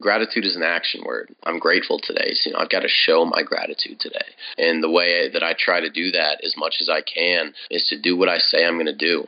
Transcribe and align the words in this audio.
gratitude 0.00 0.44
is 0.44 0.54
an 0.54 0.62
action 0.62 1.02
word. 1.04 1.34
I'm 1.44 1.58
grateful 1.58 1.98
today. 1.98 2.30
So, 2.34 2.50
you 2.50 2.54
know, 2.54 2.60
I've 2.60 2.70
got 2.70 2.80
to 2.80 2.88
show 2.88 3.24
my 3.24 3.42
gratitude 3.42 3.98
today. 3.98 4.26
And 4.56 4.82
the 4.82 4.90
way 4.90 5.28
that 5.28 5.42
I 5.42 5.54
try 5.58 5.80
to 5.80 5.90
do 5.90 6.12
that 6.12 6.40
as 6.44 6.56
much 6.56 6.76
as 6.80 6.88
I 6.88 7.00
can 7.00 7.52
is 7.70 7.88
to 7.88 7.98
do 7.98 8.16
what 8.16 8.28
I 8.28 8.38
say 8.38 8.64
I'm 8.64 8.74
going 8.74 8.86
to 8.86 8.94
do. 8.94 9.26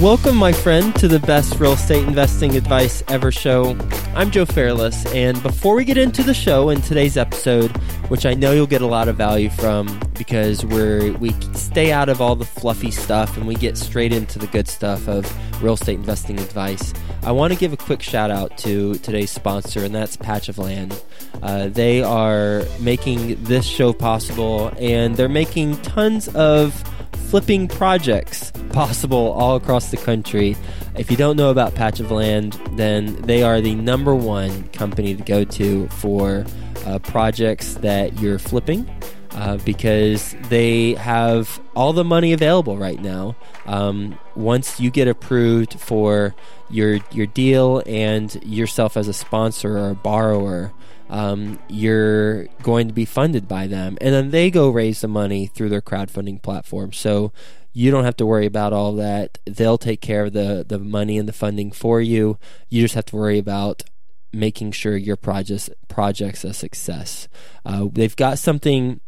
Welcome, 0.00 0.36
my 0.36 0.52
friend, 0.52 0.94
to 0.96 1.08
the 1.08 1.18
best 1.20 1.58
real 1.58 1.72
estate 1.72 2.06
investing 2.06 2.54
advice 2.54 3.02
ever 3.08 3.32
show. 3.32 3.76
I'm 4.14 4.30
Joe 4.30 4.44
Fairless, 4.44 5.06
and 5.14 5.42
before 5.42 5.74
we 5.74 5.86
get 5.86 5.96
into 5.96 6.22
the 6.22 6.34
show 6.34 6.68
in 6.68 6.82
today's 6.82 7.16
episode, 7.16 7.74
which 8.08 8.26
I 8.26 8.34
know 8.34 8.52
you'll 8.52 8.66
get 8.66 8.82
a 8.82 8.86
lot 8.86 9.08
of 9.08 9.16
value 9.16 9.48
from 9.48 9.98
because 10.18 10.66
we're 10.66 11.12
we 11.12 11.32
stay 11.54 11.92
out 11.92 12.10
of 12.10 12.20
all 12.20 12.36
the 12.36 12.44
fluffy 12.44 12.90
stuff 12.90 13.38
and 13.38 13.46
we 13.46 13.54
get 13.54 13.78
straight 13.78 14.12
into 14.12 14.38
the 14.38 14.46
good 14.48 14.68
stuff 14.68 15.08
of 15.08 15.24
real 15.62 15.74
estate 15.74 15.96
investing 15.96 16.38
advice. 16.38 16.92
I 17.26 17.32
want 17.32 17.52
to 17.52 17.58
give 17.58 17.72
a 17.72 17.76
quick 17.76 18.02
shout 18.02 18.30
out 18.30 18.56
to 18.58 18.94
today's 18.98 19.32
sponsor, 19.32 19.84
and 19.84 19.92
that's 19.92 20.16
Patch 20.16 20.48
of 20.48 20.58
Land. 20.58 21.02
Uh, 21.42 21.66
they 21.66 22.00
are 22.00 22.62
making 22.78 23.42
this 23.42 23.66
show 23.66 23.92
possible, 23.92 24.72
and 24.78 25.16
they're 25.16 25.28
making 25.28 25.76
tons 25.78 26.28
of 26.36 26.72
flipping 27.28 27.66
projects 27.66 28.52
possible 28.70 29.32
all 29.32 29.56
across 29.56 29.90
the 29.90 29.96
country. 29.96 30.56
If 30.94 31.10
you 31.10 31.16
don't 31.16 31.36
know 31.36 31.50
about 31.50 31.74
Patch 31.74 31.98
of 31.98 32.12
Land, 32.12 32.60
then 32.76 33.20
they 33.22 33.42
are 33.42 33.60
the 33.60 33.74
number 33.74 34.14
one 34.14 34.68
company 34.68 35.16
to 35.16 35.22
go 35.24 35.42
to 35.42 35.88
for 35.88 36.46
uh, 36.84 37.00
projects 37.00 37.74
that 37.78 38.20
you're 38.20 38.38
flipping. 38.38 38.88
Uh, 39.32 39.58
because 39.66 40.34
they 40.48 40.94
have 40.94 41.60
all 41.74 41.92
the 41.92 42.04
money 42.04 42.32
available 42.32 42.78
right 42.78 43.02
now. 43.02 43.36
Um, 43.66 44.18
once 44.34 44.80
you 44.80 44.90
get 44.90 45.08
approved 45.08 45.78
for 45.78 46.34
your 46.70 46.98
your 47.12 47.26
deal 47.26 47.82
and 47.86 48.34
yourself 48.44 48.96
as 48.96 49.08
a 49.08 49.12
sponsor 49.12 49.78
or 49.78 49.90
a 49.90 49.94
borrower, 49.94 50.72
um, 51.08 51.58
you're 51.68 52.46
going 52.62 52.88
to 52.88 52.94
be 52.94 53.04
funded 53.04 53.46
by 53.48 53.66
them. 53.66 53.96
And 54.00 54.14
then 54.14 54.30
they 54.30 54.50
go 54.50 54.70
raise 54.70 55.00
the 55.00 55.08
money 55.08 55.46
through 55.46 55.68
their 55.68 55.82
crowdfunding 55.82 56.42
platform. 56.42 56.92
So 56.92 57.32
you 57.72 57.90
don't 57.90 58.04
have 58.04 58.16
to 58.16 58.26
worry 58.26 58.46
about 58.46 58.72
all 58.72 58.94
that. 58.94 59.38
They'll 59.44 59.78
take 59.78 60.00
care 60.00 60.24
of 60.24 60.32
the, 60.32 60.64
the 60.66 60.78
money 60.78 61.18
and 61.18 61.28
the 61.28 61.32
funding 61.32 61.70
for 61.70 62.00
you. 62.00 62.38
You 62.68 62.82
just 62.82 62.94
have 62.94 63.06
to 63.06 63.16
worry 63.16 63.38
about 63.38 63.82
making 64.32 64.72
sure 64.72 64.96
your 64.96 65.16
project's, 65.16 65.70
project's 65.88 66.44
a 66.44 66.52
success. 66.54 67.28
Uh, 67.64 67.88
they've 67.92 68.16
got 68.16 68.38
something 68.38 69.00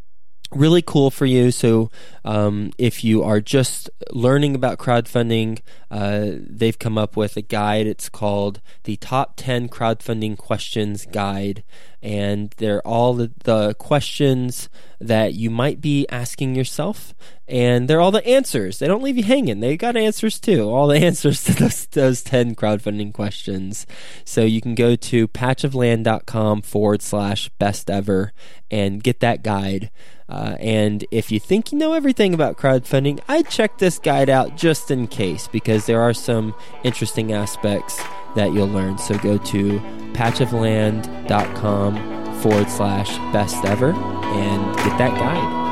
really 0.50 0.82
cool 0.82 1.10
for 1.10 1.26
you. 1.26 1.50
So, 1.50 1.90
um, 2.24 2.72
if 2.78 3.04
you 3.04 3.22
are 3.22 3.40
just 3.40 3.90
learning 4.10 4.54
about 4.54 4.78
crowdfunding, 4.78 5.60
uh, 5.90 6.32
they've 6.34 6.78
come 6.78 6.98
up 6.98 7.16
with 7.16 7.36
a 7.36 7.42
guide. 7.42 7.86
It's 7.86 8.08
called 8.08 8.60
the 8.84 8.96
Top 8.96 9.34
10 9.36 9.68
Crowdfunding 9.68 10.36
Questions 10.36 11.06
Guide. 11.06 11.64
And 12.02 12.54
they're 12.58 12.86
all 12.86 13.14
the, 13.14 13.32
the 13.42 13.74
questions 13.74 14.68
that 15.00 15.34
you 15.34 15.50
might 15.50 15.80
be 15.80 16.06
asking 16.10 16.54
yourself. 16.54 17.14
And 17.48 17.88
they're 17.88 18.00
all 18.00 18.10
the 18.10 18.26
answers. 18.26 18.78
They 18.78 18.86
don't 18.86 19.02
leave 19.02 19.16
you 19.16 19.24
hanging. 19.24 19.60
They 19.60 19.76
got 19.76 19.96
answers 19.96 20.38
too. 20.38 20.68
All 20.68 20.86
the 20.86 20.98
answers 21.04 21.42
to 21.44 21.54
those, 21.54 21.86
those 21.86 22.22
10 22.22 22.54
crowdfunding 22.54 23.12
questions. 23.14 23.86
So 24.24 24.44
you 24.44 24.60
can 24.60 24.74
go 24.74 24.94
to 24.94 25.26
patchofland.com 25.28 26.62
forward 26.62 27.02
slash 27.02 27.48
best 27.58 27.90
ever 27.90 28.32
and 28.70 29.02
get 29.02 29.20
that 29.20 29.42
guide. 29.42 29.90
Uh, 30.28 30.56
and 30.60 31.06
if 31.10 31.32
you 31.32 31.40
think 31.40 31.72
you 31.72 31.78
know 31.78 31.94
everything 31.94 32.34
about 32.34 32.58
crowdfunding, 32.58 33.18
I'd 33.28 33.48
check 33.48 33.78
this 33.78 33.98
guide 33.98 34.28
out 34.28 34.56
just 34.56 34.90
in 34.90 35.06
case 35.06 35.48
because 35.48 35.77
there 35.86 36.00
are 36.00 36.14
some 36.14 36.54
interesting 36.84 37.32
aspects 37.32 38.00
that 38.34 38.52
you'll 38.52 38.68
learn. 38.68 38.98
So 38.98 39.16
go 39.18 39.38
to 39.38 39.80
patchofland.com 40.12 42.40
forward 42.40 42.70
slash 42.70 43.16
best 43.32 43.64
ever 43.64 43.92
and 43.92 44.76
get 44.76 44.98
that 44.98 45.18
guide. 45.18 45.68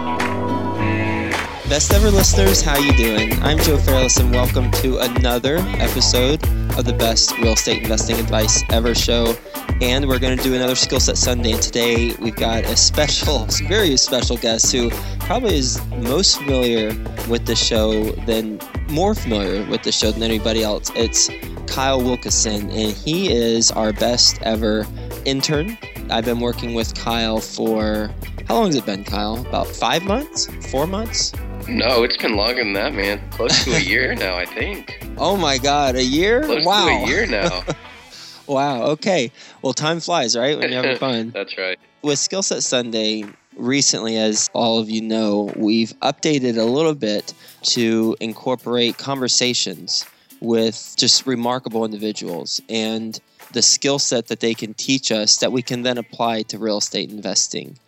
Best 1.69 1.93
ever 1.93 2.11
listeners, 2.13 2.63
how 2.63 2.79
you 2.79 2.97
doing? 2.97 3.33
I'm 3.43 3.59
Joe 3.59 3.77
Fairless 3.77 4.19
and 4.19 4.31
welcome 4.31 4.71
to 4.71 4.99
another 4.99 5.57
episode 5.79 6.41
of 6.79 6.85
the 6.85 6.93
best 6.93 7.37
real 7.39 7.55
estate 7.55 7.83
investing 7.83 8.21
advice 8.21 8.63
ever 8.71 8.95
show. 8.95 9.35
And 9.81 10.07
we're 10.07 10.21
going 10.21 10.37
to 10.37 10.43
do 10.45 10.55
another 10.55 10.77
skill 10.77 11.01
set 11.01 11.19
Sunday. 11.19 11.51
And 11.53 11.61
today 11.61 12.15
we've 12.21 12.37
got 12.37 12.63
a 12.65 12.77
special, 12.77 13.47
very 13.69 13.97
special 13.97 14.37
guest 14.37 14.71
who 14.71 14.91
probably 15.21 15.57
is 15.57 15.85
most 15.97 16.39
familiar 16.39 16.89
with 17.29 17.47
the 17.47 17.57
show 17.57 18.13
than 18.27 18.61
more 18.89 19.15
familiar 19.15 19.65
with 19.69 19.83
the 19.83 19.93
show 19.93 20.11
than 20.11 20.23
anybody 20.23 20.63
else. 20.63 20.91
It's 20.95 21.29
Kyle 21.67 22.01
Wilkeson, 22.01 22.71
and 22.71 22.97
he 22.97 23.33
is 23.33 23.71
our 23.71 23.93
best 23.93 24.41
ever 24.43 24.87
intern. 25.25 25.77
I've 26.11 26.25
been 26.25 26.41
working 26.41 26.75
with 26.75 26.95
Kyle 26.95 27.41
for 27.41 28.11
how 28.47 28.55
long 28.55 28.67
has 28.67 28.77
it 28.77 28.87
been, 28.87 29.03
Kyle? 29.03 29.45
About 29.47 29.67
five 29.67 30.05
months? 30.05 30.47
Four 30.71 30.87
months? 30.87 31.33
No, 31.69 32.05
it's 32.05 32.17
been 32.17 32.37
longer 32.37 32.63
than 32.63 32.75
that, 32.75 32.95
man. 32.95 33.21
Close 33.31 33.65
to 33.65 33.75
a 33.75 33.81
year 33.81 34.15
now, 34.17 34.37
I 34.37 34.45
think. 34.47 35.05
Oh 35.19 35.37
my 35.37 35.59
God, 35.59 35.97
a 35.97 36.05
year? 36.05 36.45
Close 36.45 36.65
wow. 36.65 36.87
to 36.87 36.93
a 36.93 37.07
year 37.09 37.27
now. 37.27 37.65
wow. 38.47 38.83
Okay. 38.85 39.33
Well, 39.63 39.73
time 39.73 39.99
flies, 39.99 40.37
right? 40.37 40.57
When 40.57 40.71
you're 40.71 40.83
having 40.83 40.99
fun. 41.01 41.31
That's 41.31 41.59
right. 41.59 41.79
With 42.03 42.19
Skillset 42.19 42.63
Sunday, 42.63 43.25
recently, 43.57 44.17
as 44.17 44.49
all 44.53 44.79
of 44.79 44.91
you 44.91 45.03
know, 45.03 45.53
we've 45.57 45.93
updated 46.01 46.59
a 46.59 46.65
little 46.65 46.95
bit 46.95 47.35
to 47.63 48.17
incorporate 48.21 48.99
conversations 48.99 50.05
with 50.41 50.95
just 50.97 51.27
remarkable 51.27 51.85
individuals 51.85 52.61
and 52.69 53.21
the 53.53 53.63
skill 53.63 53.99
set 53.99 54.27
that 54.27 54.41
they 54.41 54.55
can 54.55 54.75
teach 54.75 55.11
us 55.11 55.39
that 55.39 55.53
we 55.53 55.63
can 55.63 55.83
then 55.83 55.99
apply 55.99 56.43
to 56.43 56.59
real 56.59 56.79
estate 56.79 57.11
investing. 57.11 57.79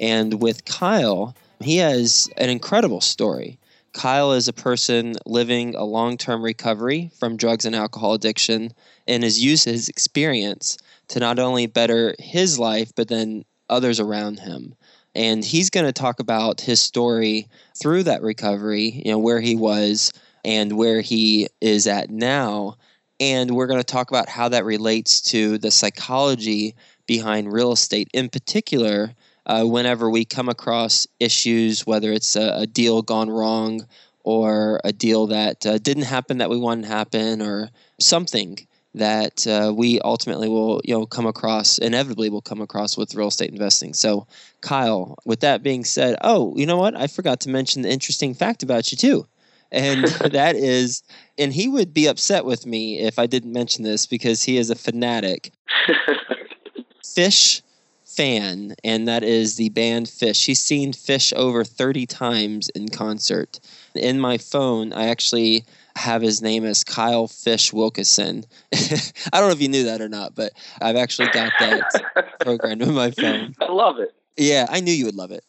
And 0.00 0.40
with 0.40 0.64
Kyle, 0.64 1.34
he 1.60 1.78
has 1.78 2.28
an 2.36 2.48
incredible 2.48 3.00
story. 3.00 3.58
Kyle 3.92 4.32
is 4.32 4.48
a 4.48 4.52
person 4.52 5.16
living 5.26 5.74
a 5.74 5.84
long 5.84 6.16
term 6.16 6.42
recovery 6.42 7.10
from 7.18 7.36
drugs 7.36 7.64
and 7.64 7.74
alcohol 7.74 8.14
addiction 8.14 8.72
and 9.06 9.22
has 9.22 9.42
used 9.42 9.64
his 9.64 9.88
experience 9.88 10.78
to 11.08 11.20
not 11.20 11.38
only 11.38 11.66
better 11.66 12.14
his 12.18 12.58
life, 12.58 12.92
but 12.94 13.08
then 13.08 13.44
others 13.68 13.98
around 13.98 14.38
him. 14.40 14.74
And 15.14 15.44
he's 15.44 15.70
going 15.70 15.86
to 15.86 15.92
talk 15.92 16.20
about 16.20 16.60
his 16.60 16.80
story 16.80 17.48
through 17.80 18.04
that 18.04 18.22
recovery, 18.22 19.02
you 19.04 19.10
know, 19.10 19.18
where 19.18 19.40
he 19.40 19.56
was 19.56 20.12
and 20.44 20.76
where 20.76 21.00
he 21.00 21.48
is 21.60 21.86
at 21.86 22.10
now. 22.10 22.76
And 23.20 23.50
we're 23.50 23.66
going 23.66 23.80
to 23.80 23.84
talk 23.84 24.10
about 24.10 24.28
how 24.28 24.48
that 24.50 24.64
relates 24.64 25.20
to 25.22 25.58
the 25.58 25.70
psychology 25.70 26.74
behind 27.06 27.52
real 27.52 27.72
estate, 27.72 28.08
in 28.12 28.28
particular, 28.28 29.12
uh, 29.46 29.64
whenever 29.64 30.10
we 30.10 30.24
come 30.24 30.48
across 30.48 31.06
issues, 31.18 31.86
whether 31.86 32.12
it's 32.12 32.36
a, 32.36 32.60
a 32.60 32.66
deal 32.66 33.02
gone 33.02 33.30
wrong 33.30 33.86
or 34.22 34.80
a 34.84 34.92
deal 34.92 35.26
that 35.28 35.64
uh, 35.66 35.78
didn't 35.78 36.04
happen 36.04 36.38
that 36.38 36.50
we 36.50 36.58
wanted 36.58 36.82
to 36.82 36.88
happen 36.88 37.42
or 37.42 37.70
something 37.98 38.58
that 38.94 39.46
uh, 39.46 39.72
we 39.74 40.00
ultimately 40.00 40.48
will 40.48 40.80
you 40.84 40.94
know 40.94 41.06
come 41.06 41.26
across 41.26 41.78
inevitably 41.78 42.30
will 42.30 42.42
come 42.42 42.60
across 42.60 42.96
with 42.96 43.14
real 43.14 43.28
estate 43.28 43.50
investing. 43.50 43.94
So 43.94 44.26
kyle 44.60 45.16
with 45.24 45.40
that 45.40 45.62
being 45.62 45.84
said 45.84 46.16
oh 46.22 46.54
you 46.56 46.66
know 46.66 46.78
what? 46.78 46.96
I 46.96 47.06
forgot 47.06 47.40
to 47.40 47.50
mention 47.50 47.82
the 47.82 47.90
interesting 47.90 48.34
fact 48.34 48.62
about 48.62 48.90
you 48.90 48.98
too. 48.98 49.26
And 49.70 50.04
that 50.32 50.56
is 50.56 51.02
and 51.36 51.52
he 51.52 51.68
would 51.68 51.92
be 51.92 52.06
upset 52.06 52.44
with 52.44 52.66
me 52.66 52.98
if 52.98 53.18
i 53.18 53.26
didn't 53.26 53.52
mention 53.52 53.84
this 53.84 54.06
because 54.06 54.42
he 54.42 54.56
is 54.56 54.70
a 54.70 54.74
fanatic. 54.74 55.52
Phish 57.04 57.62
fan, 58.04 58.74
and 58.82 59.06
that 59.06 59.22
is 59.22 59.56
the 59.56 59.68
band 59.68 60.06
Phish. 60.06 60.46
He's 60.46 60.60
seen 60.60 60.92
Phish 60.92 61.32
over 61.34 61.62
30 61.62 62.06
times 62.06 62.68
in 62.70 62.88
concert. 62.88 63.60
In 63.94 64.18
my 64.18 64.38
phone, 64.38 64.92
I 64.92 65.08
actually 65.08 65.64
have 65.98 66.22
his 66.22 66.40
name 66.40 66.64
as 66.64 66.84
Kyle 66.84 67.26
Phish 67.26 67.72
Wilkeson. 67.72 68.44
I 69.32 69.40
don't 69.40 69.48
know 69.48 69.54
if 69.54 69.60
you 69.60 69.68
knew 69.68 69.84
that 69.84 70.00
or 70.00 70.08
not, 70.08 70.34
but 70.34 70.52
I've 70.80 70.96
actually 70.96 71.28
got 71.28 71.52
that 71.58 72.36
programmed 72.40 72.82
in 72.82 72.94
my 72.94 73.10
phone. 73.10 73.54
I 73.60 73.70
love 73.70 73.98
it. 73.98 74.14
Yeah, 74.36 74.66
I 74.70 74.80
knew 74.80 74.92
you 74.92 75.06
would 75.06 75.16
love 75.16 75.32
it. 75.32 75.44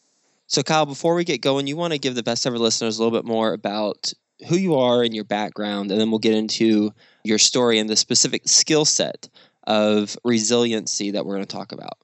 So, 0.48 0.64
Kyle, 0.64 0.88
before 0.88 1.14
we 1.14 1.24
get 1.24 1.42
going, 1.42 1.68
you 1.68 1.78
want 1.78 1.94
to 1.94 2.00
give 2.00 2.16
the 2.16 2.24
best 2.24 2.48
ever 2.48 2.58
listeners 2.58 2.98
a 2.98 3.04
little 3.04 3.18
bit 3.18 3.28
more 3.28 3.54
about 3.54 4.12
who 4.48 4.56
you 4.56 4.76
are 4.76 5.04
and 5.04 5.14
your 5.14 5.24
background, 5.24 5.92
and 5.92 6.02
then 6.02 6.10
we'll 6.10 6.20
get 6.20 6.34
into 6.34 6.92
your 7.24 7.38
story 7.38 7.78
and 7.78 7.90
the 7.90 7.96
specific 7.96 8.48
skill 8.48 8.86
set 8.86 9.30
of 9.68 10.18
resiliency 10.24 11.12
that 11.12 11.26
we're 11.26 11.36
going 11.36 11.46
to 11.46 11.56
talk 11.56 11.72
about. 11.72 12.00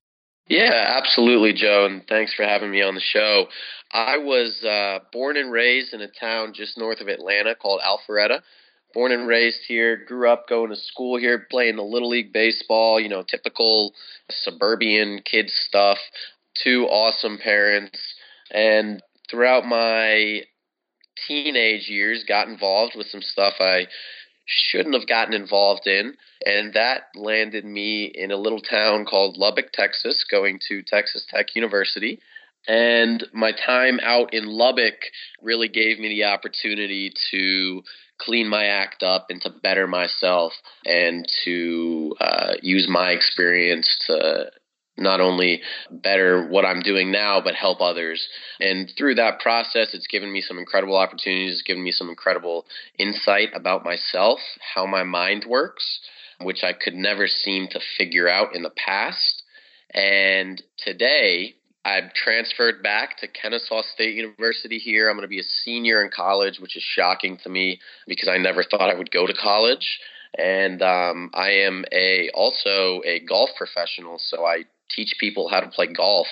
Yeah, 0.47 0.93
absolutely, 0.97 1.53
Joe, 1.53 1.85
and 1.85 2.05
thanks 2.07 2.33
for 2.33 2.43
having 2.43 2.69
me 2.69 2.81
on 2.83 2.93
the 2.93 3.01
show. 3.01 3.47
I 3.91 4.17
was 4.17 4.63
uh, 4.63 4.99
born 5.11 5.37
and 5.37 5.51
raised 5.51 5.93
in 5.93 6.01
a 6.01 6.07
town 6.07 6.53
just 6.53 6.77
north 6.77 7.01
of 7.01 7.07
Atlanta 7.07 7.55
called 7.55 7.81
Alpharetta. 7.81 8.41
Born 8.93 9.11
and 9.11 9.27
raised 9.27 9.61
here, 9.67 9.97
grew 9.97 10.29
up 10.29 10.47
going 10.47 10.69
to 10.69 10.75
school 10.75 11.17
here, 11.17 11.47
playing 11.49 11.77
the 11.77 11.83
Little 11.83 12.09
League 12.09 12.31
baseball, 12.31 12.99
you 12.99 13.09
know, 13.09 13.23
typical 13.23 13.93
suburban 14.29 15.21
kid 15.25 15.49
stuff. 15.49 15.97
Two 16.63 16.85
awesome 16.85 17.37
parents. 17.39 17.99
And 18.51 19.01
throughout 19.29 19.65
my 19.65 20.43
teenage 21.27 21.89
years, 21.89 22.23
got 22.27 22.47
involved 22.47 22.93
with 22.95 23.07
some 23.07 23.21
stuff 23.21 23.55
I 23.59 23.87
shouldn't 24.45 24.95
have 24.95 25.07
gotten 25.07 25.33
involved 25.33 25.87
in. 25.87 26.15
And 26.45 26.73
that 26.73 27.03
landed 27.15 27.65
me 27.65 28.05
in 28.05 28.31
a 28.31 28.37
little 28.37 28.61
town 28.61 29.05
called 29.05 29.37
Lubbock, 29.37 29.71
Texas, 29.71 30.25
going 30.29 30.59
to 30.69 30.83
Texas 30.83 31.25
Tech 31.29 31.55
University. 31.55 32.19
And 32.67 33.23
my 33.33 33.51
time 33.51 33.99
out 34.01 34.33
in 34.33 34.45
Lubbock 34.45 34.95
really 35.41 35.67
gave 35.67 35.99
me 35.99 36.09
the 36.09 36.25
opportunity 36.25 37.13
to 37.31 37.83
clean 38.17 38.47
my 38.47 38.65
act 38.65 39.03
up 39.03 39.27
and 39.29 39.41
to 39.41 39.49
better 39.49 39.87
myself 39.87 40.53
and 40.85 41.27
to 41.43 42.15
uh, 42.19 42.53
use 42.61 42.87
my 42.89 43.11
experience 43.11 43.97
to 44.07 44.51
not 44.97 45.19
only 45.19 45.61
better 45.91 46.47
what 46.47 46.65
I'm 46.65 46.81
doing 46.81 47.11
now, 47.11 47.41
but 47.41 47.55
help 47.55 47.81
others. 47.81 48.27
And 48.59 48.91
through 48.97 49.15
that 49.15 49.39
process, 49.39 49.93
it's 49.93 50.07
given 50.07 50.31
me 50.31 50.41
some 50.41 50.57
incredible 50.57 50.95
opportunities, 50.95 51.53
it's 51.53 51.61
given 51.61 51.83
me 51.83 51.91
some 51.91 52.09
incredible 52.09 52.65
insight 52.97 53.49
about 53.53 53.83
myself, 53.83 54.39
how 54.73 54.85
my 54.85 55.03
mind 55.03 55.45
works, 55.47 55.99
which 56.41 56.63
I 56.63 56.73
could 56.73 56.95
never 56.95 57.27
seem 57.27 57.67
to 57.69 57.79
figure 57.97 58.29
out 58.29 58.55
in 58.55 58.63
the 58.63 58.69
past. 58.69 59.43
And 59.93 60.61
today, 60.77 61.55
I've 61.85 62.13
transferred 62.13 62.81
back 62.81 63.17
to 63.17 63.27
Kennesaw 63.27 63.83
State 63.83 64.15
University 64.15 64.79
here. 64.79 65.07
I'm 65.07 65.15
going 65.15 65.21
to 65.21 65.27
be 65.27 65.39
a 65.39 65.43
senior 65.43 66.03
in 66.03 66.09
college, 66.09 66.59
which 66.59 66.75
is 66.75 66.83
shocking 66.83 67.37
to 67.43 67.49
me 67.49 67.79
because 68.07 68.27
I 68.27 68.37
never 68.37 68.63
thought 68.63 68.89
I 68.89 68.97
would 68.97 69.11
go 69.11 69.27
to 69.27 69.33
college. 69.33 69.99
And 70.37 70.81
um, 70.81 71.29
I 71.33 71.49
am 71.49 71.85
a 71.91 72.29
also 72.33 73.01
a 73.05 73.19
golf 73.19 73.51
professional, 73.55 74.17
so 74.17 74.45
I 74.45 74.65
teach 74.89 75.15
people 75.19 75.49
how 75.49 75.59
to 75.59 75.67
play 75.67 75.87
golf, 75.87 76.27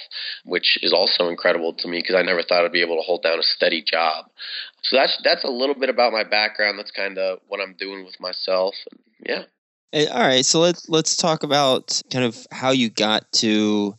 which 0.45 0.77
is 0.81 0.93
also 0.93 1.29
incredible 1.29 1.73
to 1.73 1.87
me 1.87 1.99
because 1.99 2.15
I 2.15 2.21
never 2.21 2.43
thought 2.43 2.65
I'd 2.65 2.71
be 2.71 2.81
able 2.81 2.97
to 2.97 3.03
hold 3.03 3.23
down 3.23 3.39
a 3.39 3.43
steady 3.43 3.81
job. 3.83 4.25
So 4.83 4.95
that's 4.95 5.19
that's 5.23 5.43
a 5.43 5.49
little 5.49 5.75
bit 5.75 5.89
about 5.89 6.13
my 6.13 6.23
background. 6.23 6.77
That's 6.77 6.91
kind 6.91 7.17
of 7.17 7.39
what 7.47 7.59
I'm 7.59 7.75
doing 7.77 8.05
with 8.05 8.19
myself. 8.19 8.75
Yeah. 9.25 9.43
All 9.93 10.21
right, 10.21 10.45
so 10.45 10.59
let's 10.59 10.89
let's 10.89 11.15
talk 11.15 11.43
about 11.43 12.01
kind 12.11 12.25
of 12.25 12.47
how 12.51 12.71
you 12.71 12.89
got 12.89 13.31
to 13.33 13.95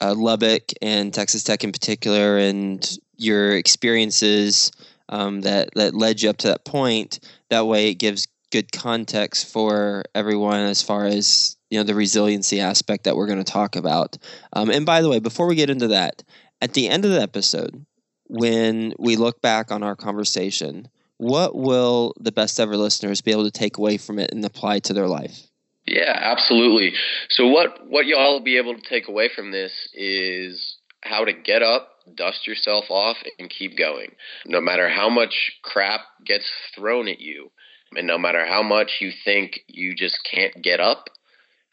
uh, 0.00 0.14
Lubbock 0.16 0.72
and 0.82 1.14
Texas 1.14 1.44
Tech 1.44 1.62
in 1.62 1.70
particular, 1.70 2.36
and 2.36 2.98
your 3.16 3.56
experiences 3.56 4.72
um, 5.08 5.42
that 5.42 5.70
that 5.76 5.94
led 5.94 6.20
you 6.20 6.30
up 6.30 6.38
to 6.38 6.48
that 6.48 6.64
point. 6.64 7.20
That 7.50 7.66
way, 7.66 7.90
it 7.90 7.94
gives 7.94 8.26
good 8.54 8.70
context 8.70 9.52
for 9.52 10.04
everyone 10.14 10.60
as 10.60 10.80
far 10.80 11.06
as 11.06 11.56
you 11.70 11.78
know 11.78 11.82
the 11.82 11.92
resiliency 11.92 12.60
aspect 12.60 13.02
that 13.02 13.16
we're 13.16 13.26
going 13.26 13.42
to 13.42 13.52
talk 13.52 13.74
about. 13.74 14.16
Um, 14.52 14.70
and 14.70 14.86
by 14.86 15.02
the 15.02 15.08
way, 15.08 15.18
before 15.18 15.48
we 15.48 15.56
get 15.56 15.70
into 15.70 15.88
that, 15.88 16.22
at 16.62 16.72
the 16.72 16.88
end 16.88 17.04
of 17.04 17.10
the 17.10 17.20
episode, 17.20 17.84
when 18.28 18.94
we 18.96 19.16
look 19.16 19.42
back 19.42 19.72
on 19.72 19.82
our 19.82 19.96
conversation, 19.96 20.86
what 21.16 21.56
will 21.56 22.14
the 22.20 22.30
best 22.30 22.60
ever 22.60 22.76
listeners 22.76 23.20
be 23.20 23.32
able 23.32 23.42
to 23.42 23.50
take 23.50 23.76
away 23.76 23.96
from 23.96 24.20
it 24.20 24.30
and 24.30 24.44
apply 24.44 24.78
to 24.78 24.92
their 24.92 25.08
life? 25.08 25.48
Yeah, 25.84 26.16
absolutely. 26.16 26.92
So 27.30 27.48
what 27.48 27.88
what 27.88 28.06
y'all 28.06 28.34
will 28.34 28.44
be 28.44 28.58
able 28.58 28.76
to 28.76 28.88
take 28.88 29.08
away 29.08 29.30
from 29.34 29.50
this 29.50 29.72
is 29.94 30.76
how 31.00 31.24
to 31.24 31.32
get 31.32 31.64
up, 31.64 31.88
dust 32.14 32.46
yourself 32.46 32.84
off, 32.88 33.16
and 33.40 33.50
keep 33.50 33.76
going. 33.76 34.12
No 34.46 34.60
matter 34.60 34.88
how 34.88 35.10
much 35.10 35.34
crap 35.62 36.02
gets 36.24 36.48
thrown 36.76 37.08
at 37.08 37.20
you, 37.20 37.50
and 37.92 38.06
no 38.06 38.18
matter 38.18 38.44
how 38.46 38.62
much 38.62 38.98
you 39.00 39.10
think 39.24 39.60
you 39.66 39.94
just 39.94 40.18
can't 40.30 40.62
get 40.62 40.80
up, 40.80 41.08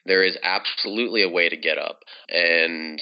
there 0.06 0.24
is 0.24 0.38
absolutely 0.44 1.24
a 1.24 1.30
way 1.30 1.50
to 1.50 1.58
get 1.58 1.78
up. 1.78 2.00
And 2.30 3.02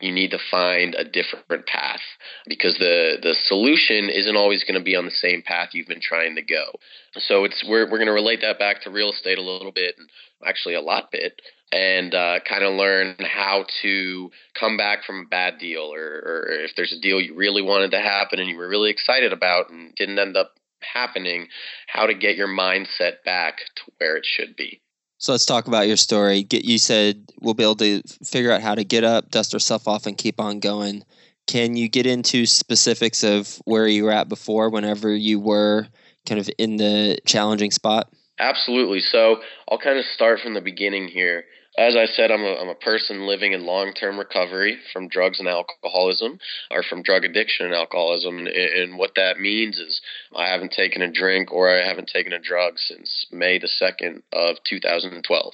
you 0.00 0.12
need 0.12 0.30
to 0.30 0.38
find 0.50 0.94
a 0.94 1.04
different 1.04 1.66
path 1.66 2.00
because 2.46 2.76
the 2.78 3.16
the 3.20 3.34
solution 3.46 4.08
isn't 4.08 4.36
always 4.36 4.62
going 4.62 4.78
to 4.78 4.84
be 4.84 4.94
on 4.94 5.04
the 5.04 5.10
same 5.10 5.42
path 5.42 5.70
you've 5.72 5.88
been 5.88 6.00
trying 6.00 6.36
to 6.36 6.42
go. 6.42 6.78
So 7.16 7.44
it's 7.44 7.64
we're 7.68 7.84
we're 7.84 7.98
going 7.98 8.06
to 8.06 8.12
relate 8.12 8.40
that 8.42 8.58
back 8.58 8.82
to 8.82 8.90
real 8.90 9.10
estate 9.10 9.38
a 9.38 9.42
little 9.42 9.72
bit, 9.72 9.96
and 9.98 10.08
actually 10.46 10.74
a 10.74 10.80
lot 10.80 11.10
bit, 11.10 11.40
and 11.72 12.14
uh, 12.14 12.38
kind 12.48 12.62
of 12.62 12.74
learn 12.74 13.16
how 13.20 13.64
to 13.82 14.30
come 14.58 14.76
back 14.76 15.04
from 15.04 15.24
a 15.26 15.28
bad 15.28 15.58
deal, 15.58 15.92
or, 15.92 16.00
or 16.00 16.46
if 16.48 16.70
there's 16.76 16.92
a 16.92 17.00
deal 17.00 17.20
you 17.20 17.34
really 17.34 17.62
wanted 17.62 17.90
to 17.90 17.98
happen 17.98 18.38
and 18.38 18.48
you 18.48 18.56
were 18.56 18.68
really 18.68 18.90
excited 18.90 19.32
about 19.32 19.70
and 19.70 19.94
didn't 19.96 20.18
end 20.18 20.36
up 20.36 20.52
happening, 20.80 21.48
how 21.86 22.06
to 22.06 22.14
get 22.14 22.36
your 22.36 22.48
mindset 22.48 23.24
back 23.24 23.58
to 23.76 23.82
where 23.98 24.16
it 24.16 24.26
should 24.26 24.56
be. 24.56 24.80
So 25.18 25.32
let's 25.32 25.46
talk 25.46 25.66
about 25.66 25.88
your 25.88 25.96
story. 25.96 26.44
Get 26.44 26.64
you 26.64 26.78
said 26.78 27.24
we'll 27.40 27.54
be 27.54 27.64
able 27.64 27.76
to 27.76 28.02
figure 28.24 28.52
out 28.52 28.62
how 28.62 28.74
to 28.74 28.84
get 28.84 29.02
up, 29.02 29.30
dust 29.30 29.52
ourselves 29.52 29.86
off, 29.86 30.06
and 30.06 30.16
keep 30.16 30.40
on 30.40 30.60
going. 30.60 31.04
Can 31.48 31.76
you 31.76 31.88
get 31.88 32.06
into 32.06 32.46
specifics 32.46 33.24
of 33.24 33.60
where 33.64 33.88
you 33.88 34.04
were 34.04 34.12
at 34.12 34.28
before, 34.28 34.70
whenever 34.70 35.14
you 35.14 35.40
were 35.40 35.88
kind 36.26 36.40
of 36.40 36.48
in 36.58 36.76
the 36.76 37.18
challenging 37.26 37.70
spot? 37.70 38.12
Absolutely. 38.38 39.00
So 39.00 39.40
I'll 39.68 39.78
kind 39.78 39.98
of 39.98 40.04
start 40.04 40.40
from 40.40 40.54
the 40.54 40.60
beginning 40.60 41.08
here 41.08 41.44
as 41.78 41.94
I 41.94 42.06
said, 42.06 42.32
I'm 42.32 42.42
a, 42.42 42.54
I'm 42.54 42.68
a 42.68 42.74
person 42.74 43.28
living 43.28 43.52
in 43.52 43.64
long 43.64 43.92
term 43.92 44.18
recovery 44.18 44.78
from 44.92 45.08
drugs 45.08 45.38
and 45.38 45.48
alcoholism, 45.48 46.40
or 46.72 46.82
from 46.82 47.04
drug 47.04 47.24
addiction 47.24 47.66
and 47.66 47.74
alcoholism. 47.74 48.38
And, 48.38 48.48
and, 48.48 48.98
what 48.98 49.14
that 49.14 49.38
means 49.38 49.78
is 49.78 50.00
I 50.34 50.48
haven't 50.48 50.72
taken 50.72 51.02
a 51.02 51.12
drink 51.12 51.52
or 51.52 51.70
I 51.70 51.86
haven't 51.86 52.10
taken 52.12 52.32
a 52.32 52.40
drug 52.40 52.78
since 52.78 53.26
May 53.30 53.60
the 53.60 53.68
2nd 53.68 54.22
of 54.32 54.56
2012. 54.68 55.52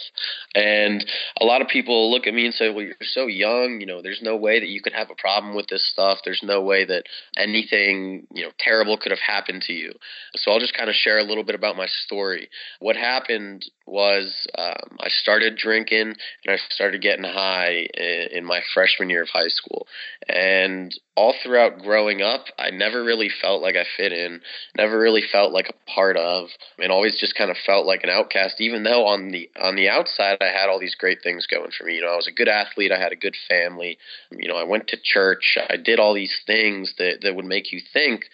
And 0.54 1.04
a 1.38 1.44
lot 1.44 1.60
of 1.60 1.68
people 1.68 2.10
look 2.10 2.26
at 2.26 2.32
me 2.32 2.46
and 2.46 2.54
say, 2.54 2.70
well, 2.70 2.84
you're 2.84 2.94
so 3.02 3.26
young, 3.26 3.80
you 3.80 3.86
know, 3.86 4.00
there's 4.00 4.22
no 4.22 4.36
way 4.36 4.60
that 4.60 4.68
you 4.68 4.80
could 4.80 4.94
have 4.94 5.10
a 5.10 5.14
problem 5.14 5.54
with 5.54 5.66
this 5.66 5.86
stuff. 5.90 6.20
There's 6.24 6.42
no 6.42 6.62
way 6.62 6.86
that 6.86 7.04
anything, 7.36 8.26
you 8.32 8.44
know, 8.44 8.50
terrible 8.58 8.96
could 8.96 9.12
have 9.12 9.20
happened 9.20 9.60
to 9.62 9.74
you. 9.74 9.92
So 10.36 10.52
I'll 10.52 10.60
just 10.60 10.74
kind 10.74 10.88
of 10.88 10.94
share 10.94 11.18
a 11.18 11.24
little 11.24 11.44
bit 11.44 11.54
about 11.54 11.76
my 11.76 11.86
story. 11.86 12.48
What 12.80 12.96
happened 12.96 13.66
was 13.86 14.46
um, 14.56 14.96
I 15.00 15.08
started 15.08 15.56
drinking 15.56 16.13
and 16.44 16.54
I 16.54 16.56
started 16.70 17.02
getting 17.02 17.24
high 17.24 17.88
in, 18.32 18.44
my 18.44 18.60
freshman 18.74 19.10
year 19.10 19.22
of 19.22 19.28
high 19.28 19.48
school. 19.48 19.86
And 20.28 20.94
all 21.16 21.34
throughout 21.42 21.78
growing 21.78 22.22
up, 22.22 22.44
I 22.58 22.70
never 22.70 23.02
really 23.02 23.30
felt 23.40 23.62
like 23.62 23.76
I 23.76 23.84
fit 23.96 24.12
in, 24.12 24.40
never 24.76 24.98
really 24.98 25.22
felt 25.30 25.52
like 25.52 25.68
a 25.68 25.90
part 25.90 26.16
of, 26.16 26.48
and 26.78 26.92
always 26.92 27.18
just 27.18 27.36
kind 27.36 27.50
of 27.50 27.56
felt 27.64 27.86
like 27.86 28.02
an 28.04 28.10
outcast. 28.10 28.60
Even 28.60 28.82
though 28.82 29.06
on 29.06 29.30
the 29.30 29.50
on 29.60 29.76
the 29.76 29.88
outside, 29.88 30.38
I 30.40 30.46
had 30.46 30.68
all 30.68 30.80
these 30.80 30.96
great 30.96 31.22
things 31.22 31.46
going 31.46 31.70
for 31.76 31.84
me. 31.84 31.94
You 31.94 32.02
know, 32.02 32.12
I 32.12 32.16
was 32.16 32.28
a 32.28 32.32
good 32.32 32.48
athlete, 32.48 32.92
I 32.92 33.00
had 33.00 33.12
a 33.12 33.16
good 33.16 33.36
family. 33.48 33.98
You 34.30 34.48
know, 34.48 34.56
I 34.56 34.64
went 34.64 34.88
to 34.88 34.98
church, 35.02 35.56
I 35.68 35.76
did 35.76 35.98
all 35.98 36.14
these 36.14 36.36
things 36.46 36.94
that 36.98 37.20
that 37.22 37.34
would 37.34 37.44
make 37.46 37.72
you 37.72 37.80
think 37.92 38.26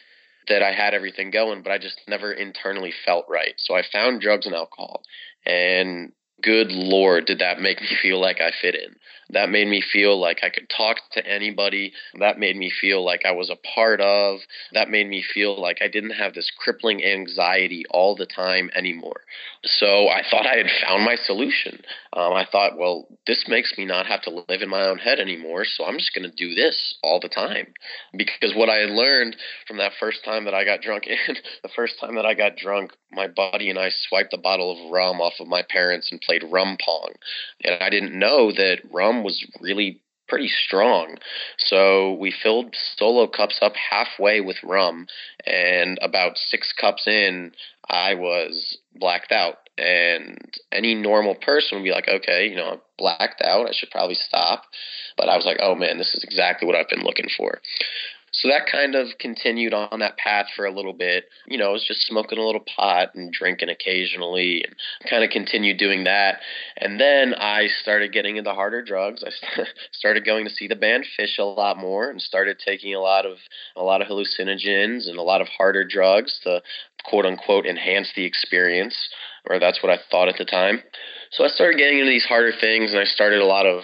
that 0.49 0.63
I 0.63 0.73
had 0.73 0.95
everything 0.95 1.31
going, 1.31 1.63
but 1.63 1.73
I 1.73 1.79
just 1.79 2.01
never 2.09 2.33
internally 2.33 2.93
felt 3.07 3.27
right. 3.29 3.55
So 3.57 3.75
I 3.75 3.83
found 3.91 4.21
drugs 4.21 4.47
and 4.47 4.55
alcohol. 4.55 5.03
And 5.47 6.13
good 6.43 6.71
lord 6.71 7.27
did 7.27 7.39
that 7.39 7.61
make 7.61 7.81
me 7.81 7.89
feel 8.03 8.21
like 8.21 8.41
i 8.41 8.51
fit 8.61 8.75
in. 8.75 8.97
That 9.33 9.49
made 9.49 9.69
me 9.69 9.81
feel 9.81 10.21
like 10.21 10.41
i 10.43 10.51
could 10.51 10.69
talk 10.69 10.97
to 11.13 11.27
anybody. 11.27 11.93
That 12.19 12.39
made 12.39 12.57
me 12.57 12.71
feel 12.81 13.05
like 13.05 13.23
i 13.25 13.33
was 13.33 13.51
a 13.51 13.57
part 13.75 14.01
of. 14.01 14.41
That 14.73 14.91
made 14.91 15.09
me 15.09 15.23
feel 15.23 15.61
like 15.61 15.79
i 15.81 15.89
didn't 15.89 16.11
have 16.11 16.35
this 16.35 16.51
crippling 16.59 17.05
anxiety 17.05 17.85
all 17.91 18.17
the 18.17 18.27
time 18.27 18.71
anymore. 18.75 19.23
So 19.65 20.09
i 20.09 20.23
thought 20.29 20.47
i 20.47 20.57
had 20.57 20.67
found 20.87 21.05
my 21.05 21.17
solution. 21.17 21.81
Um, 22.13 22.33
i 22.33 22.47
thought 22.51 22.79
well 22.79 23.07
this 23.27 23.45
makes 23.49 23.75
me 23.79 23.85
not 23.85 24.07
have 24.07 24.23
to 24.23 24.31
live 24.31 24.63
in 24.63 24.69
my 24.69 24.83
own 24.83 24.99
head 24.99 25.21
anymore 25.21 25.65
so 25.65 25.85
i'm 25.85 25.99
just 25.99 26.15
going 26.15 26.29
to 26.29 26.37
do 26.37 26.55
this 26.55 26.97
all 27.03 27.21
the 27.21 27.29
time. 27.29 27.73
Because 28.17 28.55
what 28.55 28.69
i 28.69 28.77
had 28.77 28.91
learned 28.91 29.37
from 29.67 29.79
that 29.79 29.93
first 30.01 30.25
time 30.25 30.45
that 30.45 30.55
i 30.55 30.65
got 30.65 30.81
drunk 30.81 31.05
and 31.29 31.39
the 31.63 31.71
first 31.77 31.95
time 32.01 32.17
that 32.17 32.27
i 32.27 32.35
got 32.35 32.57
drunk 32.57 32.93
my 33.13 33.27
buddy 33.27 33.71
and 33.71 33.79
i 33.79 33.91
swiped 33.91 34.33
a 34.33 34.39
bottle 34.39 34.73
of 34.73 34.93
rum 34.93 35.21
off 35.21 35.35
of 35.41 35.49
my 35.49 35.63
parents 35.69 36.11
and 36.11 36.21
played 36.21 36.45
rum 36.51 36.77
pong. 36.85 37.13
And 37.65 37.83
I 37.83 37.91
didn't 37.91 38.19
know 38.19 38.53
that 38.53 38.79
rum 38.91 39.23
was 39.25 39.45
really 39.61 40.01
pretty 40.31 40.49
strong. 40.49 41.17
So 41.59 42.15
we 42.15 42.31
filled 42.31 42.75
solo 42.97 43.27
cups 43.27 43.59
up 43.61 43.75
halfway 43.75 44.41
with 44.41 44.63
rum, 44.63 45.09
and 45.45 45.99
about 46.01 46.39
six 46.39 46.73
cups 46.73 47.07
in, 47.07 47.53
I 47.91 48.15
was 48.15 48.79
blacked 48.95 49.33
out. 49.33 49.57
And 49.77 50.39
any 50.71 50.95
normal 50.95 51.35
person 51.35 51.79
would 51.79 51.85
be 51.85 51.91
like, 51.91 52.07
okay, 52.07 52.47
you 52.49 52.55
know, 52.55 52.73
I'm 52.73 52.81
blacked 52.99 53.41
out. 53.43 53.67
I 53.67 53.73
should 53.73 53.91
probably 53.91 54.15
stop. 54.15 54.65
But 55.17 55.29
I 55.29 55.37
was 55.37 55.47
like, 55.47 55.59
oh 55.61 55.75
man, 55.75 55.99
this 55.99 56.15
is 56.15 56.23
exactly 56.23 56.67
what 56.67 56.77
I've 56.77 56.89
been 56.89 57.03
looking 57.03 57.29
for. 57.37 57.61
So 58.41 58.49
that 58.49 58.67
kind 58.73 58.95
of 58.95 59.09
continued 59.19 59.75
on 59.75 59.99
that 59.99 60.17
path 60.17 60.47
for 60.57 60.65
a 60.65 60.73
little 60.73 60.95
bit. 60.95 61.27
You 61.47 61.59
know, 61.59 61.69
I 61.69 61.73
was 61.73 61.85
just 61.87 62.07
smoking 62.07 62.39
a 62.39 62.43
little 62.43 62.65
pot 62.75 63.15
and 63.15 63.31
drinking 63.31 63.69
occasionally 63.69 64.65
and 64.65 64.75
kind 65.11 65.23
of 65.23 65.29
continued 65.29 65.77
doing 65.77 66.05
that. 66.05 66.41
And 66.79 66.99
then 66.99 67.35
I 67.35 67.67
started 67.83 68.15
getting 68.15 68.37
into 68.37 68.55
harder 68.55 68.83
drugs. 68.83 69.23
I 69.23 69.65
started 69.93 70.25
going 70.25 70.45
to 70.45 70.51
see 70.51 70.69
the 70.69 70.77
band 70.77 71.05
Phish 71.19 71.39
a 71.39 71.45
lot 71.45 71.77
more 71.77 72.09
and 72.09 72.21
started 72.21 72.59
taking 72.59 72.95
a 72.95 73.01
lot 73.01 73.27
of 73.27 73.37
a 73.77 73.83
lot 73.83 74.01
of 74.01 74.09
hallucinogens 74.09 75.07
and 75.07 75.19
a 75.19 75.23
lot 75.23 75.43
of 75.43 75.49
harder 75.49 75.85
drugs 75.85 76.41
to 76.45 76.63
quote 77.05 77.27
unquote 77.27 77.67
enhance 77.67 78.11
the 78.17 78.25
experience, 78.25 78.97
or 79.51 79.59
that's 79.59 79.83
what 79.83 79.93
I 79.93 79.99
thought 80.11 80.31
at 80.31 80.39
the 80.39 80.47
time. 80.47 80.83
So 81.33 81.45
I 81.45 81.49
started 81.49 81.77
getting 81.77 81.99
into 81.99 82.11
these 82.11 82.25
harder 82.25 82.53
things 82.59 82.93
and 82.93 83.01
I 83.01 83.05
started 83.05 83.43
a 83.43 83.47
lot 83.47 83.67
of 83.67 83.83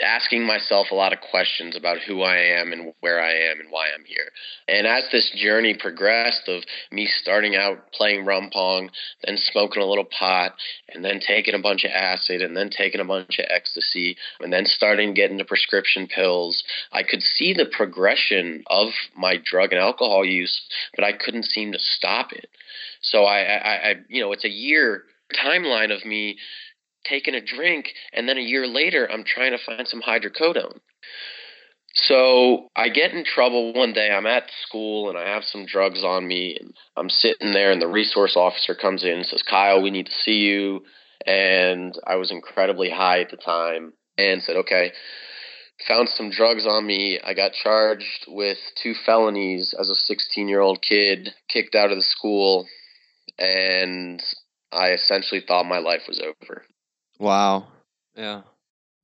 asking 0.00 0.46
myself 0.46 0.88
a 0.90 0.94
lot 0.94 1.12
of 1.12 1.20
questions 1.20 1.76
about 1.76 1.98
who 1.98 2.22
I 2.22 2.36
am 2.36 2.72
and 2.72 2.94
where 3.00 3.20
I 3.20 3.32
am 3.32 3.60
and 3.60 3.70
why 3.70 3.88
I'm 3.88 4.04
here. 4.06 4.30
And 4.66 4.86
as 4.86 5.04
this 5.12 5.30
journey 5.36 5.74
progressed 5.78 6.48
of 6.48 6.62
me 6.90 7.06
starting 7.06 7.54
out 7.54 7.92
playing 7.92 8.24
rum 8.24 8.48
pong, 8.52 8.90
then 9.24 9.36
smoking 9.36 9.82
a 9.82 9.86
little 9.86 10.06
pot, 10.06 10.54
and 10.88 11.04
then 11.04 11.20
taking 11.20 11.54
a 11.54 11.58
bunch 11.58 11.84
of 11.84 11.90
acid, 11.90 12.40
and 12.40 12.56
then 12.56 12.70
taking 12.70 13.00
a 13.00 13.04
bunch 13.04 13.38
of 13.38 13.46
ecstasy, 13.48 14.16
and 14.40 14.52
then 14.52 14.64
starting 14.64 15.12
getting 15.12 15.36
the 15.36 15.44
prescription 15.44 16.06
pills, 16.06 16.62
I 16.90 17.02
could 17.02 17.22
see 17.22 17.52
the 17.52 17.66
progression 17.66 18.64
of 18.68 18.88
my 19.16 19.36
drug 19.44 19.72
and 19.72 19.80
alcohol 19.80 20.24
use, 20.24 20.62
but 20.94 21.04
I 21.04 21.12
couldn't 21.12 21.44
seem 21.44 21.72
to 21.72 21.78
stop 21.78 22.32
it. 22.32 22.48
So 23.02 23.24
I, 23.24 23.40
I, 23.40 23.90
I 23.90 23.94
you 24.08 24.22
know, 24.22 24.32
it's 24.32 24.44
a 24.44 24.50
year 24.50 25.04
timeline 25.32 25.94
of 25.94 26.04
me 26.04 26.38
taking 27.04 27.34
a 27.34 27.40
drink, 27.40 27.92
and 28.12 28.28
then 28.28 28.38
a 28.38 28.42
year 28.42 28.66
later, 28.66 29.10
I'm 29.10 29.24
trying 29.24 29.52
to 29.52 29.58
find 29.64 29.86
some 29.86 30.02
hydrocodone. 30.02 30.80
So 31.94 32.68
I 32.74 32.88
get 32.88 33.12
in 33.12 33.24
trouble 33.24 33.74
one 33.74 33.92
day. 33.92 34.10
I'm 34.10 34.26
at 34.26 34.50
school 34.66 35.10
and 35.10 35.18
I 35.18 35.28
have 35.28 35.44
some 35.44 35.66
drugs 35.66 36.02
on 36.02 36.26
me, 36.26 36.56
and 36.58 36.74
I'm 36.96 37.10
sitting 37.10 37.52
there, 37.52 37.70
and 37.70 37.82
the 37.82 37.88
resource 37.88 38.36
officer 38.36 38.74
comes 38.74 39.04
in 39.04 39.12
and 39.12 39.26
says, 39.26 39.42
Kyle, 39.42 39.82
we 39.82 39.90
need 39.90 40.06
to 40.06 40.12
see 40.12 40.38
you. 40.38 40.84
And 41.26 41.94
I 42.06 42.16
was 42.16 42.30
incredibly 42.30 42.90
high 42.90 43.20
at 43.20 43.30
the 43.30 43.36
time 43.36 43.92
and 44.18 44.42
said, 44.42 44.56
okay. 44.56 44.92
Found 45.88 46.08
some 46.08 46.30
drugs 46.30 46.64
on 46.66 46.86
me. 46.86 47.18
I 47.22 47.34
got 47.34 47.52
charged 47.52 48.26
with 48.28 48.58
two 48.80 48.94
felonies 49.04 49.74
as 49.78 49.90
a 49.90 49.96
16 49.96 50.48
year 50.48 50.60
old 50.60 50.80
kid, 50.80 51.34
kicked 51.48 51.74
out 51.74 51.90
of 51.90 51.96
the 51.96 52.04
school, 52.04 52.66
and 53.38 54.22
I 54.70 54.92
essentially 54.92 55.42
thought 55.46 55.66
my 55.66 55.78
life 55.78 56.02
was 56.06 56.20
over. 56.20 56.64
Wow. 57.22 57.68
Yeah. 58.16 58.42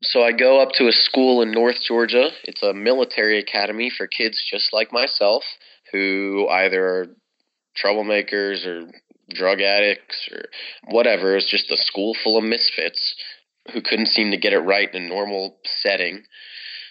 So 0.03 0.25
I 0.25 0.33
go 0.33 0.61
up 0.61 0.71
to 0.75 0.89
a 0.89 0.93
school 0.93 1.41
in 1.41 1.53
North 1.53 1.77
Georgia. 1.87 2.31
It's 2.43 2.65
a 2.65 2.75
military 2.75 3.39
academy 3.39 3.93
for 3.97 4.09
kids 4.09 4.45
just 4.51 4.73
like 4.73 4.93
myself 4.93 5.45
who 5.93 6.49
either 6.51 6.85
are 6.85 7.07
troublemakers 7.81 8.67
or 8.67 8.91
drug 9.31 9.61
addicts 9.61 10.29
or 10.33 10.47
whatever. 10.93 11.37
It's 11.37 11.49
just 11.49 11.71
a 11.71 11.77
school 11.77 12.17
full 12.25 12.37
of 12.37 12.43
misfits 12.43 13.15
who 13.73 13.81
couldn't 13.83 14.09
seem 14.09 14.33
to 14.33 14.37
get 14.37 14.53
it 14.53 14.59
right 14.59 14.93
in 14.93 15.05
a 15.05 15.09
normal 15.09 15.57
setting. 15.65 16.25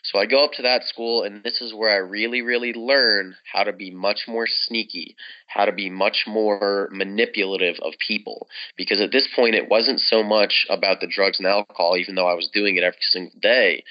So 0.03 0.19
I 0.19 0.25
go 0.25 0.43
up 0.43 0.53
to 0.53 0.61
that 0.63 0.83
school, 0.83 1.23
and 1.23 1.43
this 1.43 1.61
is 1.61 1.73
where 1.73 1.89
I 1.89 1.97
really, 1.97 2.41
really 2.41 2.73
learn 2.73 3.35
how 3.51 3.63
to 3.63 3.73
be 3.73 3.91
much 3.91 4.25
more 4.27 4.47
sneaky, 4.47 5.15
how 5.47 5.65
to 5.65 5.71
be 5.71 5.89
much 5.89 6.25
more 6.27 6.89
manipulative 6.91 7.75
of 7.81 7.93
people. 8.05 8.47
Because 8.77 9.01
at 9.01 9.11
this 9.11 9.27
point, 9.35 9.55
it 9.55 9.69
wasn't 9.69 9.99
so 9.99 10.23
much 10.23 10.65
about 10.69 11.01
the 11.01 11.07
drugs 11.07 11.39
and 11.39 11.47
alcohol, 11.47 11.97
even 11.97 12.15
though 12.15 12.27
I 12.27 12.33
was 12.33 12.49
doing 12.53 12.75
it 12.75 12.83
every 12.83 12.97
single 13.01 13.39
day. 13.39 13.83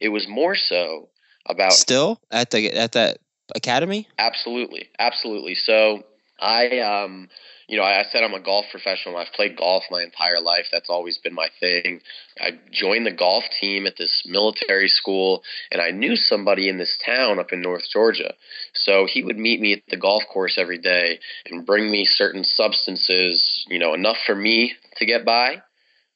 It 0.00 0.08
was 0.10 0.26
more 0.28 0.54
so 0.54 1.08
about 1.46 1.72
still 1.72 2.20
at 2.30 2.50
the 2.50 2.72
at 2.72 2.92
that 2.92 3.18
academy. 3.54 4.08
Absolutely, 4.18 4.90
absolutely. 4.98 5.54
So 5.54 6.04
I 6.38 6.80
um 6.80 7.28
you 7.68 7.76
know, 7.76 7.84
I 7.84 8.02
said 8.10 8.24
I'm 8.24 8.32
a 8.32 8.40
golf 8.40 8.64
professional. 8.70 9.18
I've 9.18 9.32
played 9.34 9.58
golf 9.58 9.84
my 9.90 10.02
entire 10.02 10.40
life. 10.40 10.66
That's 10.72 10.88
always 10.88 11.18
been 11.18 11.34
my 11.34 11.48
thing. 11.60 12.00
I 12.40 12.52
joined 12.72 13.04
the 13.04 13.12
golf 13.12 13.44
team 13.60 13.86
at 13.86 13.98
this 13.98 14.22
military 14.24 14.88
school, 14.88 15.42
and 15.70 15.82
I 15.82 15.90
knew 15.90 16.16
somebody 16.16 16.70
in 16.70 16.78
this 16.78 16.96
town 17.04 17.38
up 17.38 17.52
in 17.52 17.60
North 17.60 17.84
Georgia. 17.92 18.32
So 18.72 19.06
he 19.06 19.22
would 19.22 19.36
meet 19.36 19.60
me 19.60 19.74
at 19.74 19.82
the 19.90 19.98
golf 19.98 20.22
course 20.32 20.56
every 20.56 20.78
day 20.78 21.20
and 21.44 21.66
bring 21.66 21.90
me 21.90 22.06
certain 22.06 22.42
substances, 22.42 23.66
you 23.68 23.78
know, 23.78 23.92
enough 23.92 24.16
for 24.24 24.34
me 24.34 24.72
to 24.96 25.04
get 25.04 25.26
by, 25.26 25.62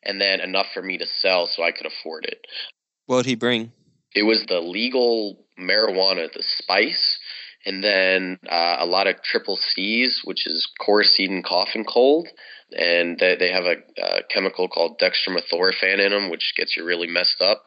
and 0.02 0.18
then 0.18 0.40
enough 0.40 0.66
for 0.72 0.82
me 0.82 0.96
to 0.96 1.06
sell 1.06 1.46
so 1.46 1.62
I 1.62 1.72
could 1.72 1.86
afford 1.86 2.24
it. 2.24 2.46
What 3.04 3.16
would 3.16 3.26
he 3.26 3.34
bring? 3.34 3.72
It 4.14 4.22
was 4.22 4.42
the 4.48 4.60
legal 4.60 5.44
marijuana, 5.58 6.32
the 6.32 6.42
spice 6.42 7.18
and 7.64 7.82
then 7.82 8.38
uh, 8.48 8.76
a 8.80 8.86
lot 8.86 9.06
of 9.06 9.22
triple 9.22 9.56
C's, 9.56 10.22
which 10.24 10.46
is 10.46 10.68
and 11.18 11.44
cough 11.44 11.70
and 11.74 11.86
cold, 11.86 12.28
and 12.76 13.18
they, 13.18 13.36
they 13.36 13.50
have 13.50 13.64
a, 13.64 13.76
a 14.02 14.22
chemical 14.32 14.68
called 14.68 15.00
dextromethorphan 15.00 16.04
in 16.04 16.12
them, 16.12 16.30
which 16.30 16.54
gets 16.56 16.76
you 16.76 16.84
really 16.84 17.06
messed 17.06 17.40
up. 17.40 17.62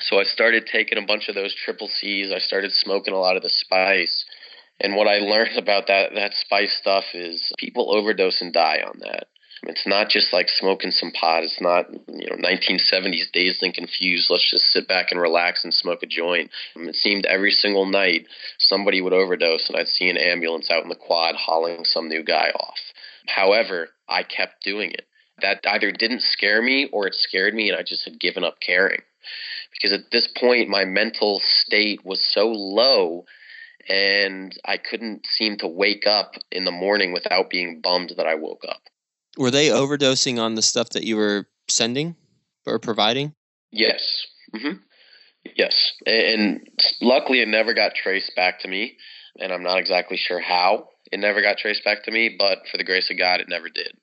So 0.00 0.18
I 0.18 0.24
started 0.24 0.68
taking 0.70 0.98
a 0.98 1.06
bunch 1.06 1.28
of 1.28 1.34
those 1.34 1.54
triple 1.54 1.88
C's. 1.88 2.32
I 2.32 2.38
started 2.38 2.72
smoking 2.72 3.14
a 3.14 3.18
lot 3.18 3.36
of 3.36 3.42
the 3.42 3.48
spice. 3.48 4.24
And 4.80 4.94
what 4.94 5.08
I 5.08 5.18
learned 5.18 5.56
about 5.58 5.88
that 5.88 6.14
that 6.14 6.34
spice 6.34 6.76
stuff 6.80 7.04
is 7.14 7.52
people 7.58 7.92
overdose 7.92 8.40
and 8.40 8.52
die 8.52 8.82
on 8.86 9.00
that. 9.00 9.26
It's 9.64 9.86
not 9.86 10.08
just 10.08 10.32
like 10.32 10.48
smoking 10.48 10.90
some 10.90 11.10
pot. 11.10 11.42
It's 11.42 11.60
not, 11.60 11.90
you 11.90 12.30
know, 12.30 12.36
1970s 12.36 13.32
dazed 13.32 13.62
and 13.62 13.74
confused. 13.74 14.30
Let's 14.30 14.48
just 14.50 14.70
sit 14.70 14.86
back 14.86 15.08
and 15.10 15.20
relax 15.20 15.64
and 15.64 15.74
smoke 15.74 16.02
a 16.02 16.06
joint. 16.06 16.50
Um, 16.76 16.88
it 16.88 16.94
seemed 16.94 17.26
every 17.26 17.50
single 17.50 17.86
night 17.86 18.26
somebody 18.58 19.00
would 19.00 19.12
overdose 19.12 19.68
and 19.68 19.76
I'd 19.76 19.88
see 19.88 20.08
an 20.08 20.16
ambulance 20.16 20.70
out 20.70 20.82
in 20.82 20.88
the 20.88 20.94
quad 20.94 21.34
hauling 21.34 21.84
some 21.84 22.08
new 22.08 22.22
guy 22.22 22.50
off. 22.50 22.78
However, 23.26 23.88
I 24.08 24.22
kept 24.22 24.62
doing 24.62 24.90
it. 24.92 25.06
That 25.40 25.60
either 25.66 25.92
didn't 25.92 26.22
scare 26.22 26.62
me 26.62 26.88
or 26.92 27.06
it 27.06 27.14
scared 27.14 27.54
me 27.54 27.68
and 27.70 27.78
I 27.78 27.82
just 27.82 28.04
had 28.04 28.20
given 28.20 28.44
up 28.44 28.58
caring. 28.64 29.02
Because 29.72 29.92
at 29.92 30.10
this 30.10 30.26
point, 30.26 30.68
my 30.68 30.84
mental 30.84 31.40
state 31.44 32.04
was 32.04 32.24
so 32.32 32.48
low 32.48 33.24
and 33.88 34.56
I 34.64 34.76
couldn't 34.76 35.26
seem 35.26 35.56
to 35.58 35.68
wake 35.68 36.06
up 36.06 36.32
in 36.50 36.64
the 36.64 36.70
morning 36.70 37.12
without 37.12 37.50
being 37.50 37.80
bummed 37.80 38.12
that 38.16 38.26
I 38.26 38.34
woke 38.34 38.62
up. 38.68 38.82
Were 39.38 39.52
they 39.52 39.68
overdosing 39.68 40.40
on 40.40 40.56
the 40.56 40.62
stuff 40.62 40.90
that 40.90 41.04
you 41.04 41.16
were 41.16 41.46
sending 41.70 42.16
or 42.66 42.80
providing? 42.80 43.34
Yes. 43.70 44.26
Mm-hmm. 44.54 44.78
Yes. 45.54 45.92
And 46.04 46.68
luckily, 47.00 47.40
it 47.40 47.48
never 47.48 47.72
got 47.72 47.94
traced 47.94 48.34
back 48.34 48.60
to 48.60 48.68
me. 48.68 48.96
And 49.38 49.52
I'm 49.52 49.62
not 49.62 49.78
exactly 49.78 50.16
sure 50.16 50.40
how 50.40 50.88
it 51.12 51.20
never 51.20 51.40
got 51.40 51.58
traced 51.58 51.84
back 51.84 52.02
to 52.04 52.10
me, 52.10 52.34
but 52.36 52.58
for 52.70 52.78
the 52.78 52.84
grace 52.84 53.10
of 53.10 53.18
God, 53.18 53.40
it 53.40 53.48
never 53.48 53.68
did. 53.68 53.96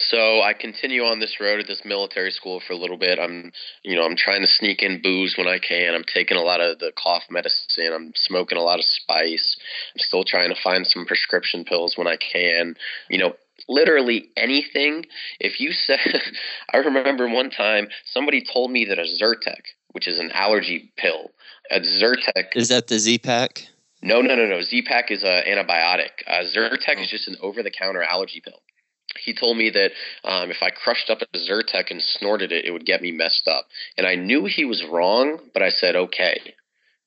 So 0.00 0.40
I 0.40 0.54
continue 0.54 1.02
on 1.02 1.18
this 1.18 1.38
road 1.40 1.60
at 1.60 1.66
this 1.66 1.82
military 1.84 2.30
school 2.30 2.62
for 2.64 2.72
a 2.72 2.76
little 2.76 2.96
bit. 2.96 3.18
I'm, 3.18 3.52
you 3.82 3.96
know, 3.96 4.04
I'm 4.04 4.16
trying 4.16 4.42
to 4.42 4.46
sneak 4.46 4.80
in 4.80 5.02
booze 5.02 5.34
when 5.36 5.48
I 5.48 5.58
can. 5.58 5.94
I'm 5.94 6.04
taking 6.04 6.36
a 6.36 6.42
lot 6.42 6.60
of 6.60 6.78
the 6.78 6.92
cough 6.96 7.24
medicine. 7.30 7.92
I'm 7.92 8.12
smoking 8.14 8.56
a 8.56 8.62
lot 8.62 8.78
of 8.78 8.84
spice. 8.84 9.56
I'm 9.94 9.98
still 9.98 10.24
trying 10.24 10.54
to 10.54 10.62
find 10.62 10.86
some 10.86 11.04
prescription 11.04 11.64
pills 11.64 11.98
when 11.98 12.06
I 12.06 12.16
can. 12.16 12.76
You 13.10 13.18
know, 13.18 13.32
literally 13.68 14.30
anything. 14.36 15.06
If 15.40 15.60
you 15.60 15.72
said, 15.72 15.98
I 16.72 16.78
remember 16.78 17.28
one 17.28 17.50
time 17.50 17.88
somebody 18.04 18.44
told 18.44 18.70
me 18.70 18.86
that 18.86 18.98
a 18.98 19.02
Zyrtec, 19.02 19.62
which 19.92 20.08
is 20.08 20.18
an 20.18 20.30
allergy 20.32 20.92
pill, 20.96 21.30
a 21.70 21.80
Zyrtec. 21.80 22.54
Is 22.56 22.68
that 22.68 22.88
the 22.88 22.98
Z-Pak? 22.98 23.62
No, 24.02 24.20
no, 24.20 24.36
no, 24.36 24.46
no. 24.46 24.62
Z-Pak 24.62 25.10
is 25.10 25.24
an 25.24 25.42
antibiotic. 25.46 26.10
Uh, 26.26 26.44
Zyrtec 26.44 26.96
oh. 26.98 27.02
is 27.02 27.10
just 27.10 27.28
an 27.28 27.36
over-the-counter 27.40 28.02
allergy 28.02 28.40
pill. 28.44 28.60
He 29.24 29.34
told 29.34 29.56
me 29.56 29.70
that 29.70 29.90
um, 30.22 30.50
if 30.50 30.58
I 30.62 30.70
crushed 30.70 31.10
up 31.10 31.18
a 31.22 31.38
Zyrtec 31.38 31.90
and 31.90 32.00
snorted 32.00 32.52
it, 32.52 32.64
it 32.66 32.70
would 32.70 32.84
get 32.84 33.02
me 33.02 33.10
messed 33.10 33.48
up. 33.48 33.66
And 33.96 34.06
I 34.06 34.14
knew 34.14 34.44
he 34.44 34.64
was 34.64 34.84
wrong, 34.84 35.40
but 35.52 35.62
I 35.62 35.70
said, 35.70 35.96
okay 35.96 36.54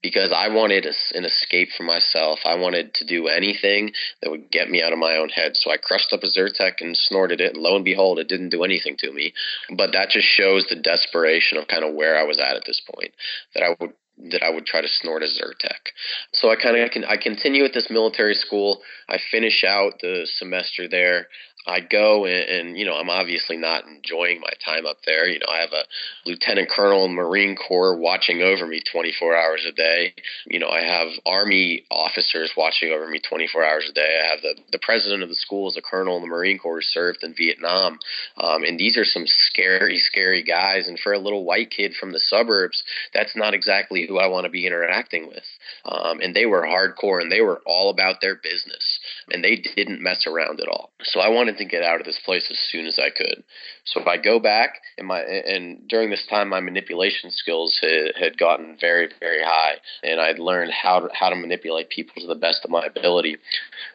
because 0.02 0.32
I 0.36 0.50
wanted 0.50 0.86
an 0.86 1.26
escape 1.26 1.70
for 1.78 1.84
myself. 1.84 2.40
I 2.46 2.56
wanted 2.56 2.94
to 2.96 3.06
do 3.06 3.28
anything 3.28 3.92
that 4.22 4.32
would 4.32 4.50
get 4.50 4.70
me 4.70 4.82
out 4.82 4.94
of 4.94 5.00
my 5.00 5.16
own 5.18 5.30
head. 5.30 5.56
So 5.56 5.72
I 5.72 5.78
crushed 5.78 6.12
up 6.12 6.24
a 6.24 6.28
Zyrtec 6.28 6.82
and 6.82 6.98
snorted 6.98 7.40
it, 7.40 7.54
and 7.54 7.62
lo 7.62 7.76
and 7.76 7.86
behold, 7.86 8.20
it 8.20 8.28
didn't 8.28 8.50
do 8.50 8.64
anything 8.64 8.98
to 8.98 9.12
me. 9.12 9.34
But 9.76 9.92
that 9.94 10.10
just 10.10 10.28
shows 10.28 10.66
the 10.68 10.76
desperation 10.76 11.58
of 11.58 11.68
kind 11.68 11.84
of 11.84 11.94
where 11.94 12.18
I 12.18 12.24
was 12.24 12.40
at 12.40 12.56
at 12.56 12.66
this 12.66 12.82
point. 12.96 13.14
That 13.54 13.64
I 13.64 13.76
would 13.80 13.94
that 14.30 14.44
I 14.44 14.50
would 14.50 14.66
try 14.66 14.82
to 14.82 14.88
snort 14.88 15.24
a 15.24 15.26
Zyrtec. 15.26 15.94
So 16.34 16.52
I 16.52 16.56
kind 16.56 16.78
of 16.78 16.90
I, 17.08 17.18
continue 17.18 17.64
at 17.66 17.74
this 17.74 17.90
military 17.90 18.36
school. 18.36 18.82
I 19.10 19.18
finish 19.32 19.64
out 19.64 19.94
the 20.02 20.28
semester 20.36 20.88
there. 20.88 21.28
I 21.68 21.80
go 21.80 22.26
and, 22.26 22.50
and, 22.50 22.78
you 22.78 22.86
know 22.86 22.96
I'm 22.96 23.10
obviously 23.10 23.58
not 23.58 23.86
enjoying 23.86 24.42
my 24.42 24.52
time 24.66 24.86
up 24.86 24.98
there. 25.06 25.28
You 25.28 25.40
know 25.40 25.48
I 25.50 25.62
have 25.62 25.74
a 25.74 25.84
lieutenant 26.26 26.70
colonel 26.70 27.06
in 27.06 27.14
Marine 27.14 27.56
Corps 27.56 27.98
watching 27.98 28.42
over 28.42 28.66
me 28.66 28.82
24 28.92 29.36
hours 29.36 29.66
a 29.68 29.72
day. 29.72 30.14
You 30.48 30.60
know 30.60 30.70
I 30.70 30.82
have 30.82 31.10
Army 31.26 31.84
officers 31.92 32.52
watching 32.58 32.92
over 32.92 33.08
me 33.08 33.20
24 33.20 33.64
hours 33.64 33.88
a 33.90 33.94
day. 33.94 34.22
I 34.26 34.32
have 34.32 34.42
the 34.42 34.56
the 34.72 34.80
president 34.82 35.24
of 35.24 35.30
the 35.30 35.36
school 35.36 35.70
is 35.70 35.78
a 35.78 35.82
colonel 35.82 36.16
in 36.16 36.22
the 36.22 36.28
Marine 36.28 36.58
Corps 36.58 36.78
who 36.78 36.82
served 36.82 37.24
in 37.24 37.36
Vietnam, 37.36 38.00
um, 38.38 38.64
and 38.64 38.80
these 38.80 38.98
are 38.98 39.06
some 39.06 39.26
scary 39.26 40.00
scary 40.00 40.44
guys. 40.44 40.88
And 40.88 41.00
for 41.00 41.14
a 41.14 41.20
little 41.20 41.46
white 41.46 41.70
kid 41.70 41.94
from 42.00 42.12
the 42.12 42.20
suburbs, 42.20 42.84
that's 43.14 43.36
not 43.36 43.54
exactly 43.54 44.06
who 44.08 44.18
I 44.18 44.28
want 44.28 44.46
to 44.46 44.50
be 44.50 44.66
interacting 44.66 45.28
with. 45.28 45.44
Um, 45.86 46.20
and 46.22 46.36
they 46.36 46.46
were 46.46 46.64
hardcore 46.64 47.22
and 47.22 47.32
they 47.32 47.42
were 47.42 47.62
all 47.66 47.90
about 47.90 48.22
their 48.22 48.36
business 48.36 49.00
and 49.32 49.44
they 49.44 49.56
didn't 49.76 50.02
mess 50.02 50.26
around 50.28 50.60
at 50.60 50.68
all. 50.68 50.92
So 51.04 51.20
I 51.20 51.30
wanted 51.30 51.51
to 51.58 51.66
get 51.66 51.84
out 51.84 52.00
of 52.00 52.06
this 52.06 52.20
place 52.24 52.48
as 52.52 52.60
soon 52.72 52.86
as 52.86 53.00
I 53.00 53.10
could. 53.10 53.44
So 53.86 54.02
if 54.02 54.08
I 54.08 54.18
go 54.18 54.40
back 54.40 54.82
and 54.98 55.08
my 55.08 55.22
and 55.22 55.88
during 55.88 56.10
this 56.10 56.26
time 56.30 56.50
my 56.50 56.60
manipulation 56.60 57.32
skills 57.32 57.80
had, 57.82 58.16
had 58.20 58.38
gotten 58.38 58.78
very 58.80 59.10
very 59.20 59.44
high 59.44 59.76
and 60.04 60.20
I'd 60.20 60.40
learned 60.40 60.72
how 60.72 61.02
to, 61.02 61.10
how 61.14 61.30
to 61.30 61.36
manipulate 61.36 61.90
people 61.90 62.22
to 62.22 62.28
the 62.28 62.36
best 62.36 62.64
of 62.64 62.72
my 62.72 62.86
ability. 62.86 63.38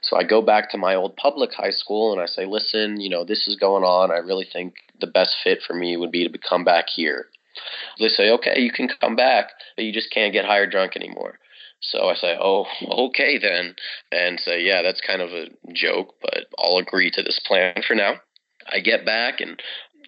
So 0.02 0.16
I 0.16 0.24
go 0.24 0.42
back 0.42 0.70
to 0.70 0.78
my 0.78 0.94
old 0.94 1.16
public 1.16 1.52
high 1.52 1.70
school 1.70 2.12
and 2.12 2.20
I 2.20 2.26
say, 2.26 2.46
listen, 2.46 3.00
you 3.00 3.08
know 3.08 3.24
this 3.24 3.46
is 3.46 3.56
going 3.56 3.84
on. 3.84 4.10
I 4.10 4.18
really 4.18 4.46
think 4.50 4.74
the 5.00 5.06
best 5.06 5.36
fit 5.42 5.60
for 5.66 5.74
me 5.74 5.96
would 5.96 6.12
be 6.12 6.28
to 6.28 6.38
come 6.38 6.64
back 6.64 6.86
here. 6.88 7.26
They 7.98 8.08
say, 8.08 8.30
okay, 8.32 8.60
you 8.60 8.70
can 8.70 8.88
come 9.00 9.16
back, 9.16 9.50
but 9.76 9.84
you 9.84 9.92
just 9.92 10.10
can't 10.10 10.32
get 10.32 10.44
or 10.44 10.66
drunk 10.66 10.96
anymore. 10.96 11.38
So 11.80 12.08
I 12.08 12.14
say, 12.14 12.36
oh, 12.40 12.66
okay 13.10 13.38
then, 13.38 13.74
and 14.10 14.40
say, 14.40 14.62
yeah, 14.62 14.82
that's 14.82 15.00
kind 15.00 15.22
of 15.22 15.30
a 15.30 15.46
joke, 15.72 16.14
but 16.22 16.46
I'll 16.58 16.78
agree 16.78 17.10
to 17.12 17.22
this 17.22 17.40
plan 17.46 17.82
for 17.86 17.94
now. 17.94 18.14
I 18.66 18.80
get 18.80 19.04
back, 19.04 19.40
and 19.40 19.60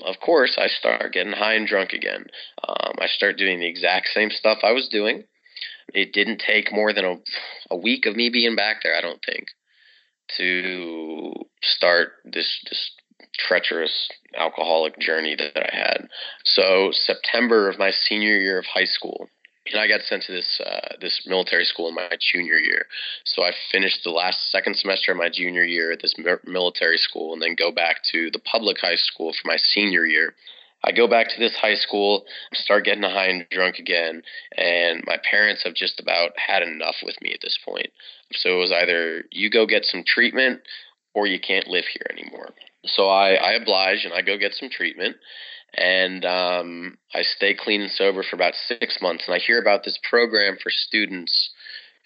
of 0.05 0.17
course, 0.21 0.59
I 0.59 0.69
start 0.69 1.13
getting 1.13 1.33
high 1.33 1.55
and 1.55 1.67
drunk 1.67 1.93
again. 1.93 2.27
Um, 2.67 2.95
I 2.99 3.07
start 3.07 3.37
doing 3.37 3.61
the 3.61 3.69
exact 3.69 4.09
same 4.09 4.31
stuff 4.31 4.59
I 4.63 4.73
was 4.73 4.89
doing. 4.89 5.25
It 5.95 6.13
didn't 6.13 6.43
take 6.45 6.73
more 6.73 6.93
than 6.93 7.05
a, 7.05 7.17
a 7.71 7.77
week 7.77 8.07
of 8.07 8.17
me 8.17 8.31
being 8.31 8.57
back 8.57 8.83
there, 8.83 8.97
I 8.97 9.01
don't 9.01 9.25
think, 9.25 9.49
to 10.37 11.33
start 11.63 12.13
this 12.25 12.61
this 12.69 12.91
treacherous 13.39 14.09
alcoholic 14.37 14.99
journey 14.99 15.37
that 15.37 15.57
I 15.57 15.75
had. 15.75 16.09
So 16.45 16.91
September 16.93 17.69
of 17.69 17.79
my 17.79 17.91
senior 17.91 18.37
year 18.37 18.59
of 18.59 18.67
high 18.67 18.85
school, 18.85 19.29
and 19.73 19.81
I 19.81 19.89
got 19.89 20.03
sent 20.03 20.25
to 20.25 20.33
this 20.33 20.61
uh, 20.65 20.97
this 21.01 21.23
military 21.27 21.65
school 21.65 21.89
in 21.89 21.95
my 21.95 22.11
junior 22.33 22.59
year. 22.59 22.87
So 23.25 23.43
I 23.43 23.53
finished 23.73 24.01
the 24.05 24.11
last 24.11 24.51
second 24.51 24.77
semester 24.77 25.13
of 25.13 25.19
my 25.19 25.29
junior 25.33 25.65
year 25.65 25.93
at 25.93 26.03
this 26.03 26.15
military 26.45 26.99
school, 26.99 27.33
and 27.33 27.43
then 27.43 27.55
go 27.57 27.71
back 27.73 27.99
to 28.13 28.31
the 28.31 28.39
public 28.39 28.79
high 28.81 28.97
school 28.97 29.33
for 29.33 29.49
my 29.49 29.57
senior 29.57 30.05
year. 30.05 30.35
I 30.85 30.93
go 30.93 31.09
back 31.09 31.29
to 31.29 31.41
this 31.41 31.57
high 31.57 31.75
school, 31.75 32.25
start 32.55 32.85
getting 32.85 33.03
high 33.03 33.27
and 33.27 33.47
drunk 33.51 33.77
again, 33.79 34.23
and 34.57 35.03
my 35.07 35.19
parents 35.29 35.65
have 35.65 35.75
just 35.75 35.99
about 35.99 36.31
had 36.37 36.63
enough 36.63 36.97
with 37.03 37.21
me 37.21 37.33
at 37.33 37.41
this 37.43 37.59
point. 37.65 37.89
So 38.33 38.57
it 38.57 38.59
was 38.59 38.73
either 38.73 39.25
you 39.33 39.51
go 39.51 39.67
get 39.67 39.85
some 39.85 40.05
treatment 40.07 40.61
or 41.15 41.27
you 41.27 41.41
can't 41.41 41.67
live 41.67 41.85
here 41.93 42.07
anymore. 42.11 42.51
So 42.85 43.09
I, 43.09 43.35
I 43.35 43.53
oblige 43.55 44.05
and 44.05 44.15
I 44.15 44.23
go 44.23 44.39
get 44.39 44.53
some 44.53 44.71
treatment 44.71 45.17
and 45.75 46.25
um, 46.25 46.99
I 47.15 47.23
stay 47.23 47.55
clean 47.55 47.83
and 47.83 47.91
sober 47.91 48.23
for 48.23 48.37
about 48.37 48.55
six 48.55 48.99
months. 49.01 49.25
And 49.27 49.35
I 49.35 49.39
hear 49.39 49.61
about 49.61 49.85
this 49.85 49.99
program 50.09 50.57
for 50.63 50.71
students 50.71 51.51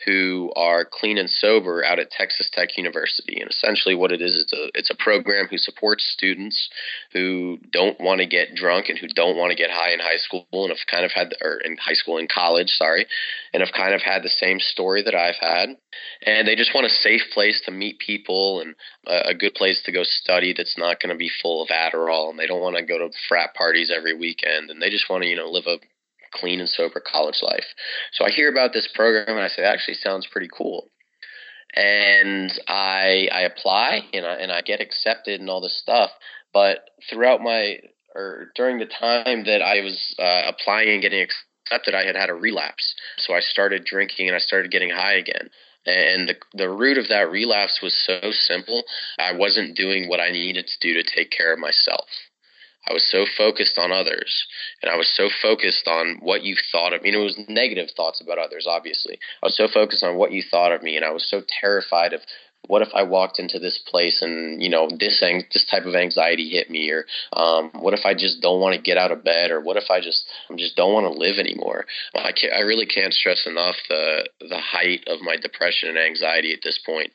who 0.05 0.53
are 0.57 0.85
clean 0.85 1.19
and 1.19 1.31
sober 1.31 1.85
out 1.85 1.99
at 1.99 2.11
Texas 2.11 2.49
Tech 2.53 2.77
University. 2.77 3.41
And 3.41 3.51
essentially, 3.51 3.95
what 3.95 4.13
it 4.13 4.21
is, 4.21 4.39
it's 4.41 4.53
a 4.53 4.69
it's 4.75 4.91
a 4.91 4.97
program 4.97 5.47
who 5.49 5.59
supports 5.59 6.11
students 6.13 6.69
who 7.13 7.59
don't 7.71 8.01
want 8.01 8.21
to 8.21 8.27
get 8.27 8.55
drunk 8.55 8.89
and 8.89 8.99
who 8.99 9.09
don't 9.09 9.37
want 9.37 9.51
to 9.51 9.57
get 9.57 9.71
high 9.71 9.93
in 9.93 10.01
high 10.01 10.17
school 10.17 10.47
and 10.53 10.71
have 10.71 10.87
kind 10.91 11.05
of 11.05 11.13
had 11.13 11.35
or 11.41 11.59
in 11.65 11.77
high 11.77 11.95
school 11.95 12.19
in 12.19 12.27
college, 12.27 12.69
sorry, 12.71 13.07
and 13.53 13.63
have 13.63 13.73
kind 13.73 13.95
of 13.95 14.03
had 14.03 14.23
the 14.23 14.29
same 14.29 14.59
story 14.59 15.03
that 15.03 15.15
I've 15.15 15.39
had. 15.41 15.77
And 16.27 16.49
they 16.49 16.57
just 16.57 16.75
want 16.75 16.87
a 16.87 16.91
safe 16.91 17.23
place 17.33 17.63
to 17.67 17.71
meet 17.71 17.99
people 17.99 18.61
and 18.61 18.75
a, 19.07 19.31
a 19.31 19.35
good 19.35 19.55
place 19.55 19.83
to 19.85 19.93
go 19.93 20.03
study 20.03 20.55
that's 20.57 20.79
not 20.79 21.01
going 21.01 21.11
to 21.11 21.19
be 21.19 21.31
full 21.43 21.63
of 21.63 21.69
Adderall. 21.69 22.31
And 22.31 22.39
they 22.39 22.47
don't 22.47 22.63
want 22.63 22.77
to 22.77 22.83
go 22.83 22.99
to 22.99 23.11
frat 23.29 23.55
parties 23.55 23.93
every 23.95 24.19
weekend. 24.19 24.71
And 24.71 24.81
they 24.81 24.91
just 24.91 25.09
want 25.11 25.23
to 25.23 25.29
you 25.29 25.37
know 25.37 25.51
live 25.51 25.67
a 25.67 25.79
clean 26.33 26.61
and 26.61 26.69
sober 26.69 27.01
college 27.01 27.41
life. 27.43 27.67
So 28.13 28.25
I 28.25 28.31
hear 28.31 28.51
about 28.51 28.73
this 28.73 28.89
program 28.95 29.37
and 29.37 29.45
I 29.45 29.49
say, 29.49 29.63
actually 29.63 29.95
sounds 29.95 30.27
pretty 30.31 30.49
cool. 30.57 30.89
And 31.75 32.53
I 32.69 33.29
I 33.33 33.41
apply 33.43 34.01
and 34.13 34.27
I 34.27 34.35
and 34.35 34.53
I 34.53 34.61
get 34.61 34.81
accepted 34.81 35.41
and 35.41 35.49
all 35.49 35.61
this 35.61 35.79
stuff. 35.81 36.11
But 36.53 36.91
throughout 37.09 37.41
my 37.41 37.79
or 38.15 38.51
during 38.55 38.79
the 38.79 38.87
time 38.87 39.45
that 39.45 39.63
I 39.63 39.81
was 39.81 40.15
uh, 40.19 40.43
applying 40.49 40.91
and 40.91 41.03
getting 41.03 41.25
accepted, 41.25 41.95
I 41.95 42.05
had 42.05 42.17
had 42.17 42.29
a 42.29 42.35
relapse. 42.35 42.95
So 43.17 43.33
I 43.33 43.41
started 43.41 43.85
drinking 43.85 44.29
and 44.29 44.37
I 44.37 44.39
started 44.39 44.71
getting 44.71 44.91
high 44.91 45.15
again. 45.15 45.49
And 45.85 46.29
the, 46.29 46.37
the 46.55 46.69
root 46.69 46.99
of 46.99 47.09
that 47.09 47.31
relapse 47.31 47.81
was 47.83 47.95
so 48.07 48.31
simple. 48.31 48.85
I 49.19 49.33
wasn't 49.33 49.77
doing 49.77 50.09
what 50.09 50.21
I 50.21 50.31
needed 50.31 50.69
to 50.69 50.79
do 50.81 50.95
to 50.95 51.03
take 51.03 51.31
care 51.31 51.53
of 51.53 51.59
myself. 51.59 52.07
I 52.89 52.93
was 52.93 53.09
so 53.09 53.25
focused 53.37 53.79
on 53.79 53.93
others 53.93 54.47
and 54.83 54.91
I 54.91 54.97
was 54.97 55.09
so 55.09 55.29
focused 55.31 55.87
on 55.87 56.19
what 56.21 56.43
you 56.43 56.57
thought 56.73 56.93
of 56.93 57.03
me. 57.03 57.11
Know, 57.11 57.21
it 57.21 57.25
was 57.25 57.45
negative 57.49 57.91
thoughts 57.97 58.21
about 58.21 58.39
others, 58.39 58.67
obviously. 58.69 59.19
I 59.43 59.47
was 59.47 59.57
so 59.57 59.69
focused 59.69 60.03
on 60.03 60.17
what 60.17 60.33
you 60.33 60.43
thought 60.43 60.73
of 60.73 60.83
me 60.83 60.97
and 60.97 61.05
I 61.05 61.11
was 61.11 61.29
so 61.29 61.43
terrified 61.61 62.13
of 62.13 62.23
what 62.69 62.83
if 62.83 62.89
I 62.95 63.03
walked 63.03 63.39
into 63.39 63.59
this 63.59 63.79
place 63.79 64.23
and 64.23 64.63
you 64.63 64.69
know 64.69 64.89
this 64.89 65.23
ang- 65.23 65.47
this 65.53 65.65
type 65.65 65.85
of 65.85 65.95
anxiety 65.95 66.49
hit 66.51 66.71
me, 66.71 66.91
or 66.91 67.07
um, 67.33 67.71
what 67.81 67.95
if 67.95 68.05
I 68.05 68.15
just 68.15 68.41
don't 68.41 68.61
want 68.61 68.77
to 68.77 68.81
get 68.81 68.97
out 68.97 69.11
of 69.11 69.25
bed, 69.25 69.51
or 69.51 69.61
what 69.61 69.77
if 69.77 69.91
I 69.91 70.01
just 70.01 70.25
I 70.51 70.55
just 70.55 70.77
don't 70.77 70.93
want 70.93 71.13
to 71.13 71.19
live 71.19 71.39
anymore? 71.39 71.87
I 72.15 72.33
can't, 72.33 72.53
I 72.53 72.61
really 72.61 72.87
can't 72.87 73.13
stress 73.13 73.47
enough 73.47 73.77
the 73.89 74.29
the 74.41 74.59
height 74.59 75.05
of 75.09 75.21
my 75.23 75.37
depression 75.37 75.89
and 75.89 75.99
anxiety 75.99 76.53
at 76.53 76.61
this 76.63 76.79
point. 76.79 77.13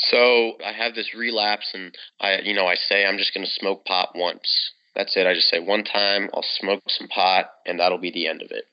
So 0.00 0.56
I 0.64 0.72
have 0.72 0.94
this 0.94 1.14
relapse, 1.14 1.70
and 1.74 1.94
I, 2.20 2.38
you 2.40 2.54
know, 2.54 2.66
I 2.66 2.74
say 2.74 3.04
I'm 3.04 3.18
just 3.18 3.34
going 3.34 3.44
to 3.44 3.52
smoke 3.52 3.84
pot 3.84 4.12
once. 4.14 4.72
That's 4.94 5.16
it. 5.16 5.26
I 5.26 5.34
just 5.34 5.48
say 5.48 5.60
one 5.60 5.84
time 5.84 6.30
I'll 6.34 6.42
smoke 6.42 6.82
some 6.88 7.08
pot, 7.08 7.50
and 7.66 7.78
that'll 7.78 7.98
be 7.98 8.10
the 8.10 8.26
end 8.26 8.42
of 8.42 8.50
it. 8.50 8.64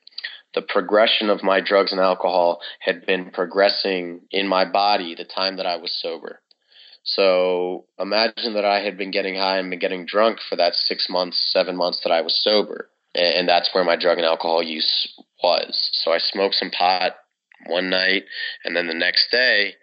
The 0.54 0.62
progression 0.62 1.28
of 1.28 1.42
my 1.42 1.60
drugs 1.60 1.92
and 1.92 2.00
alcohol 2.00 2.60
had 2.80 3.04
been 3.04 3.30
progressing 3.30 4.22
in 4.30 4.48
my 4.48 4.64
body 4.64 5.14
the 5.14 5.24
time 5.24 5.58
that 5.58 5.66
I 5.66 5.76
was 5.76 5.94
sober. 6.00 6.40
So 7.04 7.84
imagine 7.98 8.54
that 8.54 8.64
I 8.64 8.80
had 8.80 8.96
been 8.96 9.10
getting 9.10 9.36
high 9.36 9.58
and 9.58 9.70
been 9.70 9.78
getting 9.78 10.06
drunk 10.06 10.38
for 10.48 10.56
that 10.56 10.74
six 10.74 11.08
months, 11.08 11.38
seven 11.52 11.76
months 11.76 12.00
that 12.04 12.12
I 12.12 12.22
was 12.22 12.42
sober. 12.42 12.88
And 13.14 13.48
that's 13.48 13.70
where 13.72 13.84
my 13.84 13.96
drug 13.96 14.18
and 14.18 14.26
alcohol 14.26 14.62
use 14.62 15.08
was. 15.42 15.90
So 15.92 16.12
I 16.12 16.18
smoked 16.18 16.54
some 16.54 16.70
pot 16.70 17.16
one 17.66 17.90
night, 17.90 18.24
and 18.64 18.76
then 18.76 18.86
the 18.86 18.94
next 18.94 19.30
day, 19.30 19.74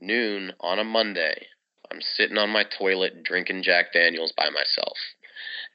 noon 0.00 0.52
on 0.60 0.78
a 0.78 0.84
Monday, 0.84 1.46
I'm 1.90 2.00
sitting 2.00 2.38
on 2.38 2.50
my 2.50 2.64
toilet 2.64 3.22
drinking 3.22 3.62
Jack 3.62 3.92
Daniels 3.92 4.32
by 4.36 4.50
myself. 4.50 4.98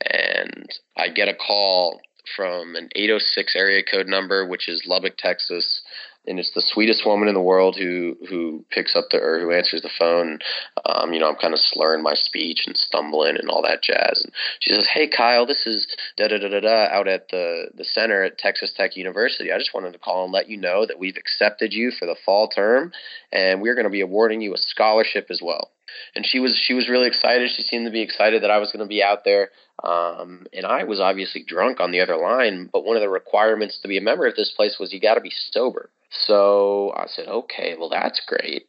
And 0.03 0.69
I 0.97 1.09
get 1.09 1.27
a 1.27 1.33
call 1.33 2.01
from 2.35 2.75
an 2.75 2.89
806 2.95 3.55
area 3.55 3.83
code 3.83 4.07
number, 4.07 4.45
which 4.47 4.69
is 4.69 4.85
Lubbock, 4.85 5.17
Texas, 5.17 5.81
and 6.25 6.39
it's 6.39 6.51
the 6.51 6.63
sweetest 6.65 7.05
woman 7.05 7.27
in 7.27 7.33
the 7.33 7.41
world 7.41 7.75
who 7.77 8.17
who 8.29 8.63
picks 8.69 8.95
up 8.95 9.05
the 9.11 9.19
or 9.19 9.39
who 9.39 9.51
answers 9.51 9.81
the 9.81 9.89
phone. 9.97 10.39
Um, 10.85 11.13
you 11.13 11.19
know, 11.19 11.29
I'm 11.29 11.35
kind 11.35 11.53
of 11.53 11.59
slurring 11.59 12.03
my 12.03 12.13
speech 12.13 12.63
and 12.65 12.77
stumbling 12.77 13.37
and 13.37 13.49
all 13.49 13.61
that 13.63 13.83
jazz. 13.83 14.21
And 14.23 14.33
she 14.59 14.73
says, 14.73 14.87
"Hey, 14.93 15.07
Kyle, 15.07 15.45
this 15.45 15.67
is 15.67 15.87
da 16.17 16.27
da 16.27 16.37
da 16.37 16.49
da 16.49 16.59
da 16.61 16.87
out 16.91 17.07
at 17.07 17.29
the 17.29 17.69
the 17.75 17.83
center 17.83 18.23
at 18.23 18.37
Texas 18.37 18.73
Tech 18.73 18.95
University. 18.95 19.51
I 19.51 19.57
just 19.57 19.73
wanted 19.73 19.93
to 19.93 19.99
call 19.99 20.23
and 20.23 20.33
let 20.33 20.49
you 20.49 20.57
know 20.57 20.85
that 20.85 20.99
we've 20.99 21.17
accepted 21.17 21.73
you 21.73 21.91
for 21.91 22.05
the 22.05 22.15
fall 22.25 22.47
term, 22.47 22.93
and 23.31 23.61
we're 23.61 23.75
going 23.75 23.85
to 23.85 23.89
be 23.89 24.01
awarding 24.01 24.41
you 24.41 24.53
a 24.53 24.57
scholarship 24.57 25.27
as 25.29 25.41
well." 25.41 25.72
And 26.15 26.25
she 26.25 26.39
was 26.39 26.55
she 26.57 26.73
was 26.73 26.89
really 26.89 27.07
excited. 27.07 27.49
She 27.49 27.63
seemed 27.63 27.85
to 27.85 27.91
be 27.91 28.01
excited 28.01 28.43
that 28.43 28.51
I 28.51 28.59
was 28.59 28.71
going 28.71 28.85
to 28.85 28.89
be 28.89 29.03
out 29.03 29.23
there. 29.23 29.49
Um, 29.83 30.45
and 30.53 30.65
I 30.65 30.83
was 30.83 30.99
obviously 30.99 31.43
drunk 31.43 31.79
on 31.79 31.91
the 31.91 32.01
other 32.01 32.17
line, 32.17 32.69
but 32.71 32.85
one 32.85 32.95
of 32.95 33.01
the 33.01 33.09
requirements 33.09 33.79
to 33.81 33.87
be 33.87 33.97
a 33.97 34.01
member 34.01 34.27
of 34.27 34.35
this 34.35 34.51
place 34.55 34.77
was 34.79 34.93
you 34.93 34.99
got 34.99 35.15
to 35.15 35.21
be 35.21 35.31
sober. 35.51 35.89
So 36.09 36.93
I 36.95 37.05
said, 37.07 37.27
okay, 37.27 37.75
well, 37.77 37.89
that's 37.89 38.21
great. 38.27 38.67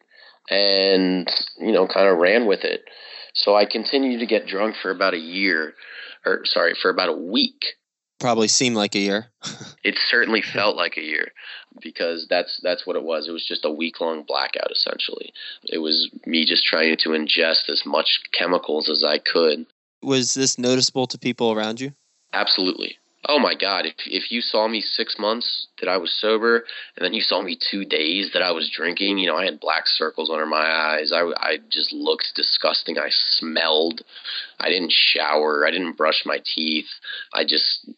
And, 0.50 1.30
you 1.58 1.72
know, 1.72 1.86
kind 1.86 2.08
of 2.08 2.18
ran 2.18 2.46
with 2.46 2.64
it. 2.64 2.84
So 3.34 3.54
I 3.54 3.66
continued 3.66 4.20
to 4.20 4.26
get 4.26 4.46
drunk 4.46 4.76
for 4.80 4.90
about 4.90 5.14
a 5.14 5.18
year, 5.18 5.74
or 6.24 6.40
sorry, 6.44 6.74
for 6.80 6.90
about 6.90 7.08
a 7.10 7.16
week. 7.16 7.76
Probably 8.20 8.48
seemed 8.48 8.76
like 8.76 8.94
a 8.94 9.00
year. 9.00 9.26
it 9.84 9.96
certainly 10.08 10.42
felt 10.42 10.76
like 10.76 10.96
a 10.96 11.02
year 11.02 11.32
because 11.82 12.26
that's 12.30 12.60
that's 12.62 12.86
what 12.86 12.96
it 12.96 13.02
was. 13.02 13.28
It 13.28 13.32
was 13.32 13.46
just 13.46 13.64
a 13.64 13.70
week 13.70 14.00
long 14.00 14.22
blackout 14.22 14.70
essentially. 14.70 15.32
It 15.64 15.78
was 15.78 16.10
me 16.24 16.46
just 16.46 16.64
trying 16.64 16.96
to 16.96 17.10
ingest 17.10 17.68
as 17.68 17.82
much 17.84 18.20
chemicals 18.32 18.88
as 18.88 19.04
I 19.04 19.18
could 19.18 19.66
was 20.04 20.34
this 20.34 20.58
noticeable 20.58 21.06
to 21.08 21.18
people 21.18 21.52
around 21.52 21.80
you? 21.80 21.92
Absolutely. 22.32 22.98
Oh 23.26 23.38
my 23.38 23.54
God! 23.54 23.86
If 23.86 23.94
if 24.04 24.30
you 24.30 24.42
saw 24.42 24.68
me 24.68 24.82
six 24.82 25.16
months 25.18 25.68
that 25.80 25.88
I 25.88 25.96
was 25.96 26.12
sober, 26.12 26.66
and 26.94 27.02
then 27.04 27.14
you 27.14 27.22
saw 27.22 27.40
me 27.40 27.56
two 27.70 27.86
days 27.86 28.32
that 28.34 28.42
I 28.42 28.50
was 28.50 28.70
drinking, 28.70 29.16
you 29.16 29.26
know, 29.26 29.36
I 29.38 29.46
had 29.46 29.60
black 29.60 29.84
circles 29.86 30.28
under 30.28 30.44
my 30.44 30.58
eyes. 30.58 31.10
I 31.10 31.22
I 31.38 31.56
just 31.70 31.90
looked 31.90 32.32
disgusting. 32.36 32.98
I 32.98 33.08
smelled. 33.08 34.02
I 34.60 34.68
didn't 34.68 34.92
shower. 34.92 35.66
I 35.66 35.70
didn't 35.70 35.96
brush 35.96 36.24
my 36.26 36.42
teeth. 36.44 36.90
I 37.32 37.44
just 37.44 37.88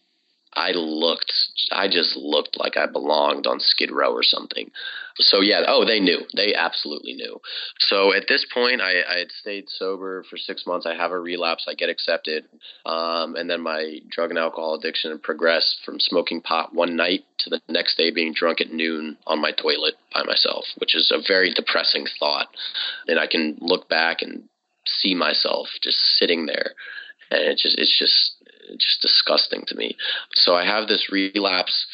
I 0.56 0.72
looked, 0.72 1.32
I 1.70 1.86
just 1.86 2.16
looked 2.16 2.58
like 2.58 2.78
I 2.78 2.86
belonged 2.86 3.46
on 3.46 3.60
Skid 3.60 3.90
Row 3.90 4.12
or 4.12 4.22
something. 4.22 4.70
So 5.18 5.40
yeah, 5.42 5.62
oh, 5.68 5.84
they 5.84 6.00
knew, 6.00 6.22
they 6.34 6.54
absolutely 6.54 7.12
knew. 7.12 7.40
So 7.78 8.14
at 8.14 8.24
this 8.26 8.46
point, 8.52 8.80
I, 8.80 9.02
I 9.02 9.18
had 9.18 9.30
stayed 9.30 9.68
sober 9.68 10.24
for 10.28 10.38
six 10.38 10.66
months. 10.66 10.86
I 10.86 10.94
have 10.94 11.10
a 11.10 11.18
relapse. 11.18 11.66
I 11.68 11.74
get 11.74 11.90
accepted, 11.90 12.46
um, 12.86 13.36
and 13.36 13.48
then 13.48 13.60
my 13.60 14.00
drug 14.10 14.30
and 14.30 14.38
alcohol 14.38 14.74
addiction 14.74 15.18
progressed 15.18 15.80
from 15.84 16.00
smoking 16.00 16.40
pot 16.40 16.74
one 16.74 16.96
night 16.96 17.24
to 17.38 17.50
the 17.50 17.60
next 17.68 17.96
day 17.96 18.10
being 18.10 18.32
drunk 18.34 18.60
at 18.60 18.72
noon 18.72 19.18
on 19.26 19.40
my 19.40 19.52
toilet 19.52 19.94
by 20.12 20.22
myself, 20.22 20.64
which 20.78 20.94
is 20.94 21.12
a 21.14 21.22
very 21.26 21.52
depressing 21.52 22.06
thought. 22.18 22.48
And 23.06 23.18
I 23.18 23.26
can 23.26 23.58
look 23.60 23.88
back 23.88 24.22
and 24.22 24.44
see 24.86 25.14
myself 25.14 25.68
just 25.82 25.98
sitting 26.18 26.46
there 26.46 26.74
and 27.30 27.40
it 27.42 27.58
just 27.58 27.78
it's 27.78 27.96
just 27.98 28.35
just 28.72 29.00
disgusting 29.00 29.64
to 29.66 29.74
me. 29.74 29.96
So 30.32 30.54
I 30.54 30.64
have 30.64 30.88
this 30.88 31.10
relapse. 31.10 31.86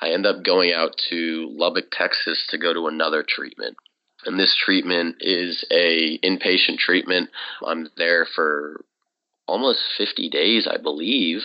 I 0.00 0.10
end 0.10 0.26
up 0.26 0.44
going 0.44 0.72
out 0.72 0.94
to 1.10 1.48
Lubbock, 1.52 1.86
Texas 1.90 2.44
to 2.50 2.58
go 2.58 2.72
to 2.72 2.86
another 2.88 3.24
treatment. 3.26 3.76
And 4.24 4.38
this 4.38 4.56
treatment 4.64 5.16
is 5.20 5.64
a 5.70 6.18
inpatient 6.18 6.78
treatment. 6.78 7.30
I'm 7.66 7.88
there 7.96 8.26
for 8.36 8.84
almost 9.46 9.80
50 9.98 10.28
days, 10.30 10.68
I 10.70 10.80
believe. 10.80 11.40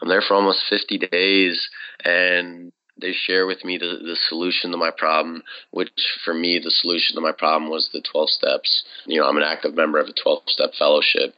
I'm 0.00 0.08
there 0.08 0.22
for 0.22 0.34
almost 0.34 0.64
50 0.70 0.98
days, 1.10 1.68
and 2.02 2.72
they 3.00 3.12
share 3.12 3.46
with 3.46 3.64
me 3.64 3.76
the, 3.76 3.98
the 4.02 4.16
solution 4.28 4.70
to 4.70 4.76
my 4.76 4.90
problem, 4.96 5.42
which 5.70 5.90
for 6.24 6.32
me, 6.32 6.60
the 6.62 6.70
solution 6.70 7.16
to 7.16 7.20
my 7.20 7.32
problem 7.32 7.70
was 7.70 7.90
the 7.92 8.02
12 8.10 8.30
steps. 8.30 8.84
You 9.06 9.20
know, 9.20 9.28
I'm 9.28 9.36
an 9.36 9.42
active 9.42 9.74
member 9.74 9.98
of 9.98 10.08
a 10.08 10.12
12 10.12 10.42
step 10.46 10.70
fellowship. 10.78 11.34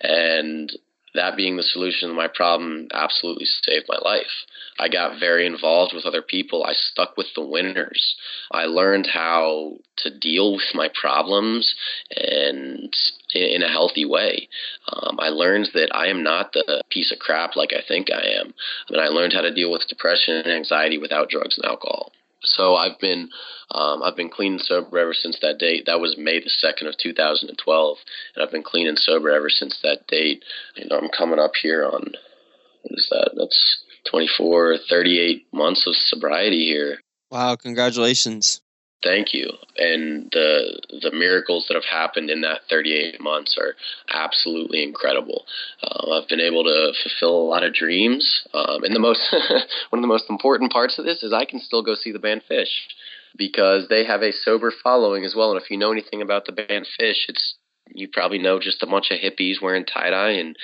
And 0.00 0.70
that 1.16 1.36
being 1.36 1.56
the 1.56 1.62
solution 1.62 2.08
to 2.08 2.14
my 2.14 2.28
problem 2.28 2.88
absolutely 2.92 3.46
saved 3.46 3.86
my 3.88 3.98
life. 4.02 4.46
I 4.78 4.88
got 4.88 5.18
very 5.18 5.46
involved 5.46 5.94
with 5.94 6.04
other 6.04 6.22
people. 6.22 6.64
I 6.64 6.72
stuck 6.74 7.16
with 7.16 7.28
the 7.34 7.44
winners. 7.44 8.16
I 8.50 8.66
learned 8.66 9.06
how 9.06 9.78
to 9.98 10.18
deal 10.18 10.52
with 10.52 10.74
my 10.74 10.88
problems 10.88 11.74
and 12.14 12.94
in 13.34 13.62
a 13.62 13.70
healthy 13.70 14.04
way. 14.04 14.48
Um, 14.92 15.18
I 15.18 15.28
learned 15.28 15.70
that 15.74 15.94
I 15.94 16.08
am 16.08 16.22
not 16.22 16.52
the 16.52 16.82
piece 16.90 17.10
of 17.10 17.18
crap 17.18 17.56
like 17.56 17.72
I 17.72 17.82
think 17.86 18.08
I 18.10 18.40
am. 18.40 18.54
And 18.88 19.00
I 19.00 19.08
learned 19.08 19.32
how 19.32 19.40
to 19.40 19.54
deal 19.54 19.70
with 19.70 19.88
depression 19.88 20.34
and 20.36 20.52
anxiety 20.52 20.98
without 20.98 21.30
drugs 21.30 21.56
and 21.56 21.64
alcohol. 21.64 22.12
So 22.46 22.74
I've 22.74 22.98
been 22.98 23.28
um, 23.70 24.02
I've 24.02 24.16
been 24.16 24.30
clean 24.30 24.52
and 24.52 24.60
sober 24.60 24.98
ever 24.98 25.14
since 25.14 25.38
that 25.40 25.58
date. 25.58 25.84
That 25.86 26.00
was 26.00 26.16
May 26.16 26.40
the 26.40 26.48
second 26.48 26.86
of 26.86 26.96
2012, 26.96 27.98
and 28.34 28.44
I've 28.44 28.52
been 28.52 28.62
clean 28.62 28.86
and 28.86 28.98
sober 28.98 29.30
ever 29.30 29.50
since 29.50 29.78
that 29.82 30.06
date. 30.06 30.44
You 30.76 30.86
know, 30.88 30.98
I'm 30.98 31.10
coming 31.16 31.38
up 31.38 31.52
here 31.60 31.84
on 31.84 32.12
what 32.82 32.92
is 32.98 33.08
that? 33.10 33.32
That's 33.36 33.82
24, 34.10 34.78
38 34.88 35.46
months 35.52 35.86
of 35.86 35.94
sobriety 35.96 36.64
here. 36.64 37.00
Wow! 37.30 37.56
Congratulations. 37.56 38.60
Thank 39.02 39.34
you. 39.34 39.52
And 39.76 40.30
the 40.32 40.80
the 41.02 41.12
miracles 41.12 41.66
that 41.68 41.74
have 41.74 41.84
happened 41.84 42.30
in 42.30 42.40
that 42.40 42.62
38 42.70 43.20
months 43.20 43.56
are 43.58 43.74
absolutely 44.12 44.82
incredible. 44.82 45.44
Uh, 45.82 46.12
I've 46.12 46.28
been 46.28 46.40
able 46.40 46.64
to 46.64 46.92
fulfill 47.02 47.36
a 47.36 47.48
lot 47.48 47.62
of 47.62 47.74
dreams. 47.74 48.42
Um, 48.54 48.84
and 48.84 48.94
the 48.94 49.00
most 49.00 49.20
one 49.90 49.98
of 49.98 50.02
the 50.02 50.08
most 50.08 50.30
important 50.30 50.72
parts 50.72 50.98
of 50.98 51.04
this 51.04 51.22
is 51.22 51.32
I 51.32 51.44
can 51.44 51.60
still 51.60 51.82
go 51.82 51.94
see 51.94 52.10
the 52.10 52.18
band 52.18 52.42
Phish 52.50 52.72
because 53.36 53.86
they 53.88 54.04
have 54.04 54.22
a 54.22 54.32
sober 54.32 54.72
following 54.82 55.24
as 55.24 55.34
well. 55.36 55.52
And 55.52 55.60
if 55.60 55.70
you 55.70 55.76
know 55.76 55.92
anything 55.92 56.22
about 56.22 56.46
the 56.46 56.52
band 56.52 56.86
Phish, 56.98 57.28
it's 57.28 57.54
you 57.88 58.08
probably 58.08 58.38
know 58.38 58.58
just 58.58 58.82
a 58.82 58.86
bunch 58.86 59.10
of 59.10 59.18
hippies 59.20 59.60
wearing 59.60 59.84
tie 59.84 60.10
dye 60.10 60.32
and 60.32 60.56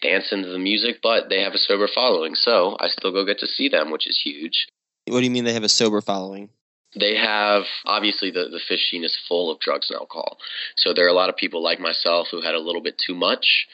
dancing 0.00 0.42
to 0.42 0.48
the 0.48 0.58
music, 0.58 1.00
but 1.02 1.28
they 1.28 1.42
have 1.42 1.52
a 1.54 1.58
sober 1.58 1.88
following. 1.92 2.34
So 2.36 2.76
I 2.78 2.88
still 2.88 3.12
go 3.12 3.26
get 3.26 3.40
to 3.40 3.46
see 3.46 3.68
them, 3.68 3.90
which 3.90 4.06
is 4.06 4.20
huge. 4.22 4.68
What 5.08 5.18
do 5.18 5.24
you 5.24 5.30
mean 5.30 5.44
they 5.44 5.52
have 5.52 5.64
a 5.64 5.68
sober 5.68 6.00
following? 6.00 6.48
They 6.98 7.16
have 7.16 7.62
obviously 7.84 8.30
the, 8.30 8.48
the 8.50 8.60
Phish 8.70 8.90
scene 8.90 9.04
is 9.04 9.16
full 9.28 9.50
of 9.50 9.60
drugs 9.60 9.90
and 9.90 9.98
alcohol. 9.98 10.38
So 10.76 10.92
there 10.92 11.06
are 11.06 11.10
a 11.10 11.14
lot 11.14 11.28
of 11.28 11.36
people 11.36 11.62
like 11.62 11.80
myself 11.80 12.28
who 12.30 12.40
had 12.40 12.54
a 12.54 12.60
little 12.60 12.82
bit 12.82 13.00
too 13.04 13.14
much 13.14 13.66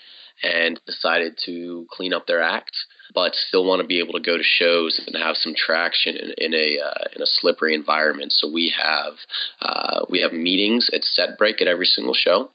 and 0.43 0.81
decided 0.87 1.37
to 1.45 1.87
clean 1.91 2.13
up 2.13 2.27
their 2.27 2.41
act, 2.41 2.77
but 3.13 3.35
still 3.35 3.65
want 3.65 3.83
to 3.83 3.87
be 3.87 3.99
able 3.99 4.13
to 4.13 4.21
go 4.21 4.37
to 4.37 4.45
shows 4.45 5.01
and 5.05 5.17
have 5.17 5.37
some 5.37 5.55
traction 5.55 6.17
in, 6.17 6.33
in 6.39 6.55
a 6.55 6.79
uh, 6.79 7.05
in 7.17 7.23
a 7.23 7.27
slippery 7.27 7.75
environment. 7.75 8.33
So 8.33 8.51
we 8.51 8.73
have 8.81 9.15
uh, 9.61 10.05
we 10.09 10.21
have 10.21 10.33
meetings 10.33 10.91
at 10.93 11.03
set 11.03 11.39
break 11.39 11.61
at 11.61 11.67
every 11.67 11.87
single 11.87 12.15
show, 12.15 12.51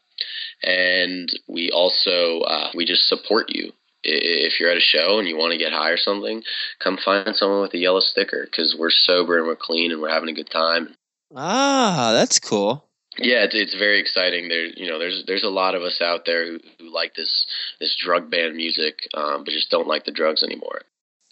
and 0.61 1.27
we 1.47 1.71
also 1.71 2.41
uh, 2.41 2.71
we 2.73 2.85
just 2.85 3.07
support 3.07 3.47
you 3.49 3.73
if 4.03 4.59
you're 4.59 4.69
at 4.69 4.77
a 4.77 4.81
show 4.81 5.19
and 5.19 5.27
you 5.27 5.37
want 5.37 5.51
to 5.53 5.57
get 5.57 5.73
high 5.73 5.89
or 5.89 5.97
something, 5.97 6.43
come 6.79 6.97
find 7.03 7.35
someone 7.35 7.61
with 7.61 7.73
a 7.73 7.77
yellow 7.77 7.99
sticker 7.99 8.45
because 8.45 8.75
we're 8.77 8.91
sober 8.91 9.37
and 9.37 9.47
we're 9.47 9.55
clean 9.55 9.91
and 9.91 10.01
we're 10.01 10.09
having 10.09 10.29
a 10.29 10.33
good 10.33 10.49
time. 10.49 10.95
Ah, 11.35 12.11
that's 12.13 12.39
cool. 12.39 12.85
Yeah, 13.17 13.43
it's, 13.43 13.55
it's 13.55 13.75
very 13.75 13.99
exciting. 13.99 14.49
There, 14.49 14.65
you 14.65 14.87
know, 14.87 14.97
there's 14.97 15.23
there's 15.27 15.43
a 15.43 15.49
lot 15.49 15.75
of 15.75 15.83
us 15.83 16.01
out 16.01 16.25
there 16.25 16.47
who, 16.47 16.59
who 16.79 16.93
like 16.93 17.13
this 17.13 17.45
this 17.79 17.95
drug 18.03 18.29
band 18.31 18.55
music, 18.55 19.07
um, 19.13 19.43
but 19.43 19.53
just 19.53 19.69
don't 19.69 19.87
like 19.87 20.05
the 20.05 20.11
drugs 20.11 20.43
anymore. 20.43 20.81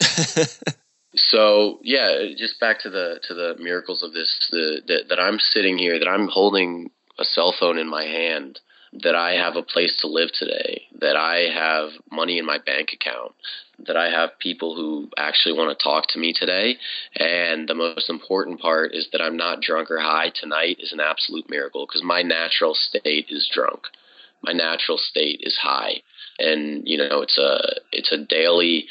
so 1.16 1.80
yeah, 1.82 2.26
just 2.36 2.60
back 2.60 2.80
to 2.80 2.90
the 2.90 3.20
to 3.26 3.34
the 3.34 3.56
miracles 3.58 4.02
of 4.02 4.12
this. 4.12 4.48
The 4.52 4.82
that, 4.86 5.08
that 5.08 5.20
I'm 5.20 5.38
sitting 5.40 5.76
here, 5.76 5.98
that 5.98 6.08
I'm 6.08 6.28
holding 6.28 6.90
a 7.18 7.24
cell 7.24 7.52
phone 7.58 7.78
in 7.78 7.88
my 7.88 8.04
hand 8.04 8.60
that 8.92 9.14
I 9.14 9.32
have 9.32 9.56
a 9.56 9.62
place 9.62 9.96
to 10.00 10.06
live 10.06 10.30
today, 10.32 10.82
that 11.00 11.16
I 11.16 11.48
have 11.52 11.90
money 12.10 12.38
in 12.38 12.44
my 12.44 12.58
bank 12.58 12.90
account, 12.92 13.32
that 13.86 13.96
I 13.96 14.10
have 14.10 14.38
people 14.38 14.76
who 14.76 15.08
actually 15.16 15.56
want 15.56 15.76
to 15.76 15.82
talk 15.82 16.08
to 16.08 16.18
me 16.18 16.34
today. 16.34 16.76
And 17.16 17.68
the 17.68 17.74
most 17.74 18.10
important 18.10 18.60
part 18.60 18.94
is 18.94 19.08
that 19.12 19.22
I'm 19.22 19.36
not 19.36 19.62
drunk 19.62 19.90
or 19.90 19.98
high 19.98 20.30
tonight 20.34 20.76
is 20.78 20.92
an 20.92 21.00
absolute 21.00 21.48
miracle 21.48 21.86
because 21.86 22.02
my 22.02 22.22
natural 22.22 22.74
state 22.74 23.26
is 23.30 23.50
drunk. 23.52 23.84
My 24.42 24.52
natural 24.52 24.98
state 24.98 25.40
is 25.42 25.56
high. 25.62 26.02
And, 26.38 26.82
you 26.86 26.98
know, 26.98 27.22
it's 27.22 27.38
a 27.38 27.80
it's 27.92 28.12
a 28.12 28.24
daily 28.24 28.86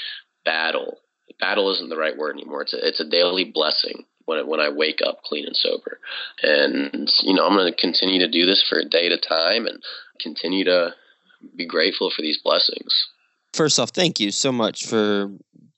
battle. 0.45 0.97
Battle 1.39 1.71
isn't 1.73 1.89
the 1.89 1.97
right 1.97 2.17
word 2.17 2.37
anymore. 2.37 2.63
It's 2.63 2.73
a, 2.73 2.87
it's 2.87 2.99
a 2.99 3.09
daily 3.09 3.45
blessing 3.45 4.05
when 4.25 4.45
when 4.47 4.59
I 4.59 4.69
wake 4.69 4.99
up 5.05 5.23
clean 5.23 5.45
and 5.45 5.55
sober. 5.55 5.99
And 6.43 7.11
you 7.23 7.33
know, 7.33 7.45
I'm 7.45 7.55
going 7.55 7.71
to 7.71 7.79
continue 7.79 8.19
to 8.19 8.27
do 8.27 8.45
this 8.45 8.63
for 8.67 8.79
a 8.79 8.85
day 8.85 9.07
at 9.07 9.11
a 9.11 9.17
time 9.17 9.67
and 9.67 9.81
continue 10.19 10.63
to 10.65 10.93
be 11.55 11.65
grateful 11.65 12.11
for 12.11 12.21
these 12.21 12.37
blessings. 12.37 13.07
First 13.53 13.79
off, 13.79 13.89
thank 13.89 14.19
you 14.19 14.31
so 14.31 14.51
much 14.51 14.85
for 14.85 15.31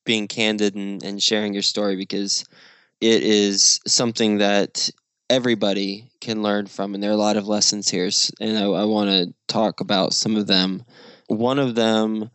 being 0.06 0.28
candid 0.28 0.76
and, 0.76 1.02
and 1.04 1.22
sharing 1.22 1.54
your 1.54 1.64
story 1.64 1.96
because 1.96 2.46
it 3.02 3.24
is 3.24 3.80
something 3.88 4.38
that 4.38 4.90
everybody 5.30 6.10
can 6.22 6.44
learn 6.44 6.68
from, 6.68 6.94
and 6.94 7.02
there 7.02 7.10
are 7.10 7.16
a 7.16 7.18
lot 7.18 7.38
of 7.38 7.48
lessons 7.48 7.90
here. 7.90 8.10
And 8.40 8.58
I, 8.58 8.64
I 8.66 8.86
want 8.86 9.10
to 9.10 9.34
talk 9.48 9.80
about 9.80 10.14
some 10.14 10.36
of 10.36 10.48
them. 10.48 10.84
One 11.28 11.60
of 11.60 11.76
them, 11.76 12.30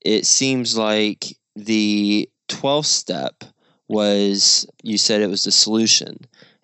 it 0.00 0.26
seems 0.26 0.76
like 0.76 1.36
the 1.56 2.28
12th 2.48 2.86
step 2.86 3.44
was 3.88 4.66
you 4.82 4.98
said 4.98 5.20
it 5.20 5.30
was 5.30 5.44
the 5.44 5.52
solution. 5.52 6.18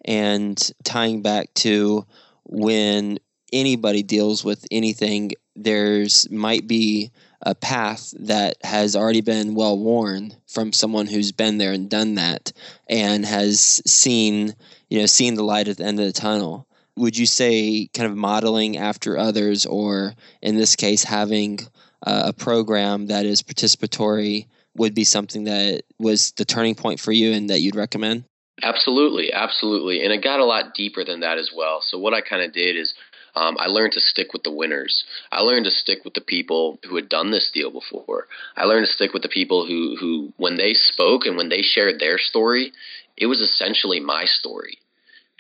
And 0.05 0.59
tying 0.85 1.23
back 1.23 1.53
to 1.55 2.07
when 2.45 3.19
anybody 3.53 4.03
deals 4.03 4.45
with 4.45 4.67
anything, 4.71 5.33
there's 5.57 6.31
might 6.31 6.67
be 6.67 7.11
a 7.43 7.55
path 7.55 8.13
that 8.19 8.57
has 8.63 8.95
already 8.95 9.21
been 9.21 9.55
well 9.55 9.79
worn 9.79 10.35
from 10.47 10.73
someone 10.73 11.07
who's 11.07 11.33
been 11.33 11.59
there 11.59 11.73
and 11.73 11.89
done 11.89 12.15
that 12.17 12.53
and 12.89 13.25
has 13.25 13.81
seen, 13.87 14.55
you 14.89 15.01
know, 15.01 15.07
seen 15.07 15.35
the 15.35 15.43
light 15.43 15.69
at 15.69 15.79
the 15.79 15.85
end 15.85 15.99
of 15.99 16.07
the 16.07 16.13
tunnel. 16.13 16.67
Would 16.97 17.17
you 17.17 17.27
say 17.27 17.89
kind 17.95 18.11
of 18.11 18.17
modeling 18.17 18.77
after 18.77 19.17
others, 19.17 19.65
or 19.65 20.15
in 20.43 20.57
this 20.57 20.77
case, 20.77 21.03
having 21.05 21.61
a 22.03 22.33
program 22.33 23.07
that 23.07 23.25
is 23.25 23.43
participatory 23.43 24.47
would 24.81 24.95
be 24.95 25.05
something 25.05 25.45
that 25.45 25.83
was 25.99 26.33
the 26.33 26.45
turning 26.45 26.75
point 26.75 26.99
for 26.99 27.13
you 27.13 27.33
and 27.33 27.51
that 27.51 27.61
you'd 27.61 27.77
recommend? 27.77 28.25
Absolutely, 28.63 29.31
absolutely. 29.31 30.03
And 30.03 30.13
it 30.13 30.25
got 30.25 30.41
a 30.41 30.45
lot 30.45 30.75
deeper 30.75 31.05
than 31.05 31.21
that 31.21 31.37
as 31.37 31.51
well. 31.55 31.83
So, 31.83 31.99
what 31.99 32.15
I 32.15 32.23
kind 32.23 32.43
of 32.43 32.53
did 32.53 32.77
is 32.77 32.95
um, 33.35 33.57
I 33.61 33.67
learned 33.67 33.93
to 33.93 34.01
stick 34.01 34.33
with 34.33 34.43
the 34.43 34.51
winners. 34.51 35.05
I 35.31 35.41
learned 35.41 35.67
to 35.67 35.71
stick 35.71 36.05
with 36.05 36.15
the 36.15 36.23
people 36.23 36.79
who 36.89 36.97
had 36.97 37.11
done 37.11 37.31
this 37.31 37.51
deal 37.53 37.71
before. 37.71 38.27
I 38.57 38.65
learned 38.65 38.87
to 38.87 38.93
stick 38.93 39.13
with 39.13 39.23
the 39.23 39.29
people 39.29 39.67
who, 39.67 39.97
who 40.01 40.33
when 40.39 40.57
they 40.57 40.73
spoke 40.75 41.27
and 41.27 41.37
when 41.37 41.51
they 41.51 41.63
shared 41.63 42.01
their 42.01 42.19
story, 42.19 42.73
it 43.17 43.27
was 43.27 43.41
essentially 43.41 44.01
my 44.01 44.25
story. 44.25 44.79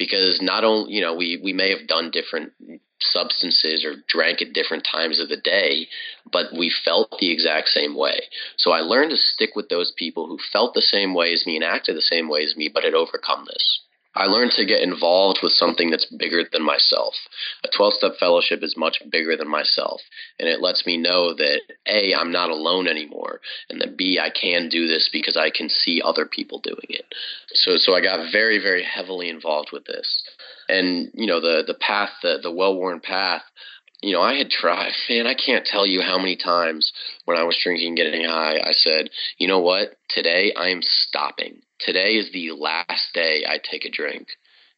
Because 0.00 0.40
not 0.40 0.64
only, 0.64 0.94
you 0.94 1.02
know, 1.02 1.14
we, 1.14 1.38
we 1.44 1.52
may 1.52 1.68
have 1.76 1.86
done 1.86 2.10
different 2.10 2.52
substances 3.00 3.84
or 3.84 3.96
drank 4.08 4.40
at 4.40 4.54
different 4.54 4.86
times 4.90 5.20
of 5.20 5.28
the 5.28 5.36
day, 5.36 5.88
but 6.32 6.46
we 6.56 6.72
felt 6.84 7.18
the 7.20 7.30
exact 7.30 7.68
same 7.68 7.94
way. 7.94 8.22
So 8.56 8.72
I 8.72 8.80
learned 8.80 9.10
to 9.10 9.18
stick 9.18 9.50
with 9.54 9.68
those 9.68 9.92
people 9.98 10.26
who 10.26 10.38
felt 10.52 10.72
the 10.72 10.80
same 10.80 11.12
way 11.12 11.34
as 11.34 11.44
me 11.46 11.56
and 11.56 11.64
acted 11.64 11.96
the 11.96 12.00
same 12.00 12.30
way 12.30 12.44
as 12.44 12.56
me, 12.56 12.70
but 12.72 12.82
had 12.82 12.94
overcome 12.94 13.44
this. 13.46 13.80
I 14.14 14.26
learned 14.26 14.52
to 14.52 14.64
get 14.64 14.82
involved 14.82 15.38
with 15.42 15.52
something 15.52 15.90
that's 15.90 16.06
bigger 16.06 16.42
than 16.50 16.64
myself. 16.64 17.14
A 17.64 17.68
12 17.76 17.94
step 17.94 18.12
fellowship 18.18 18.62
is 18.62 18.76
much 18.76 18.98
bigger 19.08 19.36
than 19.36 19.48
myself. 19.48 20.00
And 20.38 20.48
it 20.48 20.60
lets 20.60 20.84
me 20.84 20.96
know 20.96 21.32
that 21.34 21.60
A, 21.86 22.12
I'm 22.14 22.32
not 22.32 22.50
alone 22.50 22.88
anymore. 22.88 23.40
And 23.68 23.80
that 23.80 23.96
B, 23.96 24.18
I 24.20 24.30
can 24.30 24.68
do 24.68 24.88
this 24.88 25.08
because 25.12 25.36
I 25.36 25.50
can 25.50 25.68
see 25.68 26.02
other 26.04 26.26
people 26.26 26.60
doing 26.60 26.88
it. 26.88 27.06
So, 27.52 27.76
so 27.76 27.94
I 27.94 28.00
got 28.00 28.32
very, 28.32 28.58
very 28.58 28.82
heavily 28.82 29.28
involved 29.28 29.70
with 29.72 29.84
this. 29.84 30.22
And, 30.68 31.10
you 31.14 31.26
know, 31.26 31.40
the, 31.40 31.62
the 31.64 31.74
path, 31.74 32.10
the, 32.22 32.38
the 32.42 32.50
well 32.50 32.76
worn 32.76 33.00
path, 33.00 33.42
you 34.02 34.12
know, 34.12 34.22
I 34.22 34.34
had 34.34 34.50
tried, 34.50 34.92
man, 35.08 35.26
I 35.26 35.34
can't 35.34 35.64
tell 35.64 35.86
you 35.86 36.02
how 36.02 36.18
many 36.18 36.36
times 36.36 36.92
when 37.26 37.36
I 37.36 37.44
was 37.44 37.58
drinking, 37.62 37.94
getting 37.94 38.24
high, 38.24 38.58
I 38.58 38.72
said, 38.72 39.10
you 39.38 39.46
know 39.46 39.60
what? 39.60 39.96
Today 40.08 40.52
I 40.56 40.70
am 40.70 40.80
stopping. 40.82 41.62
Today 41.80 42.16
is 42.16 42.30
the 42.32 42.50
last 42.52 43.12
day 43.14 43.44
I 43.48 43.58
take 43.58 43.84
a 43.84 43.90
drink. 43.90 44.28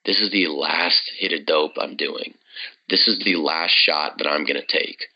This 0.04 0.20
is 0.20 0.30
the 0.30 0.46
last 0.48 1.10
hit 1.18 1.32
of 1.32 1.46
dope 1.46 1.72
I'm 1.80 1.96
doing. 1.96 2.34
This 2.88 3.08
is 3.08 3.18
the 3.24 3.36
last 3.36 3.72
shot 3.72 4.18
that 4.18 4.28
I'm 4.28 4.44
going 4.44 4.60
to 4.60 4.66
take. 4.66 5.06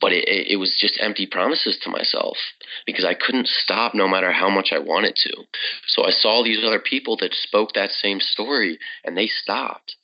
But 0.00 0.12
it, 0.12 0.28
it, 0.28 0.56
was 0.56 0.76
just 0.78 0.98
empty 1.00 1.26
promises 1.26 1.78
to 1.82 1.90
myself 1.90 2.36
because 2.84 3.04
I 3.04 3.14
couldn't 3.14 3.48
stop 3.48 3.94
no 3.94 4.06
matter 4.06 4.30
how 4.30 4.50
much 4.50 4.68
I 4.70 4.78
wanted 4.78 5.16
to. 5.16 5.44
So 5.86 6.04
I 6.04 6.10
saw 6.10 6.44
these 6.44 6.62
other 6.62 6.80
people 6.80 7.16
that 7.20 7.32
spoke 7.32 7.72
that 7.72 7.90
same 7.90 8.20
story 8.20 8.78
and 9.04 9.16
they 9.16 9.26
stopped 9.26 9.96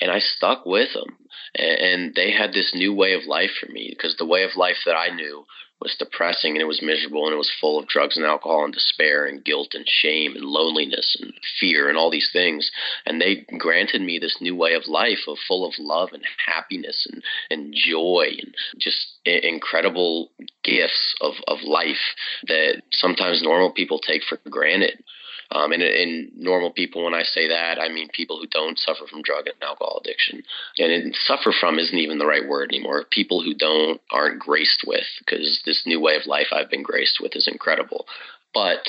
and 0.00 0.10
I 0.10 0.18
stuck 0.18 0.66
with 0.66 0.92
them. 0.92 1.16
And 1.54 2.14
they 2.14 2.32
had 2.32 2.52
this 2.52 2.72
new 2.74 2.92
way 2.92 3.14
of 3.14 3.24
life 3.24 3.50
for 3.58 3.72
me 3.72 3.88
because 3.90 4.16
the 4.16 4.26
way 4.26 4.44
of 4.44 4.56
life 4.56 4.84
that 4.84 4.96
I 4.96 5.14
knew 5.14 5.46
was 5.80 5.96
depressing 5.98 6.52
and 6.52 6.60
it 6.60 6.66
was 6.66 6.82
miserable 6.82 7.24
and 7.24 7.34
it 7.34 7.38
was 7.38 7.52
full 7.60 7.78
of 7.78 7.88
drugs 7.88 8.16
and 8.16 8.26
alcohol 8.26 8.64
and 8.64 8.74
despair 8.74 9.26
and 9.26 9.44
guilt 9.44 9.74
and 9.74 9.86
shame 9.88 10.36
and 10.36 10.44
loneliness 10.44 11.16
and 11.20 11.32
fear 11.58 11.88
and 11.88 11.96
all 11.96 12.10
these 12.10 12.30
things. 12.32 12.70
And 13.06 13.20
they 13.20 13.46
granted 13.58 14.02
me 14.02 14.18
this 14.18 14.36
new 14.40 14.54
way 14.54 14.74
of 14.74 14.86
life 14.86 15.26
of 15.26 15.38
full 15.48 15.66
of 15.66 15.74
love 15.78 16.10
and 16.12 16.22
happiness 16.46 17.06
and, 17.10 17.22
and 17.50 17.74
joy 17.74 18.26
and 18.42 18.54
just 18.78 19.06
incredible 19.24 20.30
gifts 20.62 21.14
of, 21.20 21.34
of 21.48 21.58
life 21.62 22.14
that 22.46 22.82
sometimes 22.92 23.42
normal 23.42 23.72
people 23.72 23.98
take 23.98 24.22
for 24.28 24.38
granted 24.48 25.02
um, 25.52 25.72
and, 25.72 25.82
in 25.82 26.30
normal 26.36 26.70
people, 26.70 27.04
when 27.04 27.14
I 27.14 27.24
say 27.24 27.48
that, 27.48 27.80
I 27.80 27.88
mean 27.88 28.08
people 28.12 28.38
who 28.38 28.46
don't 28.46 28.78
suffer 28.78 29.06
from 29.06 29.22
drug 29.22 29.46
and 29.46 29.56
alcohol 29.62 30.00
addiction. 30.00 30.42
And 30.78 30.92
it, 30.92 31.16
suffer 31.16 31.52
from 31.52 31.78
isn't 31.78 31.98
even 31.98 32.18
the 32.18 32.26
right 32.26 32.46
word 32.46 32.70
anymore. 32.70 33.04
People 33.10 33.42
who 33.42 33.54
don't 33.54 34.00
aren't 34.10 34.38
graced 34.38 34.84
with, 34.86 35.06
because 35.18 35.62
this 35.64 35.82
new 35.86 36.00
way 36.00 36.14
of 36.14 36.26
life 36.26 36.48
I've 36.52 36.70
been 36.70 36.82
graced 36.82 37.18
with 37.20 37.34
is 37.34 37.48
incredible. 37.48 38.06
But 38.54 38.88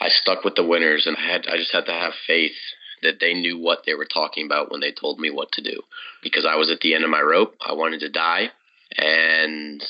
I 0.00 0.08
stuck 0.08 0.44
with 0.44 0.54
the 0.56 0.66
winners, 0.66 1.06
and 1.06 1.16
I 1.16 1.32
had 1.32 1.46
I 1.46 1.56
just 1.56 1.72
had 1.72 1.86
to 1.86 1.92
have 1.92 2.12
faith 2.26 2.56
that 3.02 3.20
they 3.20 3.32
knew 3.32 3.58
what 3.58 3.84
they 3.86 3.94
were 3.94 4.06
talking 4.06 4.44
about 4.44 4.70
when 4.70 4.80
they 4.80 4.92
told 4.92 5.18
me 5.18 5.30
what 5.30 5.52
to 5.52 5.62
do, 5.62 5.82
because 6.22 6.44
I 6.44 6.56
was 6.56 6.70
at 6.70 6.80
the 6.80 6.94
end 6.94 7.04
of 7.04 7.10
my 7.10 7.20
rope. 7.20 7.54
I 7.66 7.72
wanted 7.72 8.00
to 8.00 8.10
die, 8.10 8.50
and 8.96 9.82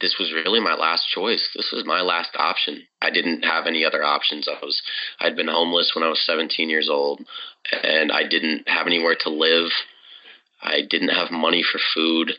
this 0.00 0.16
was 0.18 0.32
really 0.32 0.60
my 0.60 0.74
last 0.74 1.08
choice. 1.08 1.48
This 1.54 1.70
was 1.72 1.84
my 1.84 2.00
last 2.00 2.30
option. 2.36 2.82
I 3.00 3.10
didn't 3.10 3.42
have 3.42 3.66
any 3.66 3.84
other 3.84 4.02
options. 4.02 4.48
I 4.48 4.58
was 4.64 4.82
I'd 5.20 5.36
been 5.36 5.48
homeless 5.48 5.92
when 5.94 6.04
I 6.04 6.08
was 6.08 6.24
17 6.24 6.68
years 6.68 6.88
old 6.90 7.20
and 7.82 8.10
I 8.10 8.26
didn't 8.26 8.68
have 8.68 8.86
anywhere 8.86 9.16
to 9.20 9.30
live. 9.30 9.70
I 10.60 10.80
didn't 10.88 11.10
have 11.10 11.30
money 11.30 11.62
for 11.62 11.78
food. 11.94 12.32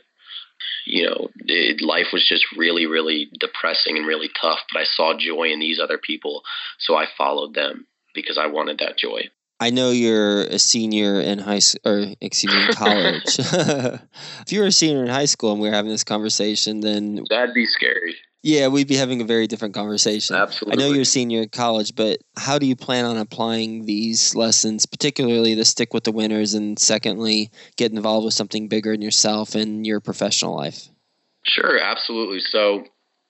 You 0.85 1.05
know, 1.05 1.29
it, 1.45 1.81
life 1.81 2.07
was 2.11 2.27
just 2.27 2.45
really 2.57 2.85
really 2.85 3.29
depressing 3.39 3.97
and 3.97 4.07
really 4.07 4.29
tough, 4.39 4.59
but 4.71 4.81
I 4.81 4.85
saw 4.85 5.17
joy 5.17 5.51
in 5.51 5.59
these 5.59 5.79
other 5.79 5.97
people, 5.97 6.43
so 6.79 6.95
I 6.95 7.05
followed 7.17 7.53
them 7.53 7.87
because 8.13 8.37
I 8.37 8.47
wanted 8.47 8.79
that 8.79 8.97
joy. 8.97 9.29
I 9.59 9.69
know 9.69 9.91
you're 9.91 10.41
a 10.43 10.59
senior 10.59 11.21
in 11.21 11.39
high 11.39 11.59
school, 11.59 11.91
or 11.91 12.13
excuse 12.19 12.53
me, 12.53 12.65
in 12.65 12.73
college. 12.73 13.39
if 13.39 14.51
you 14.51 14.59
were 14.59 14.67
a 14.67 14.71
senior 14.71 15.03
in 15.03 15.09
high 15.09 15.25
school 15.25 15.51
and 15.51 15.61
we 15.61 15.69
were 15.69 15.75
having 15.75 15.91
this 15.91 16.03
conversation, 16.03 16.81
then 16.81 17.23
that'd 17.29 17.55
be 17.55 17.65
scary. 17.65 18.15
Yeah, 18.43 18.67
we'd 18.67 18.87
be 18.87 18.95
having 18.95 19.21
a 19.21 19.25
very 19.25 19.47
different 19.47 19.73
conversation. 19.73 20.35
Absolutely. 20.35 20.77
I 20.77 20.85
know 20.85 20.93
you're 20.93 21.01
a 21.01 21.05
senior 21.05 21.41
in 21.41 21.49
college, 21.49 21.95
but 21.95 22.19
how 22.37 22.59
do 22.59 22.67
you 22.67 22.75
plan 22.75 23.05
on 23.05 23.17
applying 23.17 23.85
these 23.85 24.35
lessons, 24.35 24.85
particularly 24.85 25.55
the 25.55 25.65
stick 25.65 25.95
with 25.95 26.03
the 26.03 26.11
winners, 26.11 26.53
and 26.53 26.77
secondly, 26.77 27.49
get 27.75 27.91
involved 27.91 28.23
with 28.23 28.35
something 28.35 28.67
bigger 28.67 28.93
in 28.93 29.01
yourself 29.01 29.55
and 29.55 29.83
your 29.83 29.99
professional 29.99 30.55
life? 30.55 30.89
Sure, 31.41 31.79
absolutely. 31.79 32.39
So, 32.39 32.85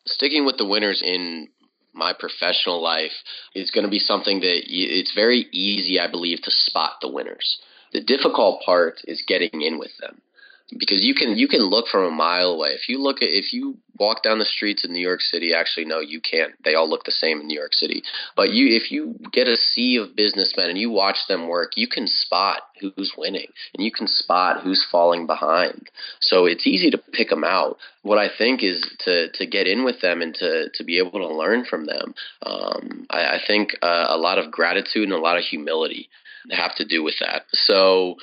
sticking 0.06 0.46
with 0.46 0.58
the 0.58 0.66
winners 0.66 1.02
in 1.02 1.48
my 1.96 2.14
professional 2.14 2.82
life 2.84 3.14
is 3.54 3.72
going 3.72 3.86
to 3.86 3.92
be 3.92 4.00
something 4.00 4.42
that 4.42 4.62
it's 4.66 5.14
very 5.14 5.48
easy, 5.52 6.00
I 6.00 6.08
believe, 6.08 6.42
to 6.44 6.52
spot 6.52 6.98
the 7.02 7.12
winners. 7.12 7.58
The 7.94 8.02
difficult 8.02 8.62
part 8.66 9.02
is 9.06 9.24
getting 9.26 9.62
in 9.62 9.80
with 9.80 9.92
them 10.00 10.22
because 10.72 11.04
you 11.06 11.14
can 11.14 11.38
you 11.38 11.48
can 11.48 11.62
look 11.62 11.88
from 11.88 12.06
a 12.06 12.12
mile 12.12 12.52
away. 12.52 12.70
If 12.70 12.90
you 12.90 13.02
look 13.02 13.22
at 13.22 13.30
if 13.30 13.54
you 13.54 13.78
walk 13.98 14.24
down 14.24 14.40
the 14.40 14.46
streets 14.46 14.84
in 14.84 14.92
New 14.92 15.02
York 15.02 15.22
City, 15.22 15.54
actually 15.54 15.86
no, 15.86 16.00
you 16.00 16.20
can't. 16.20 16.54
They 16.64 16.74
all 16.74 16.90
look 16.90 17.04
the 17.04 17.12
same 17.12 17.40
in 17.40 17.48
New 17.48 17.58
York 17.58 17.74
City. 17.74 18.04
But 18.36 18.52
you 18.52 18.76
if 18.76 18.92
you 18.92 19.16
get 19.32 19.48
a 19.48 19.58
sea 19.58 19.98
of 19.98 20.16
businessmen 20.16 20.70
and 20.70 20.78
you 20.78 20.90
watch 20.90 21.18
them 21.28 21.48
work, 21.48 21.74
you 21.76 21.88
can 21.88 22.08
spot 22.08 22.64
who's 22.82 23.14
winning 23.16 23.48
and 23.76 23.86
you 23.86 23.92
can 23.92 24.08
spot 24.08 24.64
who's 24.64 24.86
falling 24.92 25.28
behind. 25.28 25.90
So 26.20 26.46
it's 26.46 26.66
easy 26.66 26.90
to 26.92 26.98
pick 26.98 27.30
them 27.30 27.44
out. 27.44 27.78
What 28.02 28.18
I 28.18 28.28
think 28.36 28.64
is 28.64 28.84
to 29.02 29.32
to 29.32 29.46
get 29.46 29.68
in 29.68 29.86
with 29.86 30.02
them 30.02 30.22
and 30.22 30.34
to 30.36 30.70
to 30.74 30.84
be 30.84 30.98
able 30.98 31.20
to 31.20 31.28
learn 31.28 31.66
from 31.66 31.86
them. 31.86 32.16
Um, 32.42 33.06
I, 33.12 33.36
I 33.36 33.40
think 33.46 33.76
uh, 33.84 34.08
a 34.10 34.18
lot 34.18 34.40
of 34.40 34.52
gratitude 34.52 35.04
and 35.04 35.14
a 35.14 35.20
lot 35.20 35.38
of 35.38 35.44
humility 35.44 36.10
have 36.52 36.76
to 36.76 36.86
do 36.86 37.04
with 37.04 37.16
that. 37.20 37.44
So 37.54 38.18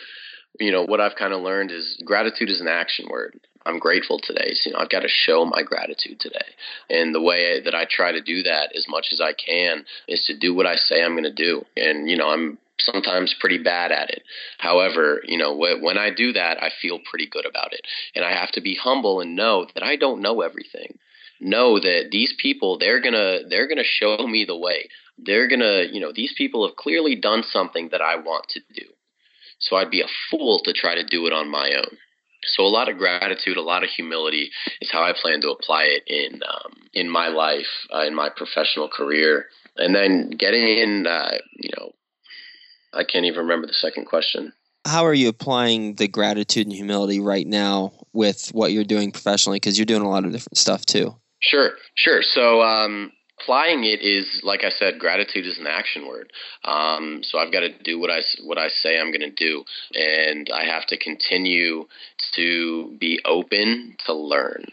you 0.61 0.71
know, 0.71 0.85
what 0.85 1.01
I've 1.01 1.17
kind 1.17 1.33
of 1.33 1.41
learned 1.41 1.71
is 1.71 2.01
gratitude 2.05 2.51
is 2.51 2.61
an 2.61 2.69
action 2.69 3.07
word. 3.11 3.38
I'm 3.65 3.79
grateful 3.79 4.19
today. 4.21 4.53
So, 4.55 4.71
you 4.71 4.75
know, 4.75 4.81
I've 4.81 4.91
got 4.91 5.01
to 5.01 5.09
show 5.09 5.45
my 5.45 5.62
gratitude 5.62 6.19
today. 6.19 6.45
And 6.91 7.15
the 7.15 7.23
way 7.23 7.61
that 7.65 7.75
I 7.75 7.87
try 7.88 8.12
to 8.12 8.21
do 8.21 8.43
that 8.43 8.75
as 8.77 8.87
much 8.88 9.09
as 9.12 9.21
I 9.21 9.33
can 9.33 9.85
is 10.09 10.25
to 10.27 10.37
do 10.37 10.55
what 10.55 10.67
I 10.67 10.75
say 10.75 11.03
I'm 11.03 11.12
going 11.12 11.25
to 11.25 11.33
do. 11.33 11.65
And, 11.77 12.11
you 12.11 12.17
know, 12.17 12.29
I'm 12.29 12.59
sometimes 12.79 13.35
pretty 13.38 13.59
bad 13.62 13.93
at 13.93 14.11
it. 14.11 14.23
However, 14.59 15.23
you 15.25 15.38
know, 15.38 15.57
when 15.57 15.99
I 15.99 16.11
do 16.11 16.33
that, 16.33 16.62
I 16.62 16.71
feel 16.81 16.99
pretty 17.09 17.29
good 17.29 17.47
about 17.47 17.73
it. 17.73 17.83
And 18.15 18.25
I 18.25 18.33
have 18.33 18.51
to 18.53 18.61
be 18.61 18.75
humble 18.75 19.21
and 19.21 19.37
know 19.37 19.67
that 19.75 19.85
I 19.85 19.97
don't 19.97 20.23
know 20.23 20.41
everything. 20.41 20.99
Know 21.41 21.79
that 21.79 22.09
these 22.11 22.35
people, 22.41 22.79
they're 22.79 23.01
going 23.01 23.15
to 23.15 23.41
they're 23.49 23.67
going 23.67 23.79
to 23.79 23.85
show 23.85 24.17
me 24.27 24.45
the 24.45 24.57
way. 24.57 24.88
They're 25.19 25.49
going 25.49 25.61
to, 25.61 25.88
you 25.93 26.01
know, 26.01 26.12
these 26.15 26.33
people 26.37 26.67
have 26.67 26.77
clearly 26.77 27.17
done 27.17 27.43
something 27.43 27.88
that 27.91 28.01
I 28.01 28.17
want 28.17 28.49
to 28.51 28.61
do. 28.73 28.87
So 29.62 29.77
I'd 29.77 29.90
be 29.90 30.03
a 30.03 30.09
fool 30.31 30.61
to 30.64 30.72
try 30.72 30.94
to 30.94 31.05
do 31.05 31.27
it 31.27 31.33
on 31.33 31.51
my 31.51 31.72
own. 31.77 31.96
So 32.44 32.64
a 32.64 32.68
lot 32.68 32.88
of 32.88 32.98
gratitude, 32.98 33.57
a 33.57 33.62
lot 33.62 33.85
of 33.85 33.90
humility 33.90 34.51
is 34.81 34.90
how 34.90 35.03
I 35.03 35.12
plan 35.12 35.40
to 35.42 35.51
apply 35.51 35.85
it 35.85 36.03
in 36.07 36.42
um, 36.42 36.72
in 36.92 37.09
my 37.09 37.29
life, 37.29 37.68
uh, 37.94 38.03
in 38.03 38.14
my 38.14 38.31
professional 38.35 38.88
career, 38.88 39.46
and 39.77 39.94
then 39.94 40.31
getting 40.31 40.66
in. 40.66 41.07
Uh, 41.07 41.38
you 41.57 41.70
know, 41.79 41.92
I 42.92 43.05
can't 43.05 43.27
even 43.27 43.40
remember 43.42 43.68
the 43.68 43.75
second 43.75 44.07
question. 44.07 44.53
How 44.85 45.07
are 45.07 45.14
you 45.14 45.29
applying 45.29 45.94
the 45.94 46.09
gratitude 46.09 46.66
and 46.66 46.75
humility 46.75 47.20
right 47.20 47.46
now 47.46 47.92
with 48.12 48.48
what 48.48 48.72
you're 48.72 48.83
doing 48.83 49.12
professionally? 49.12 49.57
Because 49.57 49.79
you're 49.79 49.87
doing 49.87 50.03
a 50.03 50.11
lot 50.11 50.25
of 50.25 50.33
different 50.33 50.59
stuff 50.59 50.85
too. 50.85 51.14
Sure, 51.40 51.72
sure. 51.94 52.22
So 52.22 52.62
um, 52.62 53.12
applying 53.42 53.85
it 53.85 54.00
is 54.00 54.40
like 54.42 54.64
I 54.64 54.70
said, 54.70 54.98
gratitude 54.98 55.46
is 55.46 55.59
an 55.59 55.66
action 55.66 56.07
word. 56.07 56.33
Um, 56.64 57.20
so 57.22 57.38
I've 57.38 57.52
got 57.52 57.61
to 57.61 57.70
do 57.83 57.98
what 57.98 58.11
I 58.11 58.20
what 58.44 58.59
I 58.59 58.68
say 58.68 58.98
I'm 58.98 59.11
going 59.11 59.20
to 59.20 59.31
do, 59.31 59.64
and 59.94 60.48
I 60.52 60.64
have 60.64 60.87
to 60.87 60.98
continue 60.98 61.87
to 62.35 62.96
be 62.98 63.20
open 63.24 63.96
to 64.07 64.14
learn 64.14 64.64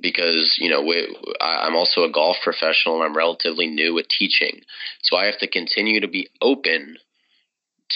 because 0.00 0.56
you 0.58 0.70
know 0.70 0.82
we, 0.82 1.16
I'm 1.40 1.76
also 1.76 2.04
a 2.04 2.12
golf 2.12 2.36
professional 2.42 2.96
and 2.96 3.04
I'm 3.04 3.16
relatively 3.16 3.66
new 3.66 3.98
at 3.98 4.08
teaching, 4.08 4.60
so 5.02 5.16
I 5.16 5.26
have 5.26 5.38
to 5.38 5.48
continue 5.48 6.00
to 6.00 6.08
be 6.08 6.28
open 6.40 6.96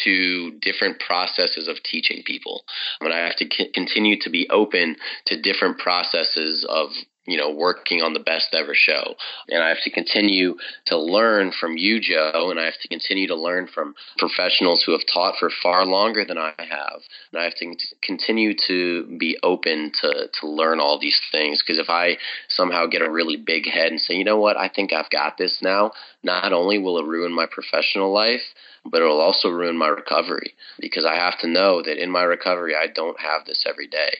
to 0.05 0.53
different 0.61 1.01
processes 1.01 1.69
of 1.69 1.77
teaching 1.83 2.23
people. 2.25 2.65
I 3.01 3.05
mean, 3.05 3.13
I 3.13 3.19
have 3.19 3.37
to 3.37 3.45
c- 3.45 3.71
continue 3.75 4.19
to 4.21 4.31
be 4.31 4.49
open 4.49 4.97
to 5.27 5.41
different 5.41 5.79
processes 5.79 6.67
of 6.67 6.89
you 7.27 7.37
know, 7.37 7.51
working 7.51 8.03
on 8.03 8.15
the 8.15 8.21
best 8.21 8.49
ever 8.53 8.75
show. 8.75 9.15
And 9.49 9.63
I 9.63 9.69
have 9.69 9.83
to 9.85 9.91
continue 9.91 10.57
to 10.87 10.99
learn 10.99 11.53
from 11.59 11.77
you, 11.77 12.01
Joe, 12.01 12.49
and 12.51 12.59
I 12.59 12.65
have 12.65 12.81
to 12.83 12.89
continue 12.89 13.29
to 13.29 13.37
learn 13.37 13.69
from 13.73 13.95
professionals 14.19 14.83
who 14.85 14.93
have 14.93 15.07
taught 15.13 15.37
for 15.39 15.51
far 15.63 15.87
longer 15.87 16.25
than 16.25 16.39
I 16.39 16.53
have. 16.59 17.01
And 17.33 17.41
I 17.41 17.45
have 17.45 17.55
to 17.57 17.77
continue 18.03 18.55
to 18.67 19.17
be 19.19 19.39
open 19.43 19.93
to, 20.01 20.29
to 20.41 20.49
learn 20.49 20.81
all 20.81 20.99
these 20.99 21.21
things 21.31 21.63
because 21.63 21.79
if 21.79 21.89
I 21.89 22.17
somehow 22.49 22.87
get 22.87 23.03
a 23.03 23.11
really 23.11 23.37
big 23.37 23.67
head 23.69 23.93
and 23.93 24.01
say, 24.01 24.15
you 24.15 24.25
know 24.25 24.39
what, 24.39 24.57
I 24.57 24.69
think 24.69 24.93
I've 24.93 25.11
got 25.11 25.39
this 25.39 25.59
now, 25.63 25.93
not 26.25 26.53
only 26.53 26.79
will 26.79 26.99
it 26.99 27.07
ruin 27.07 27.33
my 27.33 27.47
professional 27.47 28.13
life, 28.13 28.43
but 28.85 29.01
it 29.01 29.05
will 29.05 29.21
also 29.21 29.49
ruin 29.49 29.77
my 29.79 29.89
recovery 29.89 30.55
because 30.81 31.05
I 31.05 31.15
have 31.15 31.39
to 31.41 31.49
know 31.49 31.83
that 31.83 32.03
in 32.03 32.11
my 32.11 32.23
recovery, 32.23 32.75
I 32.75 32.89
don't 32.93 33.21
have 33.21 33.45
this 33.47 33.65
every 33.69 33.87
day. 33.87 34.19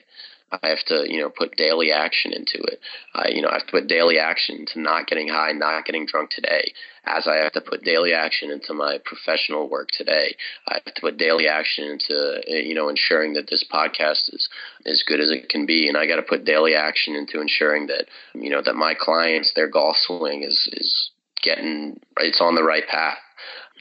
I 0.61 0.69
have 0.69 0.83
to, 0.87 1.05
you 1.07 1.19
know, 1.19 1.29
put 1.29 1.55
daily 1.55 1.91
action 1.91 2.31
into 2.31 2.61
it. 2.63 2.79
I, 3.13 3.29
you 3.29 3.41
know, 3.41 3.49
I 3.49 3.53
have 3.53 3.65
to 3.65 3.71
put 3.71 3.87
daily 3.87 4.19
action 4.19 4.57
into 4.57 4.79
not 4.79 5.07
getting 5.07 5.27
high, 5.27 5.51
not 5.51 5.85
getting 5.85 6.05
drunk 6.05 6.29
today, 6.29 6.73
as 7.05 7.27
I 7.27 7.37
have 7.37 7.53
to 7.53 7.61
put 7.61 7.83
daily 7.83 8.13
action 8.13 8.51
into 8.51 8.73
my 8.73 8.99
professional 9.03 9.69
work 9.69 9.89
today. 9.91 10.35
I 10.67 10.75
have 10.85 10.93
to 10.93 11.01
put 11.01 11.17
daily 11.17 11.47
action 11.47 11.85
into, 11.85 12.41
eh, 12.47 12.61
you 12.61 12.75
know, 12.75 12.89
ensuring 12.89 13.33
that 13.33 13.49
this 13.49 13.65
podcast 13.71 14.33
is 14.33 14.47
as 14.85 15.03
good 15.07 15.19
as 15.19 15.31
it 15.31 15.49
can 15.49 15.65
be, 15.65 15.87
and 15.87 15.97
I 15.97 16.05
got 16.07 16.17
to 16.17 16.23
put 16.23 16.45
daily 16.45 16.75
action 16.75 17.15
into 17.15 17.41
ensuring 17.41 17.87
that, 17.87 18.05
you 18.33 18.49
know, 18.49 18.61
that 18.61 18.75
my 18.75 18.93
clients, 18.93 19.53
their 19.55 19.67
golf 19.67 19.97
swing 19.97 20.43
is 20.43 20.69
is 20.73 21.09
getting, 21.41 21.99
it's 22.17 22.41
on 22.41 22.55
the 22.55 22.63
right 22.63 22.87
path 22.87 23.17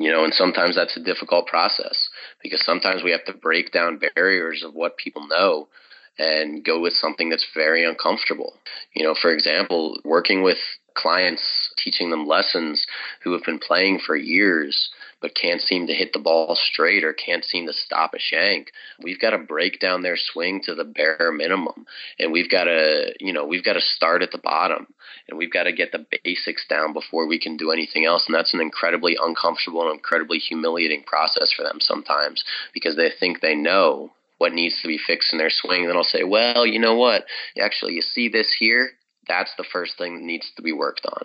you 0.00 0.10
know 0.10 0.24
and 0.24 0.32
sometimes 0.32 0.74
that's 0.74 0.96
a 0.96 1.04
difficult 1.04 1.46
process 1.46 2.08
because 2.42 2.64
sometimes 2.64 3.02
we 3.02 3.10
have 3.10 3.24
to 3.24 3.32
break 3.32 3.70
down 3.70 4.00
barriers 4.14 4.64
of 4.66 4.74
what 4.74 4.96
people 4.96 5.28
know 5.28 5.68
and 6.18 6.64
go 6.64 6.80
with 6.80 6.92
something 6.92 7.30
that's 7.30 7.46
very 7.54 7.84
uncomfortable. 7.84 8.54
You 8.94 9.04
know, 9.04 9.14
for 9.20 9.32
example, 9.32 9.98
working 10.04 10.42
with 10.42 10.58
clients, 10.94 11.72
teaching 11.78 12.10
them 12.10 12.26
lessons 12.26 12.86
who 13.22 13.32
have 13.32 13.44
been 13.44 13.58
playing 13.58 14.00
for 14.04 14.14
years 14.14 14.90
but 15.22 15.36
can't 15.36 15.60
seem 15.60 15.86
to 15.86 15.94
hit 15.94 16.12
the 16.12 16.18
ball 16.18 16.56
straight 16.56 17.04
or 17.04 17.12
can't 17.12 17.44
seem 17.44 17.66
to 17.66 17.72
stop 17.72 18.12
a 18.12 18.18
shank. 18.18 18.72
We've 19.00 19.20
got 19.20 19.30
to 19.30 19.38
break 19.38 19.78
down 19.78 20.02
their 20.02 20.16
swing 20.18 20.60
to 20.64 20.74
the 20.74 20.84
bare 20.84 21.32
minimum. 21.32 21.86
And 22.18 22.32
we've 22.32 22.50
got 22.50 22.64
to, 22.64 23.14
you 23.20 23.32
know, 23.32 23.46
we've 23.46 23.64
got 23.64 23.74
to 23.74 23.80
start 23.80 24.22
at 24.22 24.32
the 24.32 24.38
bottom 24.42 24.88
and 25.28 25.38
we've 25.38 25.52
got 25.52 25.64
to 25.64 25.72
get 25.72 25.92
the 25.92 26.04
basics 26.24 26.66
down 26.68 26.92
before 26.92 27.26
we 27.26 27.38
can 27.38 27.56
do 27.56 27.70
anything 27.70 28.04
else. 28.04 28.24
And 28.26 28.34
that's 28.34 28.52
an 28.52 28.60
incredibly 28.60 29.16
uncomfortable 29.20 29.82
and 29.82 29.94
incredibly 29.94 30.38
humiliating 30.38 31.04
process 31.04 31.52
for 31.56 31.62
them 31.62 31.78
sometimes 31.80 32.44
because 32.74 32.96
they 32.96 33.10
think 33.18 33.40
they 33.40 33.54
know 33.54 34.10
what 34.42 34.52
needs 34.52 34.82
to 34.82 34.88
be 34.88 34.98
fixed 34.98 35.32
in 35.32 35.38
their 35.38 35.50
swing. 35.50 35.86
Then 35.86 35.96
I'll 35.96 36.02
say, 36.02 36.24
well, 36.24 36.66
you 36.66 36.80
know 36.80 36.96
what? 36.96 37.24
Actually, 37.58 37.94
you 37.94 38.02
see 38.02 38.28
this 38.28 38.52
here? 38.58 38.90
That's 39.28 39.54
the 39.56 39.64
first 39.72 39.96
thing 39.96 40.16
that 40.16 40.24
needs 40.24 40.50
to 40.56 40.62
be 40.62 40.72
worked 40.72 41.06
on. 41.06 41.24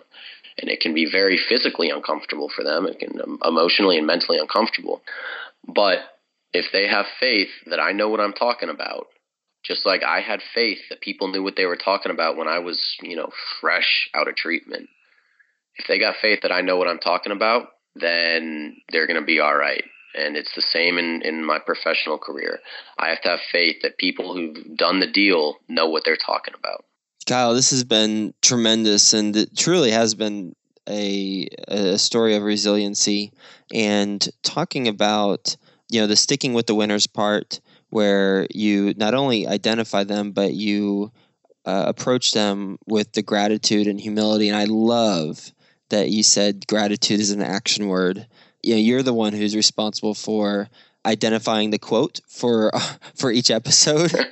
And 0.60 0.70
it 0.70 0.78
can 0.80 0.94
be 0.94 1.10
very 1.10 1.36
physically 1.36 1.90
uncomfortable 1.90 2.48
for 2.48 2.62
them. 2.62 2.86
It 2.86 3.00
can 3.00 3.20
um, 3.20 3.40
emotionally 3.44 3.98
and 3.98 4.06
mentally 4.06 4.38
uncomfortable. 4.38 5.02
But 5.66 5.98
if 6.52 6.66
they 6.72 6.86
have 6.86 7.06
faith 7.18 7.48
that 7.66 7.80
I 7.80 7.90
know 7.90 8.08
what 8.08 8.20
I'm 8.20 8.32
talking 8.32 8.68
about, 8.68 9.08
just 9.64 9.84
like 9.84 10.04
I 10.04 10.20
had 10.20 10.40
faith 10.54 10.78
that 10.88 11.00
people 11.00 11.26
knew 11.26 11.42
what 11.42 11.56
they 11.56 11.66
were 11.66 11.76
talking 11.76 12.12
about 12.12 12.36
when 12.36 12.46
I 12.46 12.60
was, 12.60 12.80
you 13.02 13.16
know, 13.16 13.30
fresh 13.60 14.08
out 14.14 14.28
of 14.28 14.36
treatment. 14.36 14.88
If 15.74 15.88
they 15.88 15.98
got 15.98 16.22
faith 16.22 16.42
that 16.42 16.52
I 16.52 16.60
know 16.60 16.76
what 16.76 16.86
I'm 16.86 17.00
talking 17.00 17.32
about, 17.32 17.70
then 17.96 18.76
they're 18.92 19.08
going 19.08 19.20
to 19.20 19.26
be 19.26 19.40
all 19.40 19.56
right. 19.56 19.82
And 20.14 20.36
it's 20.36 20.54
the 20.54 20.62
same 20.62 20.98
in, 20.98 21.22
in 21.22 21.44
my 21.44 21.58
professional 21.58 22.18
career. 22.18 22.60
I 22.98 23.08
have 23.10 23.20
to 23.22 23.28
have 23.28 23.40
faith 23.52 23.76
that 23.82 23.98
people 23.98 24.34
who've 24.34 24.76
done 24.76 25.00
the 25.00 25.06
deal 25.06 25.56
know 25.68 25.88
what 25.88 26.04
they're 26.04 26.16
talking 26.16 26.54
about. 26.58 26.84
Kyle, 27.26 27.54
this 27.54 27.70
has 27.70 27.84
been 27.84 28.32
tremendous, 28.40 29.12
and 29.12 29.36
it 29.36 29.56
truly 29.56 29.90
has 29.90 30.14
been 30.14 30.54
a, 30.88 31.46
a 31.68 31.98
story 31.98 32.34
of 32.36 32.42
resiliency. 32.42 33.32
And 33.72 34.26
talking 34.42 34.88
about, 34.88 35.56
you 35.90 36.00
know, 36.00 36.06
the 36.06 36.16
sticking 36.16 36.54
with 36.54 36.66
the 36.66 36.74
winners 36.74 37.06
part, 37.06 37.60
where 37.90 38.46
you 38.50 38.94
not 38.96 39.14
only 39.14 39.46
identify 39.46 40.04
them, 40.04 40.32
but 40.32 40.54
you 40.54 41.12
uh, 41.64 41.84
approach 41.86 42.32
them 42.32 42.78
with 42.86 43.12
the 43.12 43.22
gratitude 43.22 43.86
and 43.86 44.00
humility. 44.00 44.48
And 44.48 44.56
I 44.56 44.64
love 44.64 45.52
that 45.90 46.10
you 46.10 46.22
said 46.22 46.66
gratitude 46.66 47.20
is 47.20 47.30
an 47.30 47.42
action 47.42 47.88
word. 47.88 48.26
You 48.62 48.74
know, 48.74 48.80
you're 48.80 49.02
the 49.02 49.14
one 49.14 49.32
who's 49.32 49.54
responsible 49.54 50.14
for 50.14 50.68
identifying 51.06 51.70
the 51.70 51.78
quote 51.78 52.20
for 52.28 52.74
uh, 52.74 52.80
for 53.14 53.30
each 53.30 53.50
episode. 53.50 54.12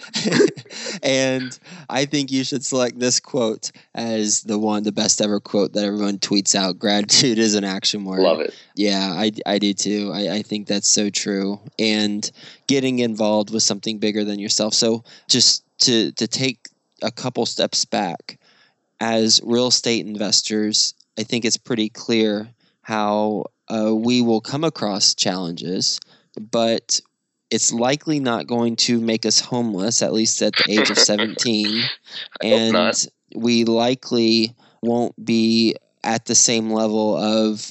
And 1.03 1.59
i 1.89 2.05
think 2.05 2.31
you 2.31 2.45
should 2.45 2.65
select 2.65 2.99
this 2.99 3.21
quote 3.21 3.71
as 3.95 4.43
the 4.43 4.59
one 4.59 4.83
the 4.83 4.93
best 4.93 5.21
ever 5.21 5.41
quote 5.41 5.73
that 5.73 5.85
everyone 5.85 6.19
tweets 6.19 6.55
out. 6.55 6.79
Gratitude 6.87 7.39
is 7.39 7.55
an 7.55 7.65
action 7.65 8.05
word. 8.05 8.21
Love 8.21 8.41
it. 8.41 8.55
Yeah 8.75 9.13
i, 9.17 9.31
I 9.47 9.59
do 9.59 9.73
too. 9.73 10.11
I, 10.13 10.37
I 10.37 10.43
think 10.43 10.67
that's 10.67 10.89
so 10.89 11.11
true. 11.11 11.61
And 11.79 12.31
getting 12.67 12.99
involved 12.99 13.53
with 13.53 13.63
something 13.63 13.99
bigger 13.99 14.25
than 14.25 14.39
yourself. 14.39 14.75
So 14.75 15.05
just 15.29 15.65
to 15.81 16.13
to 16.13 16.27
take 16.27 16.59
a 17.03 17.11
couple 17.11 17.47
steps 17.47 17.85
back 17.85 18.39
as 19.01 19.41
real 19.45 19.67
estate 19.67 20.07
investors 20.07 20.95
i 21.19 21.23
think 21.23 21.45
it's 21.45 21.59
pretty 21.59 21.91
clear 21.91 22.49
how 22.81 23.45
uh, 23.69 23.95
we 23.95 24.21
will 24.21 24.41
come 24.41 24.65
across 24.65 25.15
challenges 25.15 26.01
but 26.51 27.01
it's 27.51 27.73
likely 27.73 28.21
not 28.21 28.47
going 28.47 28.77
to 28.77 29.01
make 29.01 29.25
us 29.25 29.41
homeless, 29.41 30.03
at 30.03 30.13
least 30.13 30.43
at 30.43 30.55
the 30.57 30.73
age 30.73 30.91
of 30.91 30.99
17. 30.99 31.83
and 32.43 33.09
we 33.35 33.65
likely 33.65 34.55
won't 34.83 35.25
be 35.25 35.77
at 36.05 36.25
the 36.27 36.35
same 36.35 36.71
level 36.71 37.17
of 37.17 37.71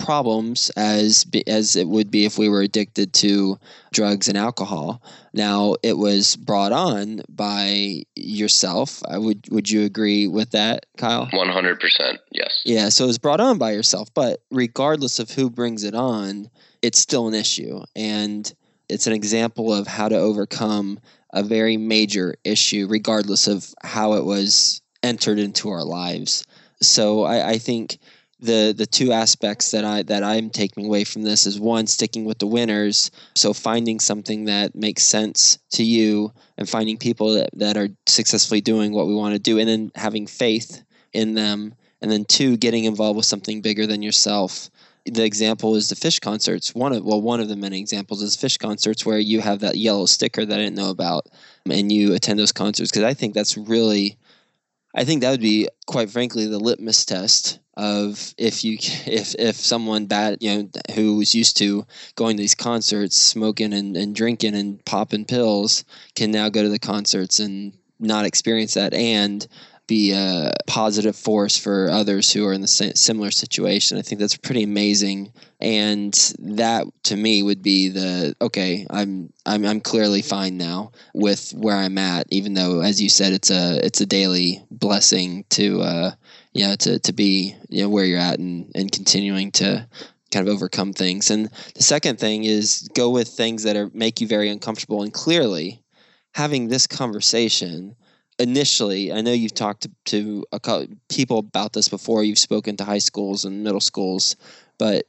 problems 0.00 0.70
as 0.70 1.24
as 1.46 1.76
it 1.76 1.86
would 1.86 2.10
be 2.10 2.24
if 2.24 2.38
we 2.38 2.48
were 2.48 2.62
addicted 2.62 3.12
to 3.12 3.58
drugs 3.92 4.28
and 4.28 4.36
alcohol. 4.36 5.02
Now, 5.32 5.76
it 5.82 5.96
was 5.96 6.34
brought 6.34 6.72
on 6.72 7.22
by 7.28 8.02
yourself. 8.16 9.02
I 9.08 9.18
would 9.18 9.46
would 9.50 9.70
you 9.70 9.84
agree 9.84 10.26
with 10.26 10.50
that, 10.50 10.86
Kyle? 10.96 11.26
100%. 11.26 12.18
Yes. 12.32 12.62
Yeah, 12.64 12.88
so 12.88 13.04
it 13.04 13.08
was 13.08 13.18
brought 13.18 13.40
on 13.40 13.58
by 13.58 13.72
yourself, 13.72 14.12
but 14.14 14.42
regardless 14.50 15.18
of 15.18 15.30
who 15.30 15.50
brings 15.50 15.84
it 15.84 15.94
on, 15.94 16.50
it's 16.82 16.98
still 16.98 17.28
an 17.28 17.34
issue. 17.34 17.82
And 17.94 18.52
it's 18.88 19.06
an 19.06 19.12
example 19.12 19.72
of 19.72 19.86
how 19.86 20.08
to 20.08 20.16
overcome 20.16 20.98
a 21.32 21.42
very 21.42 21.76
major 21.76 22.34
issue, 22.44 22.86
regardless 22.88 23.46
of 23.46 23.72
how 23.84 24.14
it 24.14 24.24
was 24.24 24.82
entered 25.02 25.38
into 25.38 25.70
our 25.70 25.84
lives. 25.84 26.44
So 26.82 27.22
I, 27.22 27.50
I 27.50 27.58
think 27.58 27.98
the 28.40 28.74
the 28.76 28.86
two 28.86 29.12
aspects 29.12 29.70
that 29.70 29.84
I 29.84 30.02
that 30.04 30.22
I'm 30.22 30.50
taking 30.50 30.86
away 30.86 31.04
from 31.04 31.22
this 31.22 31.46
is 31.46 31.60
one 31.60 31.86
sticking 31.86 32.24
with 32.24 32.38
the 32.38 32.46
winners. 32.46 33.10
So 33.34 33.52
finding 33.52 34.00
something 34.00 34.46
that 34.46 34.74
makes 34.74 35.02
sense 35.04 35.58
to 35.72 35.84
you 35.84 36.32
and 36.56 36.68
finding 36.68 36.96
people 36.96 37.34
that, 37.34 37.50
that 37.54 37.76
are 37.76 37.88
successfully 38.06 38.60
doing 38.60 38.92
what 38.92 39.06
we 39.06 39.14
want 39.14 39.34
to 39.34 39.38
do 39.38 39.58
and 39.58 39.68
then 39.68 39.90
having 39.94 40.26
faith 40.26 40.82
in 41.12 41.34
them. 41.34 41.74
And 42.02 42.10
then 42.10 42.24
two 42.24 42.56
getting 42.56 42.84
involved 42.84 43.18
with 43.18 43.26
something 43.26 43.60
bigger 43.60 43.86
than 43.86 44.00
yourself. 44.00 44.70
The 45.04 45.24
example 45.24 45.76
is 45.76 45.90
the 45.90 45.94
Phish 45.94 46.18
concerts. 46.20 46.74
One 46.74 46.94
of 46.94 47.04
well, 47.04 47.20
one 47.20 47.40
of 47.40 47.48
the 47.48 47.56
many 47.56 47.78
examples 47.78 48.22
is 48.22 48.38
Phish 48.38 48.58
concerts 48.58 49.04
where 49.04 49.18
you 49.18 49.42
have 49.42 49.60
that 49.60 49.76
yellow 49.76 50.06
sticker 50.06 50.46
that 50.46 50.58
I 50.58 50.62
didn't 50.62 50.76
know 50.76 50.88
about, 50.88 51.26
and 51.70 51.92
you 51.92 52.14
attend 52.14 52.38
those 52.38 52.52
concerts. 52.52 52.90
Because 52.90 53.04
I 53.04 53.12
think 53.12 53.34
that's 53.34 53.58
really, 53.58 54.16
I 54.94 55.04
think 55.04 55.20
that 55.20 55.30
would 55.30 55.40
be 55.40 55.68
quite 55.86 56.10
frankly 56.10 56.46
the 56.46 56.58
litmus 56.58 57.04
test 57.04 57.60
of 57.76 58.34
if 58.36 58.64
you 58.64 58.76
if 59.06 59.34
if 59.38 59.56
someone 59.56 60.06
bad 60.06 60.38
you 60.40 60.50
know 60.54 60.70
who 60.94 61.16
was 61.16 61.34
used 61.34 61.56
to 61.58 61.86
going 62.16 62.36
to 62.36 62.42
these 62.42 62.54
concerts, 62.54 63.16
smoking 63.16 63.72
and, 63.72 63.96
and 63.96 64.14
drinking 64.14 64.54
and 64.54 64.84
popping 64.84 65.24
pills 65.24 65.84
can 66.14 66.30
now 66.30 66.48
go 66.48 66.62
to 66.62 66.68
the 66.68 66.78
concerts 66.78 67.40
and 67.40 67.72
not 68.00 68.24
experience 68.24 68.74
that. 68.74 68.94
And 68.94 69.46
be 69.90 70.12
a 70.12 70.52
positive 70.68 71.16
force 71.16 71.58
for 71.58 71.90
others 71.90 72.32
who 72.32 72.46
are 72.46 72.52
in 72.52 72.60
the 72.60 72.68
similar 72.68 73.32
situation. 73.32 73.98
I 73.98 74.02
think 74.02 74.20
that's 74.20 74.36
pretty 74.36 74.62
amazing, 74.62 75.32
and 75.58 76.14
that 76.38 76.86
to 77.04 77.16
me 77.16 77.42
would 77.42 77.60
be 77.60 77.88
the 77.88 78.36
okay. 78.40 78.86
I'm 78.88 79.32
I'm 79.44 79.66
I'm 79.66 79.80
clearly 79.80 80.22
fine 80.22 80.56
now 80.56 80.92
with 81.12 81.50
where 81.56 81.76
I'm 81.76 81.98
at, 81.98 82.28
even 82.30 82.54
though, 82.54 82.80
as 82.82 83.02
you 83.02 83.08
said, 83.08 83.32
it's 83.32 83.50
a 83.50 83.84
it's 83.84 84.00
a 84.00 84.06
daily 84.06 84.62
blessing 84.70 85.44
to 85.50 85.82
uh, 85.82 86.10
know 86.54 86.76
to 86.76 87.00
to 87.00 87.12
be 87.12 87.56
you 87.68 87.82
know 87.82 87.88
where 87.88 88.04
you're 88.04 88.20
at 88.20 88.38
and 88.38 88.70
and 88.76 88.92
continuing 88.92 89.50
to 89.52 89.88
kind 90.30 90.46
of 90.46 90.54
overcome 90.54 90.92
things. 90.92 91.32
And 91.32 91.50
the 91.74 91.82
second 91.82 92.20
thing 92.20 92.44
is 92.44 92.88
go 92.94 93.10
with 93.10 93.26
things 93.26 93.64
that 93.64 93.76
are 93.76 93.90
make 93.92 94.20
you 94.20 94.28
very 94.28 94.50
uncomfortable 94.50 95.02
and 95.02 95.12
clearly 95.12 95.82
having 96.32 96.68
this 96.68 96.86
conversation 96.86 97.96
initially, 98.40 99.12
I 99.12 99.20
know 99.20 99.32
you've 99.32 99.54
talked 99.54 99.82
to, 99.82 99.90
to 100.06 100.44
a 100.50 100.58
couple 100.58 100.88
people 101.08 101.38
about 101.38 101.72
this 101.72 101.88
before. 101.88 102.24
You've 102.24 102.38
spoken 102.38 102.76
to 102.78 102.84
high 102.84 102.98
schools 102.98 103.44
and 103.44 103.62
middle 103.62 103.80
schools, 103.80 104.36
but 104.78 105.06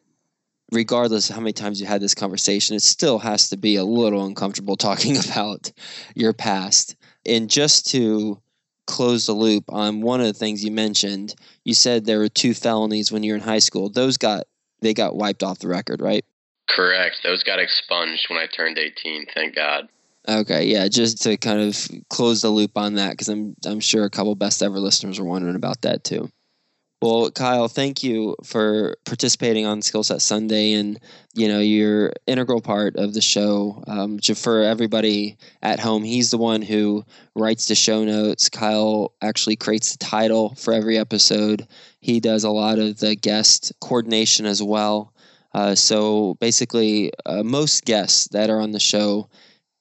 regardless 0.72 1.30
of 1.30 1.36
how 1.36 1.42
many 1.42 1.54
times 1.54 1.80
you 1.80 1.88
had 1.88 2.02
this 2.02 2.14
conversation, 2.14 2.76
it 2.76 2.82
still 2.82 3.20
has 3.20 3.50
to 3.50 3.58
be 3.58 3.78
a 3.78 3.84
little 3.84 4.26
uncomfortable 4.26 4.76
talking 4.78 5.18
about 5.18 5.72
your 6.16 6.34
past. 6.34 6.96
And 7.26 7.50
just 7.50 7.88
to 7.92 8.42
close 8.88 9.26
the 9.26 9.34
loop 9.34 9.66
on 9.70 10.02
one 10.02 10.20
of 10.20 10.28
the 10.28 10.34
things 10.34 10.64
you 10.64 10.72
mentioned, 10.72 11.34
you 11.64 11.74
said 11.74 12.06
there 12.06 12.20
were 12.20 12.30
two 12.30 12.54
felonies 12.54 13.12
when 13.12 13.24
you 13.24 13.32
were 13.32 13.38
in 13.38 13.44
high 13.44 13.60
school. 13.60 13.90
Those 13.90 14.18
got 14.18 14.46
they 14.82 14.94
got 14.94 15.16
wiped 15.16 15.44
off 15.44 15.60
the 15.60 15.68
record, 15.68 16.02
right? 16.02 16.26
Correct. 16.68 17.18
Those 17.24 17.44
got 17.44 17.60
expunged 17.60 18.28
when 18.30 18.40
I 18.40 18.48
turned 18.48 18.80
18. 18.80 19.28
Thank 19.34 19.56
God. 19.56 19.88
Okay, 20.28 20.66
yeah, 20.68 20.88
just 20.88 21.24
to 21.24 21.36
kind 21.38 21.60
of 21.60 21.88
close 22.10 22.42
the 22.42 22.50
loop 22.50 22.78
on 22.78 22.96
that 22.96 23.12
because 23.12 23.28
I'm 23.30 23.56
I'm 23.66 23.80
sure 23.80 24.06
a 24.06 24.10
couple 24.10 24.36
best 24.36 24.62
ever 24.62 24.80
listeners 24.80 25.18
are 25.20 25.24
wondering 25.26 25.56
about 25.56 25.82
that 25.82 26.04
too. 26.04 26.30
Well, 27.02 27.32
Kyle, 27.32 27.68
thank 27.68 28.04
you 28.04 28.36
for 28.44 28.96
participating 29.06 29.66
on 29.66 29.82
Skill 29.82 30.04
Set 30.04 30.22
Sunday, 30.22 30.74
and 30.74 31.00
you 31.34 31.48
know 31.48 31.60
you're 31.60 32.14
integral 32.28 32.62
part 32.62 32.96
of 32.98 33.16
the 33.16 33.22
show. 33.22 33.84
Um, 33.88 34.20
for 34.20 34.62
everybody 34.62 35.38
at 35.64 35.80
home, 35.80 36.04
he's 36.04 36.30
the 36.30 36.38
one 36.38 36.62
who 36.62 37.04
writes 37.36 37.68
the 37.68 37.74
show 37.74 38.04
notes. 38.04 38.50
Kyle 38.50 39.14
actually 39.24 39.56
creates 39.56 39.94
the 39.94 39.98
title 39.98 40.54
for 40.54 40.72
every 40.76 41.00
episode. 41.00 41.68
He 42.02 42.20
does 42.20 42.44
a 42.44 42.52
lot 42.52 42.78
of 42.78 43.00
the 43.00 43.16
guest 43.16 43.74
coordination 43.82 44.46
as 44.46 44.62
well. 44.62 45.12
Uh, 45.56 45.74
so 45.74 46.36
basically, 46.40 47.12
uh, 47.26 47.42
most 47.42 47.86
guests 47.86 48.28
that 48.30 48.52
are 48.52 48.62
on 48.62 48.72
the 48.72 48.80
show 48.80 49.28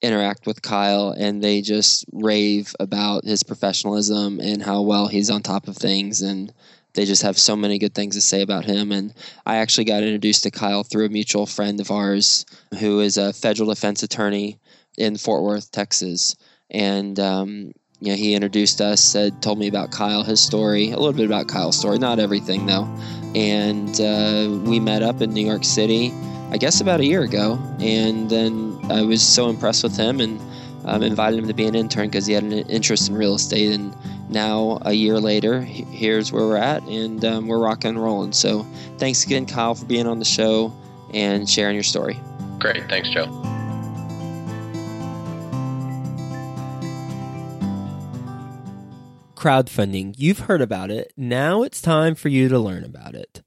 interact 0.03 0.47
with 0.47 0.63
Kyle 0.63 1.11
and 1.11 1.43
they 1.43 1.61
just 1.61 2.05
rave 2.13 2.75
about 2.81 3.25
his 3.25 3.43
professionalism 3.43 4.41
and 4.41 4.63
how 4.63 4.83
well 4.83 5.09
he's 5.09 5.31
on 5.31 5.43
top 5.43 5.69
of 5.69 5.77
things 5.77 6.23
and 6.23 6.53
they 6.95 7.05
just 7.05 7.23
have 7.23 7.39
so 7.39 7.55
many 7.55 7.79
good 7.79 7.95
things 7.95 8.17
to 8.17 8.21
say 8.21 8.43
about 8.43 8.65
him. 8.65 8.91
And 8.91 9.15
I 9.47 9.57
actually 9.57 9.85
got 9.85 10.03
introduced 10.03 10.43
to 10.43 10.51
Kyle 10.51 10.83
through 10.83 11.07
a 11.07 11.11
mutual 11.11 11.47
friend 11.47 11.81
of 11.81 11.91
ours 11.91 12.45
who 12.79 13.01
is 13.01 13.17
a 13.17 13.33
federal 13.33 13.69
defense 13.69 14.03
attorney 14.03 14.59
in 14.99 15.17
Fort 15.17 15.43
Worth, 15.43 15.71
Texas. 15.71 16.35
And 16.71 17.19
um, 17.21 17.73
you 18.01 18.13
know, 18.13 18.17
he 18.17 18.35
introduced 18.35 18.81
us, 18.81 19.01
said, 19.01 19.41
told 19.43 19.59
me 19.59 19.69
about 19.69 19.93
Kyle, 19.93 20.25
his 20.25 20.41
story, 20.41 20.91
a 20.91 20.97
little 20.97 21.13
bit 21.13 21.27
about 21.27 21.47
Kyle's 21.47 21.79
story, 21.79 21.99
not 21.99 22.19
everything 22.19 22.67
though. 22.67 22.89
And 23.35 24.01
uh, 24.01 24.69
we 24.69 24.81
met 24.81 25.03
up 25.03 25.21
in 25.21 25.33
New 25.33 25.47
York 25.47 25.65
City 25.65 26.13
I 26.53 26.57
guess 26.57 26.81
about 26.81 26.99
a 26.99 27.05
year 27.05 27.23
ago, 27.23 27.61
and 27.79 28.29
then 28.29 28.70
I 28.91 29.03
was 29.03 29.23
so 29.23 29.49
impressed 29.49 29.83
with 29.83 29.97
him 29.97 30.21
and 30.21 30.41
um, 30.85 31.03
invited 31.03 31.39
him 31.39 31.49
to 31.49 31.55
be 31.55 31.67
an 31.67 31.75
intern 31.75 32.09
because 32.09 32.27
he 32.27 32.33
had 32.33 32.43
an 32.43 32.53
interest 32.53 33.09
in 33.09 33.15
real 33.15 33.35
estate. 33.35 33.73
And 33.73 33.95
now, 34.29 34.79
a 34.83 34.93
year 34.93 35.21
later, 35.21 35.61
here's 35.61 36.33
where 36.33 36.47
we're 36.47 36.57
at, 36.57 36.83
and 36.85 37.25
um, 37.25 37.47
we're 37.47 37.59
rocking 37.59 37.91
and 37.91 38.03
rolling. 38.03 38.33
So, 38.33 38.67
thanks 38.99 39.25
again, 39.25 39.47
Kyle, 39.47 39.75
for 39.75 39.87
being 39.87 40.07
on 40.07 40.19
the 40.19 40.25
show 40.25 40.73
and 41.13 41.49
sharing 41.49 41.75
your 41.75 41.83
story. 41.83 42.19
Great. 42.59 42.89
Thanks, 42.89 43.11
Joe. 43.11 43.51
crowdfunding. 49.41 50.15
You've 50.19 50.41
heard 50.41 50.61
about 50.61 50.91
it. 50.91 51.15
Now 51.17 51.63
it's 51.63 51.81
time 51.81 52.15
for 52.15 52.29
you 52.29 52.51
to 52.51 52.59
learn 52.59 52.85
about 52.85 53.15
it. 53.15 53.43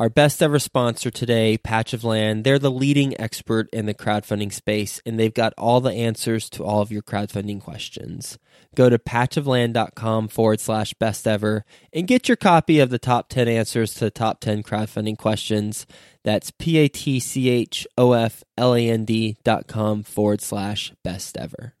Our 0.00 0.08
best 0.08 0.42
ever 0.42 0.58
sponsor 0.58 1.10
today, 1.10 1.58
Patch 1.58 1.92
of 1.92 2.04
Land, 2.04 2.42
they're 2.42 2.58
the 2.58 2.70
leading 2.70 3.20
expert 3.20 3.68
in 3.70 3.84
the 3.84 3.92
crowdfunding 3.92 4.50
space, 4.50 4.98
and 5.04 5.20
they've 5.20 5.34
got 5.34 5.52
all 5.58 5.82
the 5.82 5.92
answers 5.92 6.48
to 6.50 6.64
all 6.64 6.80
of 6.80 6.90
your 6.90 7.02
crowdfunding 7.02 7.60
questions. 7.60 8.38
Go 8.74 8.88
to 8.88 8.98
patchofland.com 8.98 10.28
forward 10.28 10.58
slash 10.58 10.94
best 10.94 11.28
ever 11.28 11.66
and 11.92 12.08
get 12.08 12.28
your 12.28 12.36
copy 12.36 12.80
of 12.80 12.88
the 12.88 12.98
top 12.98 13.28
10 13.28 13.46
answers 13.46 13.92
to 13.92 14.06
the 14.06 14.10
top 14.10 14.40
10 14.40 14.62
crowdfunding 14.62 15.18
questions. 15.18 15.86
That's 16.24 16.50
P 16.50 16.78
A 16.78 16.88
T 16.88 17.20
C 17.20 17.50
H 17.50 17.86
O 17.98 18.12
F 18.12 18.42
L 18.56 18.74
A 18.74 18.88
N 18.88 19.04
D 19.04 19.36
dot 19.44 19.66
com 19.66 20.02
forward 20.02 20.40
slash 20.40 20.94
best 21.04 21.36
ever. 21.36 21.74